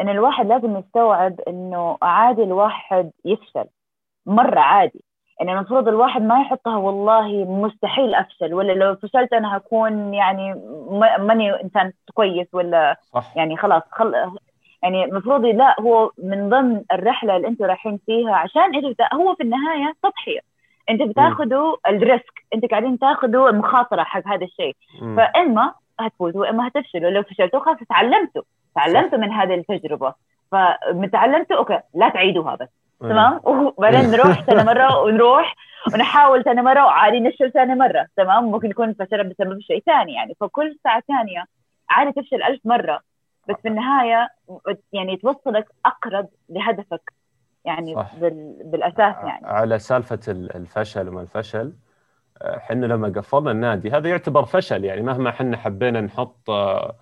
إن 0.00 0.08
الواحد 0.08 0.46
لازم 0.46 0.76
يستوعب 0.76 1.40
إنه 1.40 1.98
عادي 2.02 2.42
الواحد 2.42 3.10
يفشل. 3.24 3.64
مرة 4.26 4.60
عادي. 4.60 5.04
يعني 5.40 5.52
المفروض 5.52 5.88
الواحد 5.88 6.22
ما 6.22 6.40
يحطها 6.40 6.76
والله 6.76 7.44
مستحيل 7.44 8.14
أفشل 8.14 8.54
ولا 8.54 8.72
لو 8.72 8.96
فشلت 8.96 9.32
أنا 9.32 9.56
هكون 9.56 10.14
يعني 10.14 10.54
ماني 11.18 11.62
إنسان 11.62 11.92
كويس 12.14 12.46
ولا 12.52 13.00
صح. 13.12 13.36
يعني 13.36 13.56
خلاص 13.56 13.82
خل 13.90 14.14
يعني 14.82 15.04
المفروض 15.04 15.44
لا 15.44 15.80
هو 15.80 16.10
من 16.18 16.48
ضمن 16.48 16.82
الرحلة 16.92 17.36
اللي 17.36 17.48
أنتم 17.48 17.64
رايحين 17.64 17.98
فيها 18.06 18.34
عشان 18.34 18.74
إنتوا 18.74 19.14
هو 19.14 19.34
في 19.34 19.42
النهاية 19.42 19.94
تضحية. 20.02 20.40
انت 20.90 21.02
بتاخذوا 21.02 21.76
الريسك 21.88 22.44
انت 22.54 22.70
قاعدين 22.70 22.98
تاخذوا 22.98 23.48
المخاطرة 23.48 24.02
حق 24.02 24.28
هذا 24.28 24.44
الشيء. 24.44 24.76
فإما 25.16 25.74
هتفوزوا 26.00 26.40
وإما 26.40 26.68
هتفشلوا. 26.68 27.10
لو 27.10 27.22
فشلتوا 27.22 27.60
خلاص 27.60 27.78
تعلمتوا. 27.88 28.42
تعلمتوا 28.74 29.18
من 29.18 29.32
هذه 29.32 29.54
التجربة. 29.54 30.14
فتعلمتوا 30.52 31.56
أوكي 31.56 31.80
لا 31.94 32.08
تعيدوها 32.08 32.54
بس. 32.54 32.68
تمام؟ 33.00 33.40
وبعدين 33.44 34.10
نروح 34.10 34.44
ثاني 34.44 34.64
مرة 34.64 34.98
ونروح 35.04 35.56
ونحاول 35.94 36.44
ثاني 36.44 36.62
مرة 36.62 36.84
وعادي 36.84 37.20
نفشل 37.20 37.52
ثاني 37.52 37.74
مرة 37.74 38.06
تمام؟ 38.16 38.44
ممكن 38.44 38.70
يكون 38.70 38.94
فشل 38.94 39.24
بسبب 39.24 39.60
شيء 39.60 39.82
ثاني 39.86 40.14
يعني. 40.14 40.36
فكل 40.40 40.78
ساعة 40.84 41.02
ثانية 41.08 41.44
عادي 41.90 42.12
تفشل 42.12 42.42
ألف 42.42 42.60
مرة 42.64 43.00
بس 43.48 43.56
في 43.62 43.68
النهاية 43.68 44.28
يعني 44.92 45.16
توصلك 45.16 45.66
أقرب 45.86 46.28
لهدفك 46.48 47.12
يعني 47.64 47.94
صح. 47.94 48.14
بالأساس 48.64 49.16
يعني. 49.24 49.46
على 49.46 49.78
سالفة 49.78 50.20
الفشل 50.28 51.08
وما 51.08 51.20
الفشل 51.20 51.72
إحنا 52.42 52.86
لما 52.86 53.08
قفلنا 53.08 53.50
النادي 53.50 53.90
هذا 53.90 54.08
يعتبر 54.08 54.44
فشل 54.44 54.84
يعني 54.84 55.02
مهما 55.02 55.30
إحنا 55.30 55.56
حبينا 55.56 56.00
نحط 56.00 56.50
آه، 56.50 56.94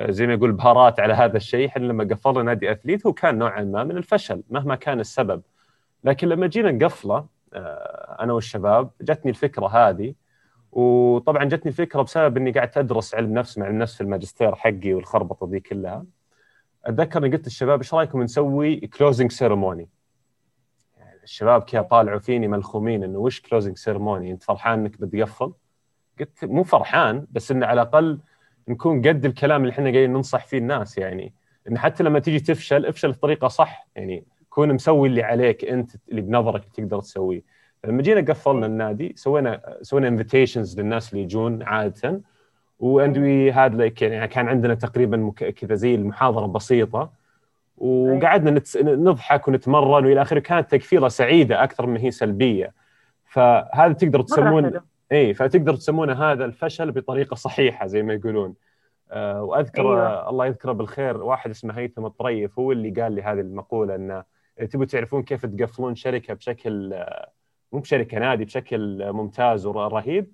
زي 0.00 0.26
ما 0.26 0.32
يقول 0.32 0.52
بهارات 0.52 1.00
على 1.00 1.14
هذا 1.14 1.36
الشيء 1.36 1.66
إحنا 1.68 1.86
لما 1.86 2.04
قفلنا 2.04 2.42
نادي 2.42 2.72
أثليت 2.72 3.06
هو 3.06 3.12
كان 3.12 3.38
نوعا 3.38 3.64
ما 3.64 3.84
من 3.84 3.96
الفشل 3.96 4.42
مهما 4.50 4.74
كان 4.74 5.00
السبب. 5.00 5.42
لكن 6.04 6.28
لما 6.28 6.46
جينا 6.46 6.72
نقفله 6.72 7.26
آه، 7.54 8.16
أنا 8.20 8.32
والشباب 8.32 8.90
جتني 9.00 9.30
الفكرة 9.30 9.66
هذه. 9.66 10.14
وطبعا 10.72 11.44
جتني 11.44 11.70
الفكرة 11.70 12.02
بسبب 12.02 12.36
إني 12.36 12.50
قاعد 12.50 12.78
أدرس 12.78 13.14
علم 13.14 13.32
نفس 13.32 13.58
مع 13.58 13.68
النفس 13.68 13.94
في 13.94 14.00
الماجستير 14.00 14.54
حقي 14.54 14.94
والخربطة 14.94 15.48
ذي 15.50 15.60
كلها. 15.60 16.04
أتذكر 16.84 17.18
اني 17.18 17.36
قلت 17.36 17.46
للشباب 17.46 17.78
إيش 17.78 17.94
رأيكم 17.94 18.22
نسوي 18.22 18.76
closing 18.76 19.32
ceremony 19.32 19.88
الشباب 21.26 21.62
كذا 21.62 21.82
طالعوا 21.82 22.18
فيني 22.18 22.48
ملخومين 22.48 23.04
إنه 23.04 23.18
وش 23.18 23.40
closing 23.40 23.76
ceremony 23.76 24.30
أنت 24.30 24.42
فرحان 24.42 24.78
إنك 24.78 25.00
بتقفل؟ 25.00 25.52
قلت 26.20 26.44
مو 26.44 26.62
فرحان 26.62 27.26
بس 27.30 27.50
إنه 27.50 27.66
على 27.66 27.82
الأقل 27.82 28.20
نكون 28.68 29.08
قد 29.08 29.24
الكلام 29.24 29.60
اللي 29.60 29.72
إحنا 29.72 29.84
قاعدين 29.84 30.12
ننصح 30.12 30.46
فيه 30.46 30.58
الناس 30.58 30.98
يعني. 30.98 31.32
إن 31.68 31.78
حتى 31.78 32.04
لما 32.04 32.18
تيجي 32.18 32.40
تفشل 32.40 32.86
افشل 32.86 33.12
بطريقة 33.12 33.48
صح 33.48 33.86
يعني. 33.96 34.24
كون 34.50 34.72
مسوي 34.72 35.08
اللي 35.08 35.22
عليك 35.22 35.64
أنت 35.64 35.90
اللي 36.08 36.20
بنظرك 36.20 36.64
تقدر 36.74 37.00
تسويه. 37.00 37.42
لما 37.84 38.02
جينا 38.02 38.20
قفلنا 38.20 38.66
النادي 38.66 39.12
سوينا 39.16 39.76
سوينا 39.82 40.08
invitations 40.08 40.80
للناس 40.80 41.12
اللي 41.12 41.22
يجون 41.24 41.62
عادة. 41.62 42.20
and 42.78 43.18
we 43.18 43.50
had 43.50 43.74
like 43.74 44.02
يعني 44.02 44.28
كان 44.28 44.48
عندنا 44.48 44.74
تقريبا 44.74 45.32
كذا 45.36 45.74
زي 45.74 45.94
المحاضرة 45.94 46.46
بسيطة. 46.46 47.10
وقعدنا 47.78 48.50
نتس... 48.50 48.76
نضحك 48.76 49.48
ونتمرن 49.48 50.06
وإلى 50.06 50.22
آخره 50.22 50.38
كانت 50.38 50.70
تكفيرة 50.70 51.08
سعيدة 51.08 51.64
أكثر 51.64 51.86
من 51.86 51.96
هي 51.96 52.10
سلبية. 52.10 52.72
فهذا 53.24 53.92
تقدر 53.92 54.22
تسمون 54.22 54.80
اي 55.12 55.34
فتقدر 55.34 55.76
تسمونه 55.76 56.12
هذا 56.12 56.44
الفشل 56.44 56.92
بطريقة 56.92 57.34
صحيحة 57.34 57.86
زي 57.86 58.02
ما 58.02 58.14
يقولون. 58.14 58.54
آه 59.10 59.42
وأذكر 59.42 59.82
أيوة. 59.82 60.30
الله 60.30 60.46
يذكره 60.46 60.72
بالخير 60.72 61.16
واحد 61.16 61.50
اسمه 61.50 61.78
هيثم 61.78 62.06
الطريف 62.06 62.58
هو 62.58 62.72
اللي 62.72 62.90
قال 63.02 63.12
لي 63.12 63.22
هذه 63.22 63.40
المقولة 63.40 63.94
إنه 63.94 64.24
تبوا 64.70 64.84
تعرفون 64.84 65.22
كيف 65.22 65.46
تقفلون 65.46 65.94
شركة 65.94 66.34
بشكل 66.34 66.92
آه، 66.92 67.30
مو 67.72 67.80
بشركة 67.80 68.18
نادي 68.18 68.44
بشكل 68.44 69.12
ممتاز 69.12 69.66
ورهيب 69.66 70.32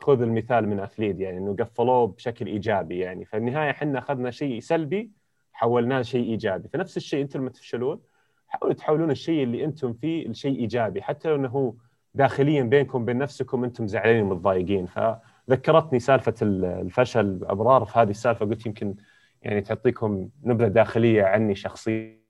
خذ 0.00 0.22
المثال 0.22 0.68
من 0.68 0.80
اثليد 0.80 1.20
يعني 1.20 1.38
إنه 1.38 1.56
قفلوه 1.56 2.06
بشكل 2.06 2.46
إيجابي 2.46 2.98
يعني. 2.98 3.24
في 3.24 3.36
النهايه 3.36 3.70
إحنا 3.70 3.98
أخذنا 3.98 4.30
شيء 4.30 4.60
سلبي 4.60 5.10
حولناه 5.52 6.00
لشيء 6.00 6.30
إيجابي. 6.30 6.68
فنفس 6.68 6.96
الشيء 6.96 7.22
أنتم 7.22 7.40
لما 7.40 7.50
تفشلون 7.50 8.00
حاولوا 8.48 8.74
تحولون 8.74 9.10
الشيء 9.10 9.42
اللي 9.42 9.64
أنتم 9.64 9.92
فيه 9.92 10.28
لشيء 10.28 10.58
إيجابي 10.60 11.02
حتى 11.02 11.28
لو 11.28 11.34
إنه 11.34 11.48
هو 11.48 11.74
داخليا 12.14 12.62
بينكم 12.62 13.04
بين 13.04 13.18
نفسكم 13.18 13.64
أنتم 13.64 13.86
زعلانين 13.86 14.22
ومتضايقين. 14.22 14.86
فذكرتني 14.86 15.98
سالفة 15.98 16.34
الفشل 16.42 17.40
أبرار 17.42 17.84
في 17.84 17.98
هذه 17.98 18.10
السالفة 18.10 18.46
قلت 18.46 18.66
يمكن 18.66 18.94
يعني 19.42 19.60
تعطيكم 19.60 20.28
نبذة 20.44 20.68
داخلية 20.68 21.24
عني 21.24 21.54
شخصيا. 21.54 22.22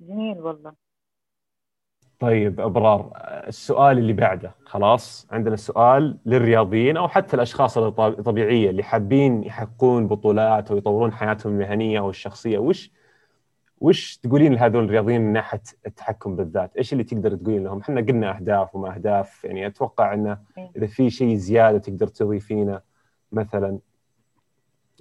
جميل 0.00 0.38
والله. 0.38 0.74
طيب 2.18 2.60
أبرار 2.60 3.12
السؤال 3.48 3.98
اللي 3.98 4.12
بعده. 4.12 4.54
خلاص 4.64 5.26
عندنا 5.30 5.56
سؤال 5.56 6.18
للرياضيين 6.26 6.96
أو 6.96 7.08
حتى 7.08 7.36
الأشخاص 7.36 7.78
الطبيعية 7.78 8.70
اللي 8.70 8.82
حابين 8.82 9.44
يحققون 9.44 10.06
بطولات 10.08 10.70
أو 10.70 10.76
يطورون 10.76 11.12
حياتهم 11.12 11.52
المهنية 11.52 11.98
أو 11.98 12.10
الشخصية. 12.10 12.58
وش 12.58 12.99
وش 13.80 14.16
تقولين 14.16 14.54
لهذول 14.54 14.84
الرياضيين 14.84 15.20
من 15.20 15.32
ناحية 15.32 15.62
التحكم 15.86 16.36
بالذات؟ 16.36 16.76
إيش 16.76 16.92
اللي 16.92 17.04
تقدر 17.04 17.36
تقولين 17.36 17.64
لهم؟ 17.64 17.80
إحنا 17.80 18.00
قلنا 18.00 18.36
أهداف 18.36 18.74
وما 18.74 18.94
أهداف 18.94 19.44
يعني 19.44 19.66
أتوقع 19.66 20.14
انه 20.14 20.38
إيه. 20.58 20.70
إذا 20.76 20.86
في 20.86 21.10
شيء 21.10 21.34
زيادة 21.34 21.78
تقدر 21.78 22.06
تضيفينه 22.06 22.80
مثلا 23.32 23.78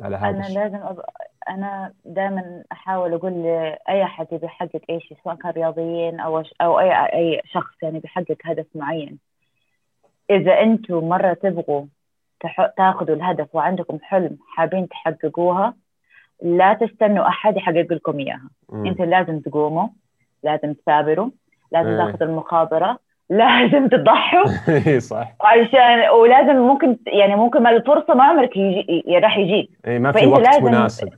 على 0.01 0.15
هذا 0.15 0.29
أنا 0.29 0.39
الشيء. 0.39 0.59
لازم 0.59 0.75
أب... 0.75 1.01
أنا 1.49 1.93
دائما 2.05 2.63
أحاول 2.71 3.13
أقول 3.13 3.43
لأي 3.43 4.03
أحد 4.03 4.27
يبي 4.31 4.45
يحقق 4.45 4.81
أي 4.89 4.99
شيء 4.99 5.17
سواء 5.23 5.35
كان 5.35 5.51
رياضيين 5.51 6.19
أو 6.19 6.43
أو 6.61 6.79
اي 6.79 6.91
أي 6.93 7.41
شخص 7.45 7.73
يعني 7.83 7.99
بيحقق 7.99 8.37
هدف 8.43 8.65
معين 8.75 9.19
إذا 10.29 10.61
أنتم 10.61 11.09
مرة 11.09 11.33
تبغوا 11.33 11.85
تاخذوا 12.77 13.15
الهدف 13.15 13.55
وعندكم 13.55 13.99
حلم 14.01 14.37
حابين 14.47 14.87
تحققوها 14.87 15.73
لا 16.41 16.73
تستنوا 16.73 17.27
أحد 17.27 17.57
يحقق 17.57 17.93
لكم 17.93 18.19
إياها. 18.19 18.49
أنتوا 18.73 19.05
لازم 19.05 19.39
تقوموا 19.39 19.87
لازم 20.43 20.73
تثابروا 20.73 21.29
لازم 21.71 21.89
إيه. 21.89 21.97
تاخذوا 21.97 22.29
المخاطره 22.29 22.97
لازم 23.29 23.87
تضحوا. 23.87 24.45
اي 24.87 24.99
صح. 24.99 25.33
عشان 25.41 26.09
ولازم 26.09 26.55
ممكن 26.55 26.97
يعني 27.07 27.35
ممكن 27.35 27.63
ما 27.63 27.69
الفرصة 27.69 28.13
ما 28.13 28.23
عمرك 28.23 28.57
يجي 28.57 29.03
راح 29.17 29.37
يجيك. 29.37 29.69
اي 29.87 29.99
ما 29.99 30.11
في 30.11 30.27
وقت 30.27 30.47
لازم 30.47 30.65
مناسب. 30.65 31.09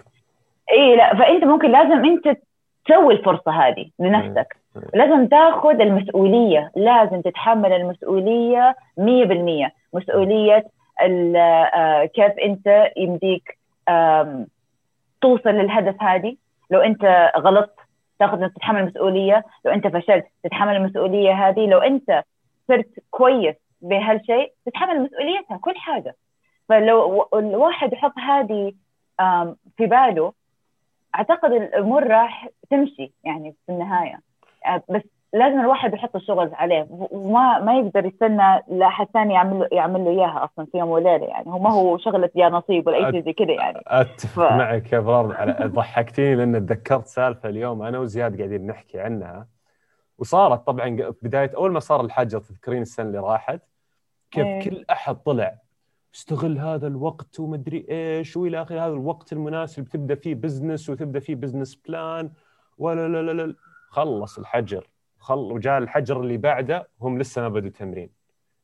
اي 0.71 0.95
لا 0.95 1.15
فأنت 1.15 1.43
ممكن 1.43 1.71
لازم 1.71 2.05
أنت 2.05 2.37
تسوي 2.85 3.13
الفرصة 3.13 3.51
هذه 3.51 3.85
لنفسك. 3.99 4.57
إيه. 4.75 4.99
لازم 4.99 5.27
تاخذ 5.27 5.81
المسؤولية. 5.81 6.71
لازم 6.75 7.21
تتحمل 7.21 7.73
المسؤولية 7.73 8.75
100% 8.97 9.71
مسؤولية 9.93 10.65
آه، 11.01 12.05
كيف 12.05 12.31
أنت 12.45 12.91
يمديك 12.97 13.57
توصل 15.21 15.49
للهدف 15.49 16.03
هذه؟ 16.03 16.35
لو 16.71 16.79
أنت 16.79 17.31
غلطت 17.37 17.75
تاخذ 18.19 18.47
تتحمل 18.47 18.79
المسؤولية. 18.81 19.43
لو 19.65 19.71
أنت 19.71 19.87
فشلت 19.87 20.25
تتحمل 20.43 20.75
المسؤولية 20.75 21.49
هذه. 21.49 21.67
لو 21.67 21.77
أنت 21.77 22.23
صرت 22.67 22.89
كويس 23.11 23.55
بهالشيء 23.81 24.53
تتحمل 24.65 25.01
مسؤوليتها 25.01 25.57
كل 25.57 25.77
حاجة. 25.77 26.15
فلو 26.69 27.29
الواحد 27.33 27.93
يحط 27.93 28.19
هذه 28.19 28.73
في 29.77 29.85
باله 29.85 30.33
أعتقد 31.15 31.51
الأمور 31.51 32.07
راح 32.07 32.49
تمشي 32.69 33.11
يعني 33.23 33.55
في 33.65 33.71
النهاية. 33.71 34.19
آه، 34.65 34.83
بس 34.89 35.01
لازم 35.33 35.59
الواحد 35.59 35.93
يحط 35.93 36.15
الشغل 36.15 36.51
عليه. 36.53 36.87
وما 36.89 37.59
ما 37.59 37.79
يقدر 37.79 38.05
يستنى 38.05 38.63
لأحد 38.67 39.07
ثاني 39.13 39.33
يعمل 39.33 39.67
يعمل 39.71 40.05
له 40.05 40.09
إياها 40.09 40.45
أصلا 40.45 40.65
في 40.71 40.77
يوم 40.77 40.89
وليلة 40.89 41.25
يعني. 41.25 41.47
هو 41.47 41.59
ما 41.59 41.71
هو 41.71 41.97
شغلة 41.97 42.29
يا 42.35 42.49
نصيب 42.49 42.87
ولا 42.87 42.97
أي 43.07 43.11
شيء 43.11 43.25
زي 43.25 43.33
كذا 43.33 43.51
يعني. 43.51 43.81
أتفق 43.87 44.49
ف... 44.49 44.51
معك 44.51 44.93
يا 44.93 44.97
ابرار 44.97 45.51
ضحكتيني 45.67 46.35
لأن 46.35 46.65
تذكرت 46.65 47.07
سالفة 47.07 47.49
اليوم 47.49 47.81
أنا 47.81 47.99
وزياد 47.99 48.37
قاعدين 48.37 48.67
نحكي 48.67 48.99
عنها. 48.99 49.47
وصارت 50.17 50.67
طبعا 50.67 51.13
بدايه 51.21 51.51
أول 51.55 51.71
ما 51.71 51.79
صار 51.79 52.01
الحجر 52.01 52.39
تذكرين 52.39 52.81
السنة 52.81 53.07
اللي 53.07 53.19
راحت؟ 53.19 53.61
كيف 54.31 54.45
إيه. 54.45 54.69
كل 54.69 54.85
أحد 54.91 55.15
طلع. 55.15 55.55
استغل 56.15 56.57
هذا 56.57 56.87
الوقت 56.87 57.39
ومدري 57.39 57.85
إيش 57.89 58.37
وإلى 58.37 58.61
آخره. 58.61 58.79
هذا 58.79 58.93
الوقت 58.93 59.33
المناسب 59.33 59.83
تبدأ 59.83 60.15
فيه 60.15 60.35
business 60.35 60.89
وتبدأ 60.89 61.19
فيه 61.19 61.35
business 61.35 61.75
plan 61.75 62.31
ولا 62.77 63.07
لا 63.07 63.21
لا 63.21 63.43
لا. 63.43 63.55
خلص 63.89 64.37
الحجر. 64.37 64.90
خل 65.21 65.37
وجاء 65.37 65.77
الحجر 65.77 66.21
اللي 66.21 66.37
بعده 66.37 66.87
هم 67.01 67.19
لسه 67.19 67.41
ما 67.41 67.49
بدوا 67.49 67.69
تمرين 67.69 68.09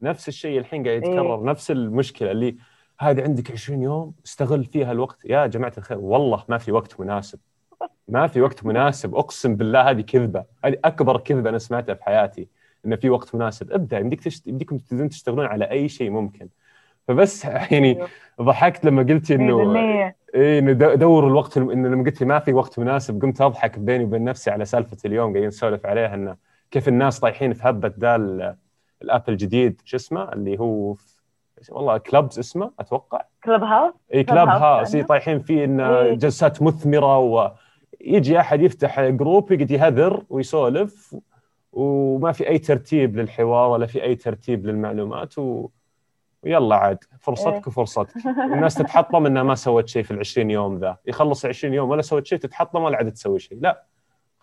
نفس 0.02 0.28
الشيء 0.28 0.60
الحين 0.60 0.88
قاعد 0.88 0.98
يتكرر 0.98 1.40
إيه؟ 1.40 1.46
نفس 1.46 1.72
المشكلة 1.72 2.32
اللي 2.32 2.58
هذه 3.00 3.24
عندك 3.24 3.52
20 3.52 3.82
يوم 3.82 4.14
استغل 4.26 4.66
فيها 4.66 4.92
الوقت. 4.92 5.26
يا 5.26 5.48
جماعة 5.48 5.74
الخير 5.78 5.98
والله 5.98 6.44
ما 6.50 6.58
في 6.58 6.72
وقت 6.72 7.00
مناسب. 7.00 7.40
ما 8.08 8.28
في 8.28 8.42
وقت 8.42 8.66
مناسب. 8.66 9.16
أقسم 9.16 9.56
بالله 9.56 9.90
هذه 9.90 10.02
كذبة. 10.02 10.46
هذه 10.66 10.78
أكبر 10.86 11.18
كذبة 11.18 11.50
أنا 11.50 11.58
سمعتها 11.58 11.96
في 11.96 12.04
حياتي 12.04 12.48
إنه 12.86 12.96
في 12.96 13.10
وقت 13.10 13.36
مناسب. 13.36 13.72
ابدأ 13.72 14.00
يمديك 14.00 14.24
تشت... 14.24 14.48
يمديكم 14.48 14.78
تبدون 14.78 15.10
تشتغلون 15.10 15.46
على 15.46 15.72
أي 15.72 15.90
شيء 15.90 16.10
ممكن. 16.10 16.50
فبس 17.08 17.46
يعني 17.72 17.96
أيوه. 17.96 18.08
ضحكت 18.42 18.86
لما 18.86 19.04
قلتي 19.04 19.36
إنه 19.36 19.76
اي 20.36 20.60
إنه 20.60 20.74
دوروا 20.96 21.30
الوقت 21.30 21.58
إنه 21.58 21.90
لما 21.90 22.04
قلت 22.04 22.22
لي 22.22 22.28
ما 22.28 22.40
في 22.40 22.54
وقت 22.54 22.80
مناسب 22.80 23.22
قمت 23.22 23.42
أضحك 23.42 23.80
بيني 23.80 24.04
وبين 24.04 24.24
نفسي 24.24 24.52
على 24.52 24.66
سالفة 24.66 24.98
اليوم 25.06 25.32
قاعدين 25.32 25.48
نسولف 25.48 25.86
عليها 25.86 26.14
إنه 26.14 26.36
كيف 26.72 26.88
الناس 26.88 27.20
طايحين 27.20 27.54
في 27.54 27.70
هبة 27.70 27.94
ذا 28.00 28.16
ال 29.02 29.07
app 29.07 29.24
الجديد 29.34 29.82
شو 29.86 29.98
اسمه؟ 29.98 30.34
اللي 30.34 30.60
هو 30.60 30.96
والله 31.70 31.98
clubs 31.98 32.40
اسمه 32.40 32.72
أتوقع. 32.80 33.22
Clubhouse 33.44 33.94
إي 34.14 34.24
Clubhouse 34.24 34.96
إي 34.96 35.04
طايحين 35.04 35.40
فيه 35.40 35.66
انه. 35.66 36.14
جلسات 36.14 36.62
مثمرة 36.62 37.18
ويجي 37.18 38.40
أحد 38.40 38.62
يفتح 38.62 39.02
group 39.02 39.52
يقعد 39.52 39.72
يهذر 39.72 40.24
ويسولف 40.30 41.16
وما 41.72 42.32
في 42.32 42.48
أي 42.50 42.58
ترتيب 42.60 43.16
للحوار 43.16 43.70
ولا 43.70 43.86
في 43.86 44.04
أي 44.04 44.16
ترتيب 44.16 44.66
للمعلومات 44.66 45.38
و... 45.40 45.70
ويلا 46.44 46.76
عاد 46.76 47.04
فرصتك. 47.20 47.68
وفرصتك. 47.68 48.14
الناس 48.54 48.76
تتحطم 48.76 49.26
إنها 49.26 49.44
ما 49.44 49.56
سوت 49.56 49.88
شيء 49.88 50.04
في 50.04 50.12
ال 50.12 50.20
20 50.20 50.52
يوم 50.52 50.78
ذا. 50.80 50.98
يخلص 51.06 51.46
20 51.46 51.74
يوم 51.74 51.90
ولا 51.90 52.02
سوت 52.02 52.26
شيء 52.26 52.38
تتحطم 52.38 52.84
ولا 52.84 52.98
عاد 52.98 53.12
تسوي 53.12 53.40
شيء. 53.40 53.58
لا. 53.62 53.84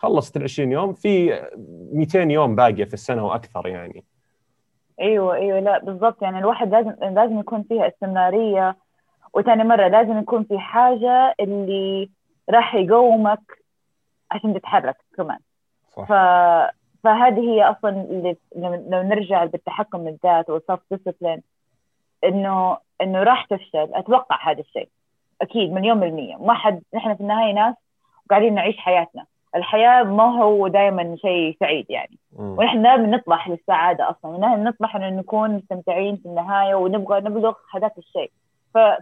خلصت 0.05 0.37
ال 0.37 0.43
20 0.43 0.71
يوم 0.71 0.93
في 0.93 1.41
200 1.93 2.19
يوم 2.19 2.55
باقية 2.55 2.83
في 2.83 2.93
السنة 2.93 3.25
وأكثر 3.25 3.67
يعني. 3.67 4.03
أيوه 5.01 5.35
أيوه 5.35 5.59
لا 5.59 5.79
بالضبط. 5.79 6.21
يعني 6.21 6.39
الواحد 6.39 6.71
لازم 6.71 6.91
لازم 7.01 7.39
يكون 7.39 7.63
فيها 7.63 7.87
استمرارية. 7.87 8.77
وثاني 9.33 9.63
مرة 9.63 9.87
لازم 9.87 10.19
يكون 10.19 10.43
في 10.43 10.59
حاجة 10.59 11.35
اللي 11.39 12.09
راح 12.49 12.75
يقومك 12.75 13.63
عشان 14.31 14.53
تتحرك 14.53 14.97
كمان. 15.17 15.39
صح. 15.89 16.03
ف... 16.03 16.11
فهذه 17.03 17.39
هي 17.39 17.63
أصلا 17.63 17.89
اللي 17.89 18.35
لو 18.55 19.01
نرجع 19.01 19.45
بالتحكم 19.45 20.03
بالذات 20.03 20.49
والسلف 20.49 20.79
ديسبلين 20.91 21.41
إنه 22.23 22.77
إنه 23.01 23.23
راح 23.23 23.45
تفشل. 23.45 23.89
أتوقع 23.93 24.51
هذا 24.51 24.59
الشيء. 24.59 24.89
أكيد 25.41 25.71
مليون 25.71 25.99
بالمية 25.99 26.35
ما 26.35 26.53
حد 26.53 26.81
نحن 26.95 27.15
في 27.15 27.21
النهاية 27.21 27.53
ناس 27.53 27.75
قاعدين 28.29 28.55
نعيش 28.55 28.77
حياتنا. 28.77 29.25
الحياة 29.55 30.03
ما 30.03 30.43
هو 30.43 30.67
دائما 30.67 31.15
شيء 31.15 31.57
سعيد 31.59 31.85
يعني. 31.89 32.17
ونحن 32.37 32.81
دائما 32.81 33.07
نطمح 33.07 33.49
للسعادة 33.49 34.09
أصلا. 34.09 34.31
ونحن 34.31 34.63
نطمح 34.63 34.95
إنه 34.95 35.09
نكون 35.09 35.49
مستمتعين 35.49 36.15
في 36.15 36.25
النهاية 36.25 36.75
ونبغى 36.75 37.21
نبلغ 37.21 37.53
هذاك 37.75 37.97
الشيء. 37.97 38.31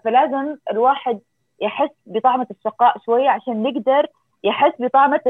فلازم 0.03 0.55
الواحد 0.71 1.19
يحس 1.61 1.89
بطعمة 2.05 2.47
الشقاء 2.51 2.97
شوية 3.05 3.29
عشان 3.29 3.65
يقدر 3.65 4.07
يحس 4.43 4.73
بطعمة 4.79 5.21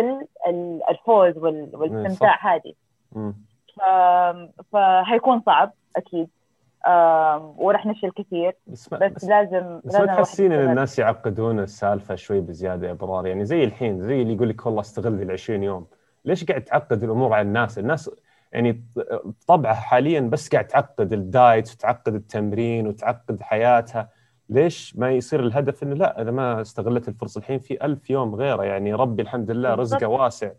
الفوز 0.89 1.37
والاستمتاع 1.37 2.37
هذه. 2.41 2.73
فهيكون 4.71 5.41
صعب 5.45 5.71
أكيد. 5.97 6.29
وراح 7.57 7.85
نفشل 7.85 8.11
كثير. 8.11 8.55
بس, 8.67 8.89
بس, 8.89 9.11
بس 9.11 9.25
لازم 9.25 9.81
بس 9.85 9.95
ما 9.95 10.05
تحسين 10.05 10.51
إن 10.51 10.69
الناس 10.69 10.99
يعقدون 10.99 11.59
السالفة 11.59 12.15
شوي 12.15 12.41
بزيادة 12.41 12.87
يا 12.87 12.91
إبرار؟ 12.91 13.27
يعني 13.27 13.45
زي 13.45 13.63
الحين 13.63 14.01
زي 14.01 14.21
اللي 14.21 14.33
يقول 14.33 14.49
لك 14.49 14.65
والله 14.65 14.81
استغل 14.81 15.21
ال 15.21 15.31
20 15.31 15.63
يوم. 15.63 15.85
ليش 16.25 16.43
قاعد 16.43 16.63
تعقد 16.63 17.03
الأمور 17.03 17.33
على 17.33 17.47
الناس؟ 17.47 17.79
الناس 17.79 18.11
يعني 18.51 18.83
طبعها 19.47 19.73
حاليا 19.73 20.19
بس 20.19 20.49
قاعد 20.49 20.67
تعقد 20.67 21.13
الدايت 21.13 21.73
وتعقد 21.73 22.15
التمرين 22.15 22.87
وتعقد 22.87 23.41
حياتها. 23.41 24.09
ليش 24.49 24.95
ما 24.95 25.11
يصير 25.11 25.39
الهدف 25.39 25.83
إنه 25.83 25.95
لا 25.95 26.21
إذا 26.21 26.31
ما 26.31 26.61
استغلت 26.61 27.07
الفرصة 27.07 27.39
الحين 27.39 27.59
في 27.59 27.85
ألف 27.85 28.09
يوم 28.09 28.35
غيره؟ 28.35 28.63
يعني 28.63 28.93
ربي 28.93 29.21
الحمد 29.21 29.51
لله 29.51 29.73
رزقه 29.75 30.07
واسع. 30.07 30.51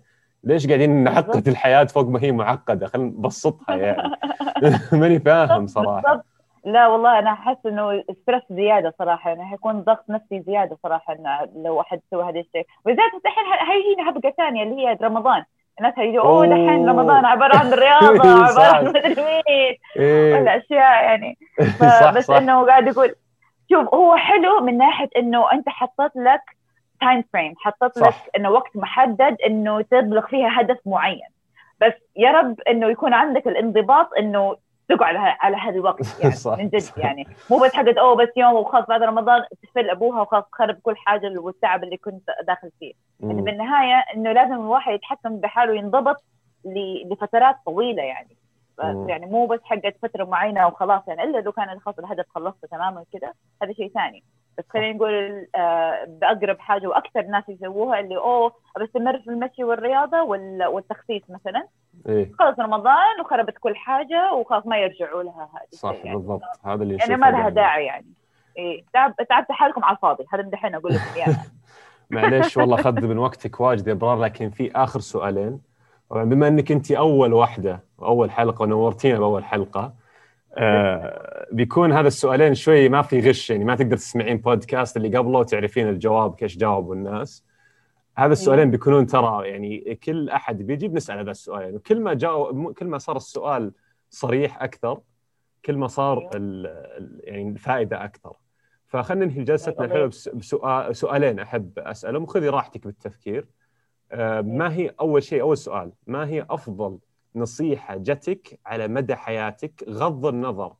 ليش 0.46 0.66
قاعدين 0.66 0.90
نعقد 1.04 1.48
الحياة 1.48 1.84
فوق 1.84 2.08
ما 2.08 2.22
هي 2.22 2.32
معقدة؟ 2.32 2.86
خلينا 2.86 3.08
نبسطها 3.08 3.76
يعني. 3.76 4.10
ماني 5.00 5.20
فاهم 5.20 5.66
صراحة. 5.66 6.24
لا 6.64 6.86
والله 6.86 7.18
أنا 7.18 7.30
أحس 7.32 7.56
إنه 7.66 8.04
stress 8.22 8.42
زيادة 8.50 8.94
صراحة 8.98 9.30
يعني 9.30 9.44
حيكون 9.44 9.80
ضغط 9.80 10.04
نفسي 10.08 10.42
زيادة 10.46 10.78
صراحة 10.82 11.12
إنه 11.14 11.48
لو 11.64 11.80
أحد 11.80 12.00
سوى 12.10 12.22
هذا 12.24 12.40
الشيء. 12.40 12.66
بالذات 12.84 13.10
الحين 13.26 13.44
هيجينا 13.70 14.04
حقبة 14.10 14.32
ثانية 14.36 14.62
اللي 14.62 14.86
هي 14.86 14.98
رمضان. 15.02 15.44
الناس 15.78 15.94
هيجوا 15.98 16.22
أوه 16.22 16.46
دحين 16.46 16.88
رمضان 16.88 17.24
عبارة 17.24 17.56
عن 17.56 17.66
الرياضه 17.72 18.44
عبارة 18.44 18.76
عن 18.76 18.84
مدري 18.84 19.14
مين. 19.14 19.76
إيه. 19.96 20.34
ولا 20.34 20.56
اشياء 20.56 21.04
يعني 21.04 21.38
بس 22.16 22.30
إنه 22.30 22.66
قاعد 22.66 22.86
يقول 22.86 23.14
شوف 23.72 23.94
هو 23.94 24.16
حلو 24.16 24.60
من 24.60 24.78
ناحية 24.78 25.08
إنه 25.16 25.52
أنت 25.52 25.68
حطيت 25.68 26.12
لك 26.16 26.40
time 27.00 27.24
frame 27.32 27.54
حطيت 27.56 27.96
لك 27.96 28.14
إنه 28.36 28.50
وقت 28.50 28.76
محدد 28.76 29.36
إنه 29.46 29.80
تبلغ 29.82 30.26
فيها 30.26 30.60
هدف 30.60 30.78
معين. 30.86 31.28
بس 31.80 31.92
يا 32.16 32.30
رب 32.30 32.60
إنه 32.60 32.86
يكون 32.86 33.14
عندك 33.14 33.48
الانضباط 33.48 34.10
إنه 34.18 34.56
تقعد 34.88 35.16
على, 35.16 35.56
هذا 35.56 35.74
الوقت 35.74 36.00
يعني 36.20 36.34
صح. 36.34 36.58
من 36.58 36.68
جد. 36.68 36.82
يعني. 36.96 37.26
مو 37.50 37.58
بس 37.58 37.74
حقت 37.74 37.96
أوه 37.96 38.16
بس 38.16 38.28
يوم 38.36 38.52
وخلاص 38.52 38.86
بعد 38.86 39.02
رمضان 39.02 39.42
تفل 39.62 39.90
أبوها 39.90 40.20
وخلاص 40.20 40.44
تخرب 40.52 40.78
كل 40.82 40.96
حاجة 40.96 41.38
والتعب 41.38 41.84
اللي 41.84 41.96
كنت 41.96 42.30
داخل 42.46 42.70
فيه. 42.80 42.92
يعني 43.20 43.42
بالنهاية 43.42 44.04
إنه 44.14 44.32
لازم 44.32 44.54
الواحد 44.54 44.92
يتحكم 44.92 45.36
بحاله 45.36 45.72
وينضبط 45.72 46.24
لفترات 47.10 47.56
طويلة 47.66 48.02
يعني. 48.02 48.36
يعني 49.08 49.26
مو 49.26 49.46
بس 49.46 49.60
حقت 49.64 49.96
فترة 50.02 50.24
معينة 50.24 50.66
وخلاص 50.66 51.02
يعني 51.08 51.22
إلا 51.22 51.38
لو 51.38 51.52
كان 51.52 51.80
خلاص 51.80 51.98
الهدف 51.98 52.24
خلصته 52.28 52.68
تماما 52.68 53.04
كذا 53.12 53.32
هذا 53.62 53.72
شيء 53.72 53.92
ثاني. 53.94 54.24
بس 54.58 54.64
خلينا 54.70 54.92
نقول 54.92 55.46
آه 55.56 56.04
بأقرب 56.04 56.58
حاجة 56.58 56.86
وأكثر 56.86 57.22
ناس 57.22 57.44
يسووها 57.48 58.00
اللي 58.00 58.16
أوه 58.16 58.52
بستمر 58.80 59.18
في 59.18 59.30
المشي 59.30 59.64
والرياضة 59.64 60.22
والتخسيس 60.68 61.22
مثلا. 61.28 61.68
إيه؟ 62.08 62.32
خلص 62.38 62.58
رمضان 62.58 63.20
وخربت 63.20 63.58
كل 63.58 63.76
حاجة 63.76 64.32
وخلاص 64.32 64.66
ما 64.66 64.78
يرجعوا 64.78 65.22
لها 65.22 65.48
هذه 65.54 65.68
صح 65.70 65.94
يعني. 66.04 66.16
بالضبط. 66.16 66.42
هذا 66.64 66.82
اللي 66.82 66.96
يعني 66.96 67.16
ما 67.16 67.30
لها 67.30 67.48
داعي 67.48 67.84
يعني. 67.84 68.06
إيه. 68.58 68.84
تعب 68.92 69.14
تعبت 69.28 69.52
حالكم 69.52 69.84
على 69.84 69.96
الفاضي. 69.96 70.24
هذا 70.32 70.42
دحين 70.42 70.74
أقول 70.74 70.94
لكم 70.94 71.16
يعني 71.16 71.36
معليش 72.10 72.56
والله 72.56 72.80
اخذ 72.80 73.06
من 73.06 73.18
وقتك 73.18 73.60
واجد 73.60 73.86
يا 73.86 73.92
ابرار 73.92 74.20
لكن 74.20 74.50
في 74.50 74.72
آخر 74.72 75.00
سؤالين. 75.00 75.60
طبعا 76.10 76.24
بما 76.24 76.48
إنك 76.48 76.72
أنت 76.72 76.92
أول 76.92 77.32
واحدة 77.32 77.80
واول 77.98 78.30
حلقة 78.30 78.62
ونورتينا 78.62 79.18
بأول 79.18 79.44
حلقة 79.44 79.94
آه 80.56 81.46
بيكون 81.52 81.92
هذا 81.92 82.08
السؤالين 82.08 82.54
شوي 82.54 82.88
ما 82.88 83.02
في 83.02 83.20
غش 83.20 83.50
يعني 83.50 83.64
ما 83.64 83.76
تقدر 83.76 83.96
تسمعين 83.96 84.36
بودكاست 84.36 84.96
اللي 84.96 85.18
قبله 85.18 85.38
وتعرفين 85.38 85.88
الجواب 85.88 86.34
كيش 86.34 86.56
جاوبوا 86.56 86.94
الناس. 86.94 87.44
هذا 88.16 88.32
السؤالين 88.32 88.70
بيكونون 88.70 89.06
ترى 89.06 89.48
يعني 89.48 89.94
كل 89.94 90.30
أحد 90.30 90.62
بيجي 90.62 90.88
بنسأل 90.88 91.18
هذا 91.18 91.30
السؤالين 91.30 91.74
وكل 91.74 92.00
ما 92.00 92.14
جاء 92.14 92.72
كل 92.72 92.86
ما 92.86 92.98
صار 92.98 93.16
السؤال 93.16 93.72
صريح 94.10 94.62
أكثر 94.62 95.00
كل 95.64 95.76
ما 95.76 95.86
صار. 95.86 96.30
ال 96.34 97.20
يعني 97.24 97.48
الفائدة 97.48 98.04
أكثر. 98.04 98.36
فخلينا 98.86 99.24
ننهي 99.24 99.44
جلستنا 99.44 99.84
الحلوه 99.84 100.06
بسؤال 100.06 100.96
سؤالين 100.96 101.38
أحب 101.38 101.78
أسألهم 101.78 102.22
وخذي 102.22 102.48
راحتك 102.48 102.86
بالتفكير. 102.86 103.46
آه، 104.12 104.40
ما 104.40 104.74
هي 104.74 104.94
أول 105.00 105.22
شيء 105.22 105.40
أول 105.40 105.56
سؤال 105.56 105.92
ما 106.06 106.28
هي 106.28 106.46
أفضل 106.50 106.98
نصيحة 107.34 107.96
جتك 107.96 108.60
على 108.66 108.88
مدى 108.88 109.16
حياتك 109.16 109.84
غض 109.88 110.26
النظر 110.26 110.76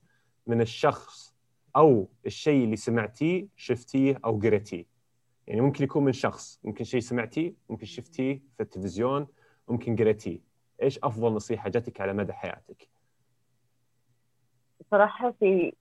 من 0.47 0.61
الشخص 0.61 1.35
أو 1.77 2.09
الشيء 2.27 2.65
اللي 2.65 2.77
سمعتيه 2.77 3.47
شفتيه 3.57 4.21
أو 4.25 4.39
قريتيه. 4.39 4.87
يعني 5.47 5.61
ممكن 5.61 5.85
يكون 5.85 6.05
من 6.05 6.13
شخص 6.13 6.61
ممكن 6.65 6.85
شيء 6.85 7.01
سمعتيه 7.01 7.55
ممكن 7.69 7.87
شفتيه 7.87 8.43
في 8.57 8.63
التلفزيون 8.63 9.27
ممكن 9.69 9.97
قريتيه. 9.97 10.41
إيش 10.83 10.99
أفضل 10.99 11.33
نصيحة 11.33 11.69
جتك 11.69 12.01
على 12.01 12.13
مدى 12.13 12.33
حياتك؟ 12.33 12.89
صراحة 14.91 15.31
في 15.31 15.73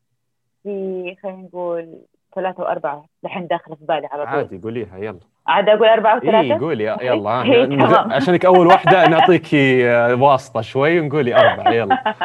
في 0.63 1.15
خلينا 1.23 1.41
نقول 1.41 2.05
ثلاثة 2.35 2.63
وأربعة 2.63 3.05
الحين 3.25 3.47
داخلة 3.47 3.75
في 3.75 3.85
بالي 3.85 4.07
على 4.07 4.25
طول 4.25 4.35
عادي 4.35 4.57
قوليها 4.57 4.97
يلا 4.97 5.19
عاد 5.47 5.69
أقول 5.69 5.87
أربعة 5.87 6.17
وثلاثة؟ 6.17 6.39
اي 6.39 6.53
قولي 6.53 6.83
يلا 6.83 7.41
إيه،. 7.43 8.13
عشانك 8.15 8.45
أول 8.45 8.67
واحدة 8.67 9.07
نعطيكي 9.07 9.91
آه، 9.91 10.15
واسطة 10.15 10.61
شوي 10.61 10.99
ونقولي 10.99 11.35
أربعة 11.35 11.71
يلا 11.71 12.15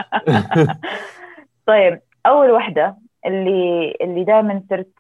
طيب 1.66 2.00
أول 2.26 2.50
واحدة 2.50 2.96
اللي 3.26 3.94
اللي 4.00 4.24
دائما 4.24 4.62
صرت 4.70 4.92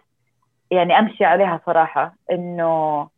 يعني 0.70 0.98
أمشي 0.98 1.24
عليها 1.24 1.60
صراحة 1.66 2.14
إنه 2.30 3.08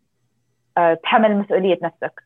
آه، 0.78 0.94
تحمل 0.94 1.36
مسؤولية 1.36 1.78
نفسك. 1.82 2.22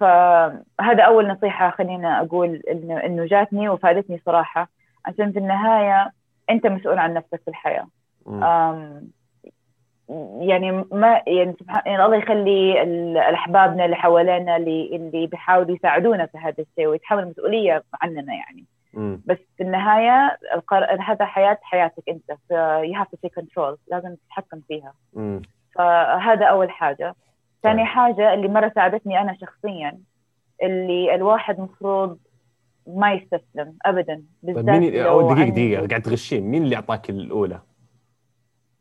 فهذا 0.00 1.02
أول 1.02 1.28
نصيحة 1.28 1.70
خلينا 1.70 2.20
أقول 2.20 2.62
إنه 2.70 2.96
إنه 2.96 3.24
جاتني 3.26 3.68
وفادتني 3.68 4.20
صراحة 4.26 4.68
عشان 5.06 5.32
في 5.32 5.38
النهاية 5.38 6.12
أنت 6.50 6.66
مسؤول 6.66 6.98
عن 6.98 7.14
نفسك 7.14 7.40
في 7.44 7.48
الحياة 7.48 7.86
يعني 10.40 10.84
ما 10.92 11.22
يعني 11.26 11.56
سبحان 11.60 11.82
يعني 11.86 12.04
الله 12.04 12.16
يخلي 12.16 12.82
الأحبابنا 12.82 13.84
اللي 13.84 13.96
حوالينا 13.96 14.56
اللي 14.56 14.96
اللي 14.96 15.26
بيحاولوا 15.26 15.76
يساعدونا 15.76 16.26
في 16.26 16.38
هذا 16.38 16.54
الشيء 16.58 16.86
ويتحمل 16.86 17.28
مسؤوليه 17.28 17.84
عننا 18.02 18.34
يعني 18.34 18.64
مم. 18.94 19.20
بس 19.26 19.38
في 19.56 19.62
النهاية 19.62 20.38
القر... 20.54 21.00
هذا 21.00 21.24
حياة 21.24 21.58
حياتك 21.62 22.02
أنت 22.08 22.38
ف 22.48 22.52
you 22.82 22.98
have 23.00 23.08
to 23.08 23.18
take 23.26 23.42
control 23.42 23.76
لازم 23.90 24.14
تتحكم 24.14 24.60
فيها 24.68 24.92
مم. 25.14 25.42
فهذا 25.74 26.46
أول 26.46 26.70
حاجة 26.70 27.14
ثاني 27.62 27.82
طيب. 27.82 27.86
حاجة 27.86 28.34
اللي 28.34 28.48
مرة 28.48 28.72
ساعدتني 28.74 29.20
أنا 29.20 29.36
شخصيا 29.40 29.98
اللي 30.62 31.14
الواحد 31.14 31.60
مفروض 31.60 32.18
ما 32.86 33.12
يستسلم 33.12 33.74
ابدا 33.86 34.14
طيب 34.14 34.54
بالذات 34.54 34.80
مين 34.80 34.94
لو 34.94 35.20
أو 35.20 35.34
دقيقه 35.34 35.50
دقيقة 35.50 35.86
قاعد 35.86 36.02
تغشين 36.02 36.42
مين 36.42 36.62
اللي 36.62 36.76
أعطاك 36.76 37.10
الأولى؟ 37.10 37.60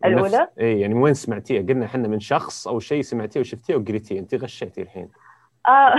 الأولى؟ 0.06 0.48
اي 0.60 0.80
يعني 0.80 0.94
وين 0.94 1.14
سمعتيها؟ 1.14 1.62
قلنا 1.62 1.86
إحنا 1.86 2.08
من 2.08 2.20
شخص 2.20 2.68
أو 2.68 2.80
شيء 2.80 3.02
سمعتيه 3.02 3.40
وشفتيه 3.40 3.76
وقريتيه 3.76 4.20
انت 4.20 4.36
غشيتي 4.36 4.82
الحين 4.82 5.10
آه. 5.68 5.94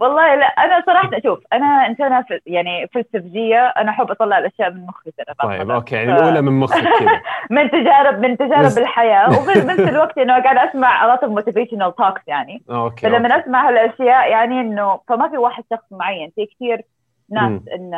والله 0.00 0.34
لا 0.34 0.46
أنا 0.46 0.82
صراحة 0.86 1.10
شوف 1.24 1.38
أنا 1.52 1.86
إنسانة 1.86 2.24
يعني 2.46 2.86
فلسفجيه 2.94 3.66
أنا 3.66 3.90
أحب 3.90 4.10
أطلع 4.10 4.38
الأشياء 4.38 4.70
من 4.70 4.86
مخي 4.86 5.10
ترى 5.10 5.34
طيب. 5.42 5.70
okay 5.70 5.94
يعني 5.94 6.12
ف- 6.12 6.16
الأولى 6.22 6.42
من 6.42 6.52
مخك 6.52 6.82
كذا 6.82 7.20
من 7.56 7.70
تجارب 7.70 8.18
من 8.18 8.36
تجارب 8.36 8.78
الحياة 8.78 9.28
وفي 9.38 9.58
نفس 9.58 9.80
الوقت 9.80 10.18
إنه 10.18 10.42
قاعد 10.42 10.68
أسمع 10.68 11.16
lot 11.16 11.20
of 11.20 11.30
motivational 11.30 11.92
talks 12.04 12.22
يعني 12.26 12.62
okay 12.70 13.06
فلما. 13.10 13.40
أسمع 13.40 13.68
هالأشياء 13.68 14.30
يعني 14.30 14.60
إنه 14.60 15.00
فما 15.08 15.28
في 15.28 15.36
واحد 15.36 15.64
شخص 15.70 15.84
معين 15.90 16.32
في 16.36 16.46
كثير 16.46 16.84
ناس. 17.30 17.62
إن 17.68 17.94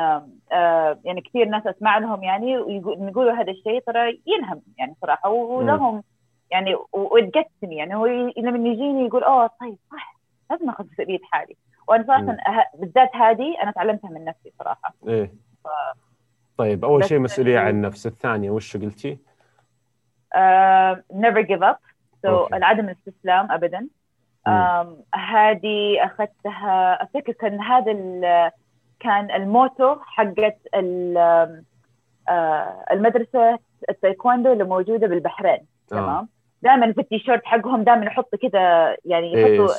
آه 0.52 0.98
يعني 1.04 1.20
كثير 1.20 1.48
ناس 1.48 1.66
أسمع 1.66 1.98
لهم 1.98 2.22
يعني 2.22 2.52
يقولوا 2.52 3.32
هذا 3.32 3.50
الشيء 3.50 3.80
ترى 3.80 4.20
ينهم 4.26 4.62
يعني 4.78 4.96
صراحة 5.02 5.28
ولهم 5.30 6.02
يعني 6.50 6.76
وتقتني 6.92 7.76
يعني. 7.76 7.94
هو 7.94 8.06
لما 8.36 8.68
يجيني 8.68 9.06
يقول 9.06 9.24
أوه 9.24 9.50
طيب 9.60 9.78
صح 9.92 10.16
لازم 10.50 10.70
أخذ 10.70 10.84
مسؤوليه 10.92 11.18
حالي. 11.22 11.56
وأنا 11.88 12.04
صراحة 12.06 12.36
بالذات 12.74 13.16
هذه 13.16 13.62
أنا 13.62 13.70
تعلمتها 13.70 14.10
من 14.10 14.24
نفسي 14.24 14.52
صراحة. 14.58 14.94
إيه. 15.08 15.32
طيب 16.56 16.84
أول 16.84 17.04
شيء 17.04 17.18
مسؤولية 17.18 17.58
عن 17.58 17.68
النفس. 17.68 18.06
الثانية 18.06 18.50
وش 18.50 18.76
قلتي؟ 18.76 19.18
never 21.12 21.42
give 21.42 21.62
up. 21.62 21.78
So 22.26 22.28
أوكي. 22.28 22.56
العدم 22.56 22.84
الاستسلام 22.84 23.52
ابدا. 23.52 23.88
هذه 25.14 26.04
أخذتها 26.04 27.02
افتكر 27.02 27.32
كان 27.32 27.60
هذا 27.60 27.92
كان 29.00 29.30
الموتو 29.30 29.96
حقت 30.00 30.58
آه، 30.74 31.62
المدرسة 32.92 33.58
التايكوندو 33.90 34.52
اللي 34.52 34.64
موجودة 34.64 35.06
بالبحرين 35.06 35.60
آه. 35.92 35.96
تمام 35.96 36.28
دائما 36.62 36.92
في 36.92 37.00
التيشيرت 37.00 37.44
حقهم 37.44 37.84
دائما 37.84 38.06
يحطوا 38.06 38.38
كذا 38.38 38.96
يعني 39.04 39.32
يحطوا 39.32 39.74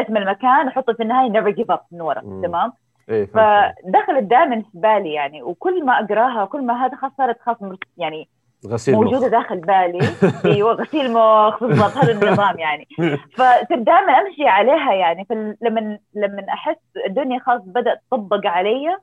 اسم, 0.00 0.16
المكان 0.16 0.66
يحطوا 0.66 0.94
في 0.94 1.02
النهاية 1.02 1.32
never 1.32 1.56
give 1.56 1.74
up 1.74 1.80
من 1.92 2.00
ورا. 2.00 2.20
تمام 2.20 2.72
فهمت. 3.08 3.30
فدخلت 3.30 4.22
دائما 4.22 4.62
في 4.62 4.68
بالي 4.74 5.12
يعني 5.12 5.42
وكل 5.42 5.84
ما 5.84 5.92
أقراها 5.92 6.44
كل 6.44 6.62
ما 6.62 6.86
هذا 6.86 6.96
خلاص 6.96 7.12
صارت 7.18 7.40
خلاص 7.40 7.56
يعني 7.98 8.28
غسيل 8.66 8.94
موجودة 8.94 9.26
مخ 9.26 9.30
داخل 9.30 9.60
بالي. 9.60 10.08
أيوه 10.54 10.72
غسيل 10.72 11.12
مخ 11.12 11.64
بالضبط 11.64 11.96
هذا 11.96 12.12
النظام 12.12 12.58
يعني. 12.58 12.88
فصرت 13.36 13.72
دائما 13.72 14.12
أمشي 14.12 14.46
عليها 14.48 14.92
يعني 14.92 15.24
فلما 15.24 15.98
لما 16.14 16.46
أحس 16.48 16.76
الدنيا 17.06 17.38
خلاص 17.38 17.62
بدأت 17.62 18.02
تطبق 18.10 18.46
علي 18.46 18.96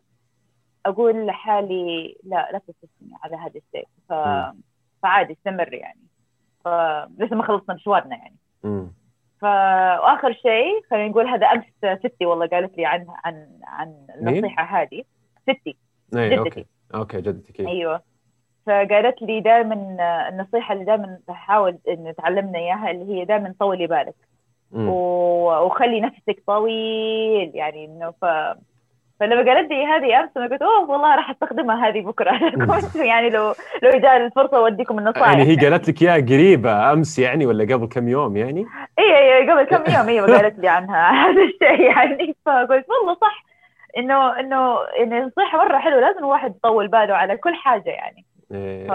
أقول 0.86 1.26
لحالي 1.26 2.18
لا 2.24 2.49
لا 2.51 2.60
تستسلمي 2.60 3.14
على 3.24 3.36
هذا 3.36 3.47
الشيء. 3.68 3.88
ف... 4.10 4.14
فعادي 5.03 5.34
استمر 5.34 5.74
يعني. 5.74 5.99
فلسه 6.66 7.36
ما 7.36 7.43
خلصنا 7.43 7.76
مشوارنا 7.76 8.16
يعني. 8.16 8.36
مم. 8.64 8.91
فاخر 9.41 10.34
شيء 10.34 10.84
خلينا 10.91 11.07
نقول 11.07 11.28
هذا 11.28 11.47
أمس 11.47 11.99
ستي 11.99 12.26
والله 12.26 12.47
قالت 12.47 12.78
لي 12.78 12.86
عن 12.86 13.05
عن 13.26 13.47
عن؟ 13.64 13.93
النصيحة 14.16 14.82
هذه. 14.82 15.03
ستي 15.43 15.78
إيه 16.16 16.30
جدتي. 16.30 16.39
okay. 16.39 16.65
okay 16.95 17.22
جدتك 17.22 17.60
إيه. 17.60 17.68
أيوه. 17.68 18.09
فقالت 18.70 19.22
لي 19.22 19.39
دائما 19.39 19.97
النصيحة 20.30 20.74
اللي 20.74 20.86
دائما 20.86 21.20
تحاول 21.28 21.78
انه 21.89 22.11
تعلمنا 22.11 22.59
إياها 22.59 22.91
اللي 22.91 23.13
هي 23.20 23.26
دائما 23.26 23.53
طولي 23.59 23.88
بالك 23.88 24.15
مم. 24.72 24.89
و- 24.89 25.65
وخلي 25.65 26.01
نفسك 26.01 26.43
طويل 26.47 27.51
يعني 27.53 27.86
إنه 27.86 28.13
ف 28.22 28.26
فلما 29.20 29.53
قالت 29.53 29.72
لي 29.72 29.86
هذه 29.86 30.20
أمس 30.20 30.30
أنا 30.38 30.47
قلت 30.47 30.61
أوه 30.61 30.89
والله 30.89 31.15
راح 31.15 31.30
أستخدمها 31.30 31.88
هذه 31.88 32.01
بكرة 32.01 32.38
كنت 32.82 32.95
يعني 32.95 33.30
لو 33.30 33.55
لو 33.84 33.91
جاء 33.99 34.17
الفرصة 34.17 34.57
أوديكم 34.57 34.99
النصائح 34.99 35.28
يعني 35.28 35.43
هي 35.43 35.55
قالت 35.55 35.89
لك 35.89 36.01
يا 36.01 36.13
قريبة 36.13 36.93
أمس 36.93 37.20
يعني 37.20 37.45
ولا 37.45 37.63
قبل 37.76 37.86
كم 37.88 38.07
يوم 38.09 38.38
يعني؟ 38.38 38.65
اي 38.99 39.38
اي 39.38 39.49
قبل 39.51 39.63
كم 39.63 39.91
يوم 39.91 40.09
أيوه 40.09 40.38
قالت 40.38 40.59
لي 40.59 40.67
عنها 40.67 41.09
هذا 41.26 41.41
الشيء 41.43 41.82
يعني 41.82 42.36
فقلت 42.45 42.86
والله 42.89 43.13
صح 43.22 43.43
إنه 43.97 44.39
إنه 44.39 44.78
انه 44.99 45.17
النصيحه 45.17 45.57
مرة 45.57 45.78
حلوة 45.78 45.99
لازم 45.99 46.20
الواحد 46.20 46.55
يطول 46.55 46.88
باله 46.88 47.13
على 47.15 47.38
كل 47.38 47.55
حاجة 47.55 47.89
يعني 47.89 48.17
إيه. 48.17 48.38
ف 48.50 48.91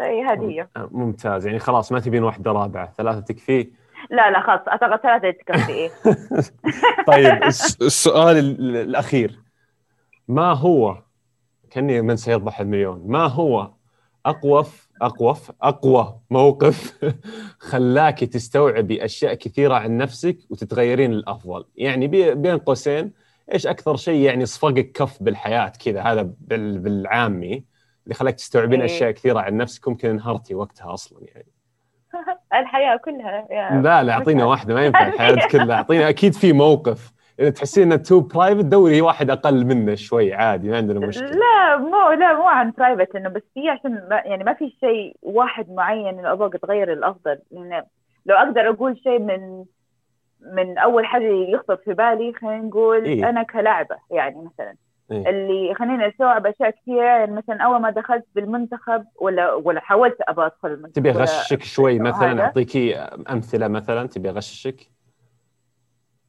اي 0.00 0.22
هذه 0.22 0.50
هي 0.50 0.68
ممتاز. 0.76 1.46
يعني 1.46 1.58
خلاص 1.58 1.92
ما 1.92 2.00
تبين 2.00 2.22
واحدة 2.22 2.52
رابعة. 2.52 2.92
ثلاثة 2.98 3.20
تكفي؟ 3.20 3.70
لا 4.10 4.30
لا 4.30 4.40
خلاص. 4.40 4.60
أعتقد 4.68 5.00
ثلاثة 5.00 5.30
تكفي 5.30 5.72
إيه. 5.72 5.90
طيب 7.12 7.42
الس- 7.44 7.82
السؤال 7.82 8.36
ال- 8.38 8.76
الأخير. 8.76 9.38
ما 10.28 10.52
هو 10.52 11.02
كأني 11.70 12.00
من 12.02 12.16
سيربح 12.16 12.60
المليون. 12.60 13.02
ما 13.06 13.26
هو 13.26 13.70
أقوف 14.26 14.88
أقوف 15.02 15.52
أقوى 15.62 16.16
موقف 16.30 16.98
خلاك 17.70 18.18
تستوعبي 18.24 19.04
أشياء 19.04 19.34
كثيرة 19.34 19.74
عن 19.74 19.96
نفسك 19.96 20.36
وتتغيرين 20.50 21.10
للأفضل؟ 21.12 21.64
يعني 21.76 22.06
بي- 22.06 22.34
بين 22.34 22.58
قوسين 22.58 23.12
إيش 23.52 23.66
أكثر 23.66 23.96
شيء 23.96 24.20
يعني 24.24 24.46
صفقك 24.46 24.92
كف 24.92 25.22
بالحياة 25.22 25.72
كذا؟ 25.84 26.00
هذا 26.02 26.30
بال- 26.40 26.78
بالعامي. 26.78 27.69
اللي 28.04 28.14
خلاك 28.14 28.34
تستوعبين 28.34 28.80
إيه. 28.80 28.86
أشياء 28.86 29.10
كثيرة 29.10 29.40
عن 29.40 29.56
نفسك 29.56 29.88
ممكن 29.88 30.08
انهرتي 30.08 30.54
وقتها 30.54 30.94
أصلا 30.94 31.18
يعني. 31.22 31.46
الحياة 32.62 32.96
كلها 32.96 33.46
يا 33.50 33.80
لا 33.80 34.02
لا 34.02 34.12
أعطينا 34.12 34.44
واحدة 34.44 34.74
ما 34.74 34.84
ينفع 34.86 35.06
الحياة 35.06 35.48
كلها. 35.52 35.76
أعطينا 35.76 36.08
أكيد 36.08 36.34
في 36.34 36.52
موقف. 36.52 37.12
إذا 37.40 37.50
تحسين 37.50 37.92
إنه 37.92 37.96
too 38.02 38.20
private 38.20 38.64
دوري 38.64 39.00
واحد 39.00 39.30
أقل 39.30 39.64
منه 39.66 39.94
شوي 39.94 40.34
عادي 40.34 40.68
ما 40.68 40.76
عندنا 40.76 41.06
مشكلة. 41.06 41.30
لا 41.30 41.76
مو 41.76 42.10
لا 42.10 42.34
مو 42.34 42.42
عن 42.48 42.72
private 42.78 43.16
إنه 43.16 43.28
بس 43.28 43.42
في 43.54 43.68
عشان 43.68 43.92
ما 44.10 44.16
يعني 44.24 44.44
ما 44.44 44.54
في 44.54 44.76
شيء 44.80 45.16
واحد 45.22 45.70
معين 45.70 46.18
إنه 46.18 46.32
أبغى 46.32 46.50
أتغير 46.56 46.92
الأفضل. 46.92 47.38
يعني 47.50 47.86
لو 48.26 48.36
أقدر 48.36 48.70
أقول 48.70 48.98
شيء 48.98 49.18
من 49.18 49.64
من 50.40 50.78
أول 50.78 51.06
حاجة 51.06 51.24
يخطر 51.24 51.76
في 51.76 51.94
بالي 51.94 52.32
خلينا 52.32 52.58
نقول 52.58 53.04
إيه؟ 53.04 53.28
أنا 53.28 53.42
كلاعبة 53.42 53.96
يعني 54.10 54.36
مثلا. 54.36 54.74
إيه؟ 55.10 55.30
اللي 55.30 55.74
خليني 55.74 56.08
استوعب 56.08 56.46
أشياء 56.46 56.70
كثيرة 56.70 57.04
يعني 57.04 57.32
مثلا 57.32 57.62
أول 57.62 57.80
ما 57.80 57.90
دخلت 57.90 58.24
بالمنتخب 58.34 59.04
ولا 59.20 59.54
ولا 59.54 59.80
حاولت 59.80 60.16
أبغى 60.20 60.46
أدخل 60.46 60.68
المنتخب 60.68 60.92
تبي 60.92 61.10
أغششك 61.10 61.62
شوي 61.62 61.98
مثلا 61.98 62.42
اعطيكي 62.44 62.96
أمثلة 63.30 63.68
مثلا 63.68 64.06
تبي 64.06 64.30
أغششك 64.30 64.90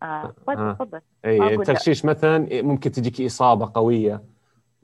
آه 0.03 0.33
تفضل 0.47 0.97
آه. 0.97 1.01
اي 1.25 1.55
التغشيش 1.55 2.05
مثلا 2.05 2.47
ممكن 2.51 2.91
تجيك 2.91 3.21
إصابة 3.21 3.71
قوية 3.73 4.23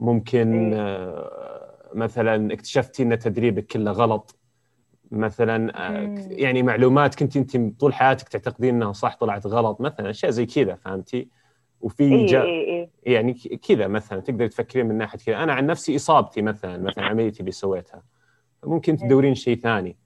ممكن 0.00 0.72
إيه؟ 0.72 0.80
آه 0.80 1.78
مثلا 1.94 2.52
اكتشفتي 2.52 3.02
إن 3.02 3.18
تدريبك 3.18 3.66
كله 3.66 3.90
غلط 3.90 4.38
مثلا 5.10 5.88
آه 5.88 6.14
يعني 6.30 6.62
معلومات 6.62 7.14
كنت 7.14 7.36
أنت 7.36 7.80
طول 7.80 7.94
حياتك 7.94 8.28
تعتقدين 8.28 8.74
إنها 8.74 8.92
صح 8.92 9.16
طلعت 9.16 9.46
غلط 9.46 9.80
مثلا 9.80 10.10
أشياء 10.10 10.30
زي 10.30 10.46
كذا 10.46 10.74
فهمتي؟ 10.74 11.28
وفي 11.80 12.02
إيه 12.04 12.26
جا... 12.26 12.42
إيه 12.42 12.66
إيه. 12.66 13.14
يعني 13.14 13.32
كذا 13.68 13.86
مثلا 13.86 14.20
تقدر 14.20 14.46
تفكرين 14.46 14.86
من 14.86 14.98
ناحية 14.98 15.18
كذا 15.26 15.42
أنا 15.42 15.52
عن 15.52 15.66
نفسي 15.66 15.96
إصابتي 15.96 16.42
مثلا 16.42 16.78
مثلا 16.78 17.04
عمليتي 17.04 17.40
اللي 17.40 17.50
سويتها 17.50 18.02
ممكن 18.64 18.94
إيه. 18.94 19.00
تدورين 19.00 19.34
شيء 19.34 19.56
ثاني 19.56 19.96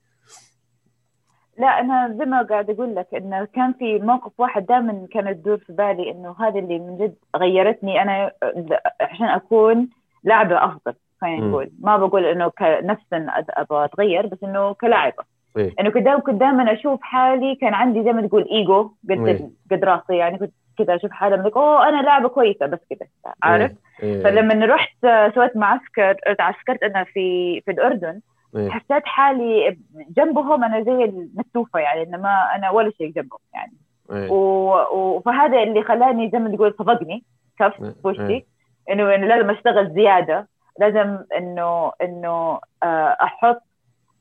لا 1.57 1.67
أنا 1.67 2.15
زي 2.19 2.25
ما 2.25 2.41
قاعد 2.41 2.69
أقول 2.69 2.95
لك 2.95 3.07
انه 3.13 3.45
كان 3.45 3.73
في 3.73 3.99
موقف 3.99 4.31
واحد 4.37 4.65
دائما 4.65 5.07
كانت 5.11 5.39
تدور 5.39 5.57
في 5.57 5.73
بالي 5.73 6.11
إنه 6.11 6.35
هذا 6.39 6.59
اللي 6.59 6.79
من 6.79 6.97
جد 6.97 7.15
غيرتني 7.35 8.01
أنا 8.01 8.31
عشان 9.01 9.25
أكون 9.25 9.89
لاعبة 10.23 10.65
أفضل 10.65 10.93
خلينا 11.21 11.47
نقول 11.47 11.71
ما 11.79 11.97
بقول 11.97 12.25
إنه 12.25 12.47
كنفسا 12.47 13.27
أبغى 13.49 13.85
أتغير 13.85 14.27
بس 14.27 14.37
إنه 14.43 14.73
كلاعبة 14.73 15.23
إيه؟ 15.57 15.73
إنه 15.79 15.89
كنت 15.89 16.07
كنت 16.07 16.35
دائما 16.35 16.73
أشوف 16.73 17.01
حالي 17.01 17.55
كان 17.55 17.73
عندي 17.73 18.03
زي 18.03 18.13
ما 18.13 18.27
تقول 18.27 18.47
إيجو 18.51 18.91
قد 19.09 19.27
إيه؟ 19.27 19.49
قد 19.71 19.83
راسي 19.83 20.15
يعني 20.15 20.37
كنت 20.37 20.53
كذا 20.77 20.95
أشوف 20.95 21.11
حالي 21.11 21.37
بقول 21.37 21.63
أوه 21.63 21.89
أنا 21.89 22.01
لاعبه 22.01 22.29
كويسة 22.29 22.65
بس 22.65 22.79
كذا 22.89 23.07
عارف 23.43 23.71
إيه. 24.03 24.15
إيه. 24.15 24.23
فلما 24.23 24.65
رحت 24.65 24.95
سويت 25.35 25.57
معسكر 25.57 26.15
عسكرت 26.39 26.83
أنا 26.83 27.03
في 27.03 27.61
في 27.61 27.71
الأردن 27.71 28.19
إيه. 28.55 28.69
حسيت 28.69 29.05
حالي 29.05 29.77
جنبهم 30.17 30.63
أنا 30.63 30.83
زي 30.83 31.03
المكتوفه 31.03 31.79
يعني 31.79 32.03
انما 32.03 32.55
أنا 32.55 32.69
ولا 32.69 32.91
شيء 32.97 33.11
جنبهم 33.11 33.39
يعني 33.53 33.73
إيه. 34.11 34.31
و... 34.31 35.21
فهذا 35.25 35.63
اللي 35.63 35.83
خلاني 35.83 36.29
زي 36.29 36.39
ما 36.39 36.55
تقول 36.55 36.75
صفقني 36.79 37.23
كف 37.59 37.73
في 37.77 37.93
وشي 38.03 38.27
إيه. 38.27 38.45
إنه 38.91 39.15
إنه 39.15 39.27
لازم 39.27 39.49
أشتغل 39.49 39.93
زيادة 39.93 40.47
لازم 40.79 41.19
إنه 41.37 41.91
إنه 42.01 42.59
آه، 42.83 43.17
أحط 43.21 43.61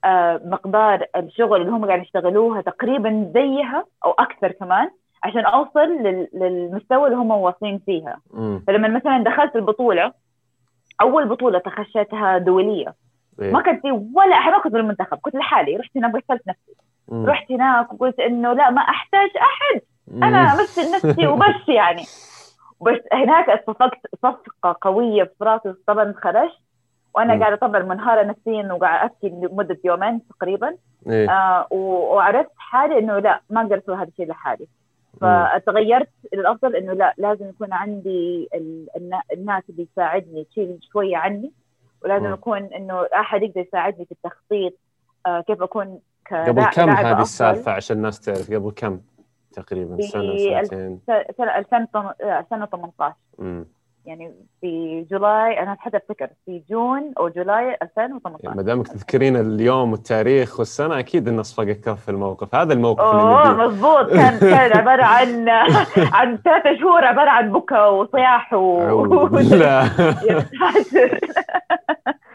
آه، 0.05 0.41
مقدار 0.45 1.07
الشغل 1.17 1.61
اللي 1.61 1.73
هم 1.73 1.87
قاعدين 1.87 2.05
يشتغلوها 2.05 2.61
تقريبا 2.61 3.31
زيها 3.35 3.85
أو 4.05 4.11
أكثر 4.11 4.53
كمان 4.53 4.91
عشان 5.25 5.45
أوصل 5.45 5.89
للمستوى 6.35 7.07
اللي 7.07 7.17
هم 7.17 7.31
واصلين 7.31 7.79
فيها. 7.87 8.21
فلما 8.67 8.89
مثلا 8.89 9.25
دخلت 9.25 9.57
البطولة 9.57 10.13
أول 11.01 11.29
بطولة 11.29 11.59
تخشيتها 11.59 12.39
دولية. 12.39 12.95
إيه؟ 13.41 13.53
ما 13.53 13.63
كان 13.63 13.81
في 13.81 13.91
ولا 13.91 14.37
أحد 14.37 14.53
ما 14.53 14.59
كنت 14.59 14.73
بالمنتخب 14.73 15.19
كنت 15.19 15.35
لحالي 15.35 15.77
رحت 15.77 15.97
هناك 15.97 16.15
غسلت 16.15 16.49
نفسي. 16.49 16.73
مم. 17.09 17.27
رحت 17.27 17.53
هناك 17.53 17.93
وقلت 17.93 18.21
إنه 18.21 18.53
لا 18.53 18.71
ما 18.71 18.81
أحتاج 18.81 19.31
أحد. 19.37 19.81
أنا 20.23 20.53
امثل 20.53 20.95
نفسي 20.95 21.27
وبس 21.27 21.69
يعني. 21.69 22.03
بس 22.81 23.01
هناك 23.13 23.51
اتفقت 23.51 24.01
صفقة 24.23 24.77
قوية 24.81 25.25
في 25.25 25.45
راسي 25.45 25.75
طبعا 25.87 26.15
خرجت. 26.23 26.59
وأنا 27.15 27.41
قاعدة 27.41 27.57
طبعا 27.57 27.83
منهارة 27.83 28.23
نفسيا 28.23 28.73
وقاعدة 28.73 29.05
أبكي 29.05 29.29
لمدة 29.29 29.79
يومين 29.85 30.21
تقريبا. 30.29 30.77
إيه؟ 31.07 31.31
آه 31.31 31.67
وعرفت 31.71 32.51
حالي 32.59 32.99
إنه 32.99 33.19
لا 33.19 33.41
ما 33.51 33.61
أقدر 33.61 33.79
أسوي 33.79 33.97
هذا 33.97 34.09
الشيء 34.09 34.29
لحالي. 34.29 34.67
فتغيرت 35.21 36.09
للأفضل 36.33 36.77
إنه 36.77 36.93
لا 36.93 37.15
لازم 37.19 37.49
يكون 37.49 37.73
عندي 37.73 38.49
الناس 39.33 39.63
اللي 39.71 39.85
تساعدني 39.93 40.45
تشيل 40.45 40.79
شوية 40.93 41.17
عني 41.17 41.53
ولازم 42.05 42.33
يكون 42.33 42.59
إنه 42.59 43.07
أحد 43.15 43.43
يقدر 43.43 43.61
يساعدني 43.61 44.05
في 44.05 44.13
التخطيط 44.13 44.73
آه 45.27 45.41
كيف 45.41 45.63
أكون 45.63 46.01
قبل 46.31 46.65
كم 46.65 46.91
هذه 46.91 47.23
السالفة؟ 47.23 47.73
عشان 47.73 47.97
الناس 47.97 48.21
تعرف 48.21 48.51
قبل 48.51 48.71
كم 48.71 49.01
تقريبا؟ 49.53 50.01
سنة 50.01 50.37
سنتين؟ 50.37 51.01
سنة 51.37 51.59
2018 51.59 53.17
يعني 54.07 54.35
في 54.61 55.03
جولاي 55.11 55.63
أنا 55.63 55.77
حتى 55.81 55.97
أفتكر 55.97 56.29
في 56.47 56.63
جون 56.71 57.13
أو 57.19 57.29
جولاي 57.29 57.77
2018 57.83 58.45
يعني 58.45 58.57
ما 58.57 58.63
دامك 58.63 58.89
تذكرين 58.89 59.37
اليوم 59.37 59.93
والتاريخ 59.93 60.59
والسنة 60.59 60.99
أكيد 60.99 61.29
انه 61.29 61.43
صفقك 61.43 61.81
كف 61.81 62.01
في 62.05 62.11
الموقف. 62.11 62.55
هذا 62.55 62.73
الموقف 62.73 63.01
أوه 63.01 63.53
مضبوط 63.57 64.13
كان 64.13 64.39
كان 64.55 64.79
عبارة 64.79 65.05
عن 65.05 65.49
عن 65.97 66.39
ثلاث 66.45 66.79
شهور 66.81 67.05
عبارة 67.05 67.31
عن 67.31 67.53
بكا 67.53 67.87
وصياح 67.87 68.53
و 68.55 69.05
لا 69.63 69.83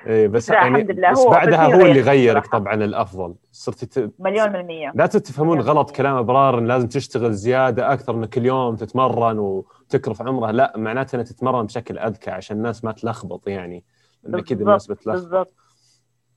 اي 0.08 0.28
بس 0.28 0.50
يعني 0.50 0.84
بس 0.84 1.26
بعدها 1.26 1.76
هو 1.76 1.86
اللي 1.86 2.02
غيرك 2.02 2.48
طبعا 2.48 2.74
الأفضل. 2.74 3.36
صرتي 3.52 3.86
ت... 3.86 4.12
مليون 4.20 4.48
بالمية. 4.48 4.92
لا 4.96 5.06
تفهمون 5.06 5.62
غلط 5.62 5.92
كلام 5.92 6.16
إبرار 6.16 6.60
لازم 6.60 6.88
تشتغل 6.88 7.34
زيادة 7.34 7.94
أكثر 7.94 8.16
من 8.16 8.26
كل 8.26 8.46
يوم 8.46 8.76
تتمرن 8.76 9.40
وتكرف 9.88 10.22
عمره 10.22 10.52
لا 10.52 10.74
معناته 10.76 11.16
إنها 11.16 11.26
تتمرن 11.26 11.66
بشكل 11.66 12.00
أذكى 12.00 12.32
عشان 12.32 12.58
الناس 12.58 12.84
ما 12.84 12.92
تلخبط 12.92 13.48
يعني 13.48 13.84
لأن 14.24 14.42
كذا 14.42 14.60
الناس 14.60 14.88
بتلخبط. 14.88 15.22
بالضبط. 15.22 15.54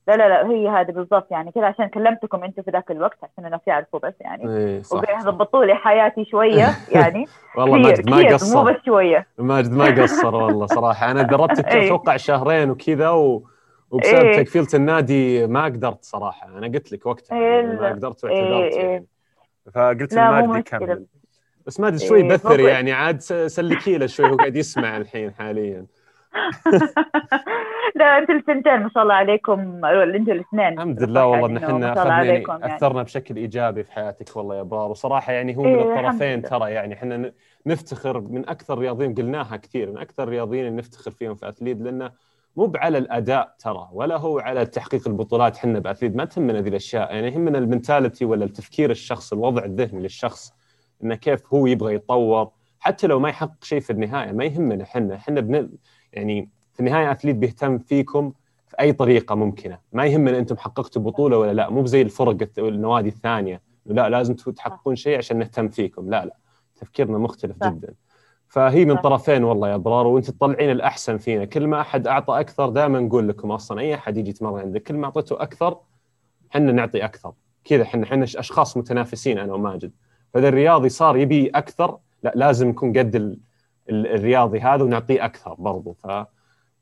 لا 0.07 0.17
لا 0.17 0.29
لا 0.29 0.49
هي 0.49 0.69
هذه 0.69 0.91
بالضبط 0.91 1.31
يعني 1.31 1.51
كذا 1.51 1.65
عشان 1.65 1.87
كلمتكم 1.87 2.43
أنتم 2.43 2.61
في 2.61 2.71
ذاك 2.71 2.91
الوقت 2.91 3.17
عشان 3.23 3.45
الناس 3.45 3.61
يعرفوا 3.67 3.99
بس 3.99 4.13
يعني. 4.21 4.57
إيه 4.57 4.81
ضبطوا 5.23 5.65
لي 5.65 5.75
حياتي 5.75 6.25
شوية 6.25 6.67
يعني. 6.95 7.25
والله 7.57 7.77
ماجد 7.77 8.09
ما 8.09 8.33
قصر 8.33 8.57
مو 8.57 8.63
بس 8.63 8.75
شوية. 8.85 9.27
ماجد 9.37 9.71
ما 9.71 10.03
قصر 10.03 10.35
والله 10.35 10.65
صراحة. 10.77 11.11
أنا 11.11 11.21
دربتك 11.21 11.67
إيه. 11.67 11.85
أتوقع 11.85 12.17
شهرين 12.17 12.69
وكذا 12.69 13.09
و... 13.09 13.43
وبسبب 13.91 14.25
إيه؟ 14.25 14.43
تكفيله 14.43 14.67
النادي 14.73 15.47
ما 15.47 15.65
قدرت 15.65 16.03
صراحة. 16.03 16.47
أنا 16.57 16.67
قلت 16.67 16.91
لك 16.91 17.05
وقتها 17.05 17.37
إيه 17.37 17.43
يعني 17.43 17.79
ما 17.79 17.89
قدرت 17.89 18.23
واعتذرت 18.23 18.73
إيه. 18.73 18.89
يعني. 18.89 19.07
فقلت 19.73 20.13
لماجد 20.13 20.55
يكمل 20.55 21.05
بس 21.67 21.79
ماجد 21.79 21.97
شوي 21.97 22.21
إيه 22.21 22.29
بثر 22.29 22.59
يعني 22.59 22.91
عاد 22.91 23.21
سلكي 23.47 23.97
له 23.97 24.05
شوي 24.05 24.29
هو 24.29 24.35
قاعد 24.35 24.55
يسمع 24.55 24.97
الحين 24.97 25.33
حاليا. 25.33 25.85
لا 27.95 28.17
أنتم 28.17 28.35
الثنتين 28.35 28.79
ما 28.79 28.89
شاء 28.93 29.03
الله 29.03 29.13
عليكم 29.13 29.85
أنتم 29.85 30.31
الاثنين. 30.31 30.73
الحمد 30.73 31.03
لله 31.03 31.25
والله 31.25 31.47
إن 31.47 31.57
إحنا 31.57 32.21
يعني. 32.21 32.75
أثرنا 32.75 33.03
بشكل 33.03 33.35
إيجابي 33.35 33.83
في 33.83 33.91
حياتك 33.91 34.37
والله 34.37 34.55
يا 34.55 34.61
برار. 34.61 34.91
وصراحة 34.91 35.33
يعني 35.33 35.57
هو 35.57 35.63
من 35.63 35.75
إيه 35.75 35.99
الطرفين 35.99 36.41
ترى 36.41 36.71
يعني 36.71 36.93
إحنا 36.93 37.31
نفتخر 37.65 38.21
من 38.21 38.49
أكثر 38.49 38.73
الرياضيين 38.73 39.13
قلناها 39.13 39.55
كثير 39.55 39.91
من 39.91 39.97
أكثر 39.97 40.23
الرياضيين 40.23 40.65
اللي 40.65 40.77
نفتخر 40.77 41.11
فيهم 41.11 41.35
في 41.35 41.49
اثليد 41.49 41.81
لأنه 41.81 42.11
مو 42.55 42.71
على 42.75 42.97
الأداء 42.97 43.55
ترى 43.59 43.89
ولا 43.93 44.17
هو 44.17 44.39
على 44.39 44.65
تحقيق 44.65 45.07
البطولات. 45.07 45.57
إحنا 45.57 45.79
باثليت 45.79 46.15
ما 46.15 46.25
تهمنا 46.25 46.61
ذي 46.61 46.69
الأشياء 46.69 47.13
يعني 47.13 47.27
يهمنا 47.27 47.57
المنتاليتي 47.57 48.25
ولا 48.25 48.45
التفكير 48.45 48.91
الشخص 48.91 49.33
الوضع 49.33 49.65
الذهني 49.65 50.01
للشخص. 50.01 50.53
إنه 51.03 51.15
كيف 51.15 51.53
هو 51.53 51.65
يبغى 51.65 51.93
يتطور. 51.93 52.49
حتى 52.79 53.07
لو 53.07 53.19
ما 53.19 53.29
يحقق 53.29 53.63
شيء 53.63 53.79
في 53.79 53.89
النهاية 53.89 54.31
ما 54.31 54.45
يهمنا 54.45 54.83
إحنا. 54.83 55.15
إحنا 55.15 55.41
بن 55.41 55.69
يعني 56.13 56.49
في 56.73 56.79
النهاية 56.79 57.11
اثليت 57.11 57.35
بيهتم 57.35 57.77
فيكم 57.77 58.33
في 58.67 58.75
أي 58.79 58.93
طريقة 58.93 59.35
ممكنة. 59.35 59.79
ما 59.93 60.05
يهمنا 60.05 60.37
أنتم 60.37 60.57
حققتوا 60.57 61.01
بطولة 61.01 61.37
ولا 61.37 61.53
لا. 61.53 61.69
مو 61.69 61.85
زي 61.85 62.01
الفرق 62.01 62.49
النوادي 62.57 63.09
الثانية. 63.09 63.61
لا 63.85 64.09
لازم 64.09 64.33
تحققون 64.33 64.95
شيء 64.95 65.17
عشان 65.17 65.37
نهتم 65.37 65.69
فيكم. 65.69 66.09
لا 66.09 66.25
لا. 66.25 66.35
تفكيرنا 66.75 67.17
مختلف 67.17 67.57
صح. 67.61 67.69
جدا. 67.69 67.93
فهي 68.47 68.85
من 68.85 68.97
طرفين 68.97 69.43
والله 69.43 69.69
يا 69.69 69.75
أبرار 69.75 70.07
وأنت 70.07 70.31
تطلعين 70.31 70.71
الأحسن 70.71 71.17
فينا. 71.17 71.45
كل 71.45 71.67
ما 71.67 71.81
أحد 71.81 72.07
أعطى 72.07 72.39
أكثر 72.39 72.69
دائما 72.69 72.99
نقول 72.99 73.29
لكم 73.29 73.51
أصلا 73.51 73.79
أي 73.79 73.95
أحد 73.95 74.17
يجي 74.17 74.29
يتمرن 74.29 74.59
عندك 74.59 74.83
كل 74.83 74.95
ما 74.95 75.05
أعطيته 75.05 75.41
أكثر 75.41 75.77
إحنا 76.51 76.71
نعطي 76.71 77.05
أكثر. 77.05 77.33
كذا 77.63 77.83
إحنا 77.83 78.03
إحنا 78.03 78.23
أشخاص 78.23 78.77
متنافسين 78.77 79.37
أنا 79.37 79.53
وماجد. 79.53 79.91
فإذا 80.33 80.47
الرياضي 80.47 80.89
صار 80.89 81.17
يبي 81.17 81.49
أكثر 81.49 81.97
لا 82.23 82.31
لازم 82.35 82.67
نكون 82.67 82.97
قد 82.97 83.37
الرياضي 83.89 84.59
هذا 84.59 84.83
ونعطيه 84.83 85.25
أكثر 85.25 85.53
برضو. 85.53 85.93
ف 85.93 86.07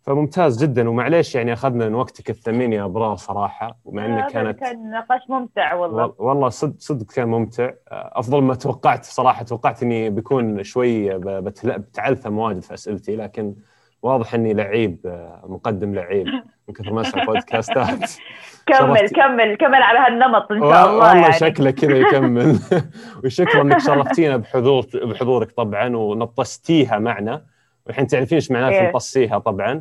فممتاز 0.02 0.64
جدا. 0.64 0.90
ومعليش 0.90 1.36
يعني 1.36 1.54
أخذنا 1.54 1.90
من 1.90 1.96
وقتك 1.96 2.30
الثمين 2.30 2.74
يا 2.74 2.86
ابرار 2.86 3.16
صراحة 3.16 3.78
ومع 3.86 4.06
إنه 4.06 4.28
كانت 4.28 4.60
كان 4.60 4.92
نقاش 4.92 5.22
ممتع 5.30 5.74
والله. 5.74 6.14
والله 6.18 6.50
صدق 6.50 6.76
صدق 6.80 7.06
كان 7.06 7.28
ممتع. 7.28 7.72
أفضل 7.92 8.42
ما 8.44 8.56
توقعت 8.56 9.06
صراحة 9.06 9.44
توقعت 9.44 9.84
إني 9.84 10.10
بيكون 10.10 10.64
شوي 10.64 11.18
بتعلثم 11.64 12.38
واجد 12.38 12.60
في 12.60 12.74
أسئلتي 12.74 13.16
لكن 13.16 13.56
واضح 14.02 14.34
إني 14.34 14.54
لعيب 14.54 15.00
آه، 15.06 15.44
مقدم 15.48 15.96
لعيب 15.96 16.28
من 16.68 16.74
كثر 16.74 16.94
ما 16.94 17.02
أسمع 17.02 17.24
بودكاستات 17.24 18.12
كمل 18.68 19.10
كمل 19.10 19.56
كمل 19.56 19.82
على 19.82 20.00
هالنمط 20.00 20.52
إن 20.52 20.60
شاء 20.60 20.68
الله 20.68 20.84
والله 20.84 21.22
يعني. 21.22 21.34
شكله 21.34 21.72
كذا 21.72 21.98
يكمل 21.98 22.60
وشكرا 23.24 23.62
إنك 23.62 23.78
شرفتينا 23.78 24.38
بحضور 24.38 24.86
بحضورك 24.94 25.52
طبعا 25.52 25.96
ونطستيها 25.96 27.00
معنا 27.00 27.46
والحين 27.86 28.08
تعرفين 28.08 28.36
إيش 28.36 28.52
معناته 28.52 28.80
إيه. 28.80 28.90
نطسيها 28.90 29.38
طبعا 29.38 29.72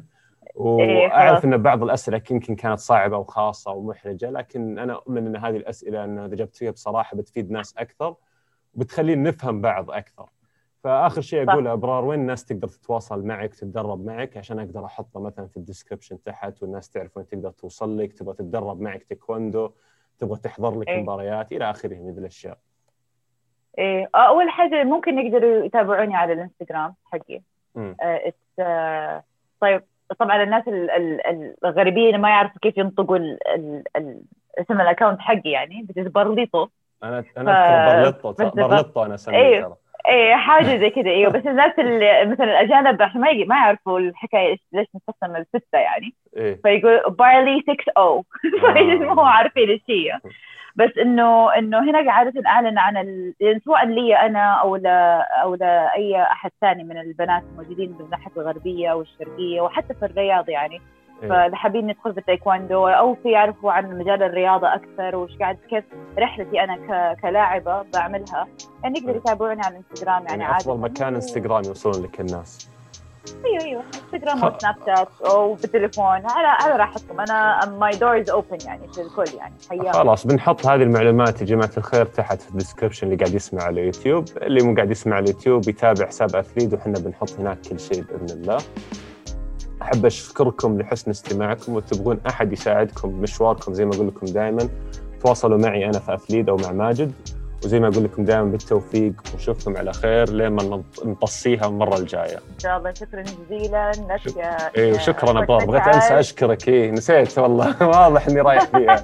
إيه، 0.61 1.07
وأعرف 1.07 1.45
إن 1.45 1.57
بعض 1.57 1.83
الأسئلة 1.83 2.23
يمكن 2.31 2.55
كانت 2.55 2.79
صعبة 2.79 3.17
وخاصه 3.17 3.73
ومحرجه 3.73 4.31
لكن 4.31 4.79
أنا 4.79 4.93
أؤمن 4.93 5.27
إن 5.27 5.37
هذه 5.37 5.57
الأسئلة 5.57 6.05
انه 6.05 6.25
إذا 6.25 6.35
جبت 6.35 6.57
فيها 6.57 6.71
بصراحة 6.71 7.17
بتفيد 7.17 7.51
ناس 7.51 7.75
أكثر 7.79 8.15
وبتخلينا 8.75 9.31
نفهم 9.31 9.61
بعض 9.61 9.91
أكثر. 9.91 10.27
فآخر 10.85 11.21
شيء 11.21 11.51
اقوله 11.51 11.73
أبرار 11.73 12.05
وين 12.05 12.21
الناس 12.21 12.45
تقدر 12.45 12.69
تتواصل 12.69 13.27
معك 13.27 13.55
تتدرب 13.55 14.07
معك؟ 14.07 14.37
عشان 14.37 14.59
أقدر 14.59 14.85
أحطه 14.85 15.21
مثلا 15.21 15.47
في 15.47 15.57
ال 15.57 15.62
description 15.62 16.23
تحت 16.23 16.63
والناس 16.63 16.91
تعرف 16.91 17.17
وين 17.17 17.27
تقدر 17.27 17.51
توصل 17.51 17.99
لك 17.99 18.13
تبغى 18.13 18.35
تتدرب 18.35 18.81
معك 18.81 19.03
تايكوندو 19.03 19.71
تبغى 20.19 20.39
تحضر 20.39 20.81
لك 20.81 20.89
إيه؟ 20.89 21.03
مباريات 21.03 21.53
إلى 21.53 21.71
آخره 21.71 21.95
من 21.95 22.19
الأشياء. 22.19 22.59
إيه. 23.79 24.11
أول 24.15 24.51
حاجة 24.51 24.85
ممكن 24.85 25.19
يقدروا 25.19 25.65
يتابعوني 25.65 26.17
على 26.17 26.33
الإنستغرام 26.33 26.95
حقي. 27.05 27.41
آه 27.77 28.33
آه 28.61 29.25
طيب 29.61 29.83
طبعا 30.19 30.43
الناس 30.43 30.65
الغريبين 31.65 32.21
ما 32.21 32.29
يعرفوا 32.29 32.61
كيف 32.63 32.79
ينطقوا 32.79 33.19
اسم 34.59 34.81
ال 34.81 34.86
account 34.86 35.21
حقي 35.21 35.51
يعني 35.51 35.87
برليطو 35.97 36.69
أنا 37.03 37.25
أنا 37.37 37.53
ف... 37.55 37.93
برليطو 37.93 38.33
برليطو 38.33 39.05
أنا 39.05 39.15
أسميه 39.15 39.39
أيوه 39.39 39.77
إيه 40.09 40.35
حاجة 40.35 40.79
زي 40.79 40.91
كذا 40.91 41.11
إيوه. 41.11 41.33
بس 41.33 41.47
الناس 41.47 41.79
اللي 41.79 42.25
مثلا 42.25 42.45
الأجانب 42.45 43.03
ما 43.03 43.33
ما 43.47 43.57
يعرفوا 43.57 43.99
الحكاية 43.99 44.57
ليش 44.73 44.87
نقسم 44.95 45.37
الستة 45.37 45.79
يعني. 45.79 46.15
إيه؟ 46.37 46.61
فيقول 46.63 47.15
بارلي 47.15 47.61
6 47.63 47.75
أو 47.97 48.25
فما 48.63 49.13
هو 49.13 49.21
عارفين 49.21 49.69
إيش 49.69 49.83
هي. 49.89 50.21
بس 50.77 50.99
انه 50.99 51.59
إنه 51.59 51.79
هنا 51.91 52.13
عاده 52.13 52.43
اعلن 52.47 52.79
عن 52.79 52.97
ال... 52.97 53.35
يعني 53.41 53.61
سواء 53.65 53.87
لي 53.87 54.17
أنا 54.17 54.53
أو 54.53 54.77
ل... 54.77 54.87
أو 55.43 55.55
لاي 55.55 56.23
أحد 56.23 56.51
ثاني 56.61 56.85
من 56.85 56.99
البنات 56.99 57.43
الموجودين 57.43 57.91
من 57.91 58.05
الناحية 58.05 58.31
الغربية 58.37 58.93
والشرقية 58.93 59.61
وحتى 59.61 59.95
في 59.95 60.05
الرياض 60.05 60.49
يعني. 60.49 60.81
فاللي 61.21 61.57
حابين 61.57 61.91
يدخل 61.91 62.13
في 62.13 62.21
التايكواندو 62.21 62.89
أو 62.89 63.15
في 63.15 63.31
يعرفوا 63.31 63.73
عن 63.73 63.99
مجال 63.99 64.23
الرياضة 64.23 64.75
أكثر 64.75 65.17
وش 65.17 65.37
قاعد 65.41 65.59
كيف 65.71 65.85
رحلتي 66.19 66.65
أنا 66.65 66.77
ك... 66.77 67.21
كلاعبة 67.21 67.83
بعملها. 67.95 68.49
يعني 68.83 68.99
يقدروا 68.99 69.17
يتابعوني 69.17 69.63
على 69.63 69.77
الانستغرام 69.77 70.23
يعني, 70.23 70.29
يعني 70.29 70.45
عادي. 70.45 70.65
أفضل 70.65 70.81
مكان 70.81 71.15
إنستغرام 71.15 71.63
يوصلون 71.65 72.05
لك 72.05 72.21
الناس. 72.21 72.71
أيوه 73.45 73.65
أيوه. 73.65 73.83
إنستغرام 74.15 74.45
أو 74.45 74.59
سناب 74.59 74.75
شات 74.87 75.09
أو 75.27 75.55
بالتليفون 75.55 76.05
على 76.05 76.49
على 76.61 76.77
راحتكم. 76.77 77.21
أنا 77.21 77.61
my 77.79 77.91
door 77.91 78.21
is 78.21 78.31
open 78.31 78.59
يعني 78.67 78.87
للكل 78.99 79.37
يعني. 79.39 79.55
حياك. 79.71 79.95
خلاص 79.95 80.27
بنحط 80.27 80.67
هذه 80.67 80.83
المعلومات 80.83 81.41
يا 81.41 81.47
جماعة 81.47 81.71
الخير 81.77 82.05
تحت 82.05 82.41
في 82.43 82.51
ال 82.51 82.56
description 82.56 83.07
اللي 83.07 83.17
قاعد 83.17 83.35
يسمع 83.35 83.63
على 83.63 83.81
اليوتيوب. 83.81 84.25
اللي 84.37 84.63
مو 84.63 84.75
قاعد 84.75 84.91
يسمع 84.91 85.17
على 85.17 85.25
اليوتيوب 85.25 85.69
يتابع 85.69 86.07
حساب 86.07 86.37
اثليد 86.37 86.75
وحنا 86.75 86.95
بنحط 86.99 87.33
هناك 87.39 87.59
كل 87.71 87.81
شيء 87.81 88.03
بإذن 88.03 88.43
الله. 88.43 88.59
أحب 89.83 90.07
أشكركم 90.07 90.79
لحسن 90.81 91.11
استماعكم 91.11 91.75
وتبغون 91.75 92.19
أحد 92.29 92.53
يساعدكم 92.53 93.09
بمشواركم 93.11 93.75
زي 93.75 93.85
ما 93.85 93.95
أقول 93.95 94.07
لكم 94.09 94.27
دائما 94.27 94.69
تواصلوا 95.21 95.59
معي 95.59 95.85
أنا 95.87 95.99
في 95.99 96.15
اثليد 96.15 96.49
أو 96.49 96.57
مع 96.57 96.73
ماجد 96.73 97.13
وزي 97.65 97.81
ما 97.81 97.89
أقول 97.89 98.05
لكم 98.05 98.25
دائما 98.25 98.45
بالتوفيق 98.51 99.13
ونشوفكم 99.35 99.77
على 99.77 99.93
خير 99.93 100.31
لين 100.31 100.49
ما 100.49 100.83
نطصيها 101.05 101.67
المرة 101.67 101.97
الجاية. 101.97 102.37
إن 102.37 102.59
شاء 102.59 102.79
الله 102.79 102.93
شكرا 102.95 103.23
جزيلا 103.23 103.91
لك 103.91 104.37
يا 104.37 104.57
اي 104.77 104.93
وشكرا 104.93 105.31
ابرار 105.43 105.65
بغيت 105.65 105.83
أنسى 105.89 106.21
أشكرك 106.21 106.69
اي 106.69 106.91
نسيت 106.91 107.39
والله 107.39 107.83
واضح 107.89 108.27
إني 108.27 108.41
رايح 108.41 108.65
فيها. 108.65 109.03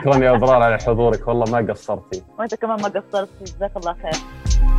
شكرا 0.00 0.16
يا 0.16 0.30
ابرار 0.36 0.62
على 0.62 0.78
حضورك 0.78 1.28
والله 1.28 1.44
ما 1.62 1.72
قصرتي. 1.72 2.22
وأنت 2.38 2.54
كمان 2.54 2.80
ما 2.82 2.88
قصرت 2.88 3.28
جزاك 3.42 3.76
الله 3.76 3.94
خير. 4.02 4.77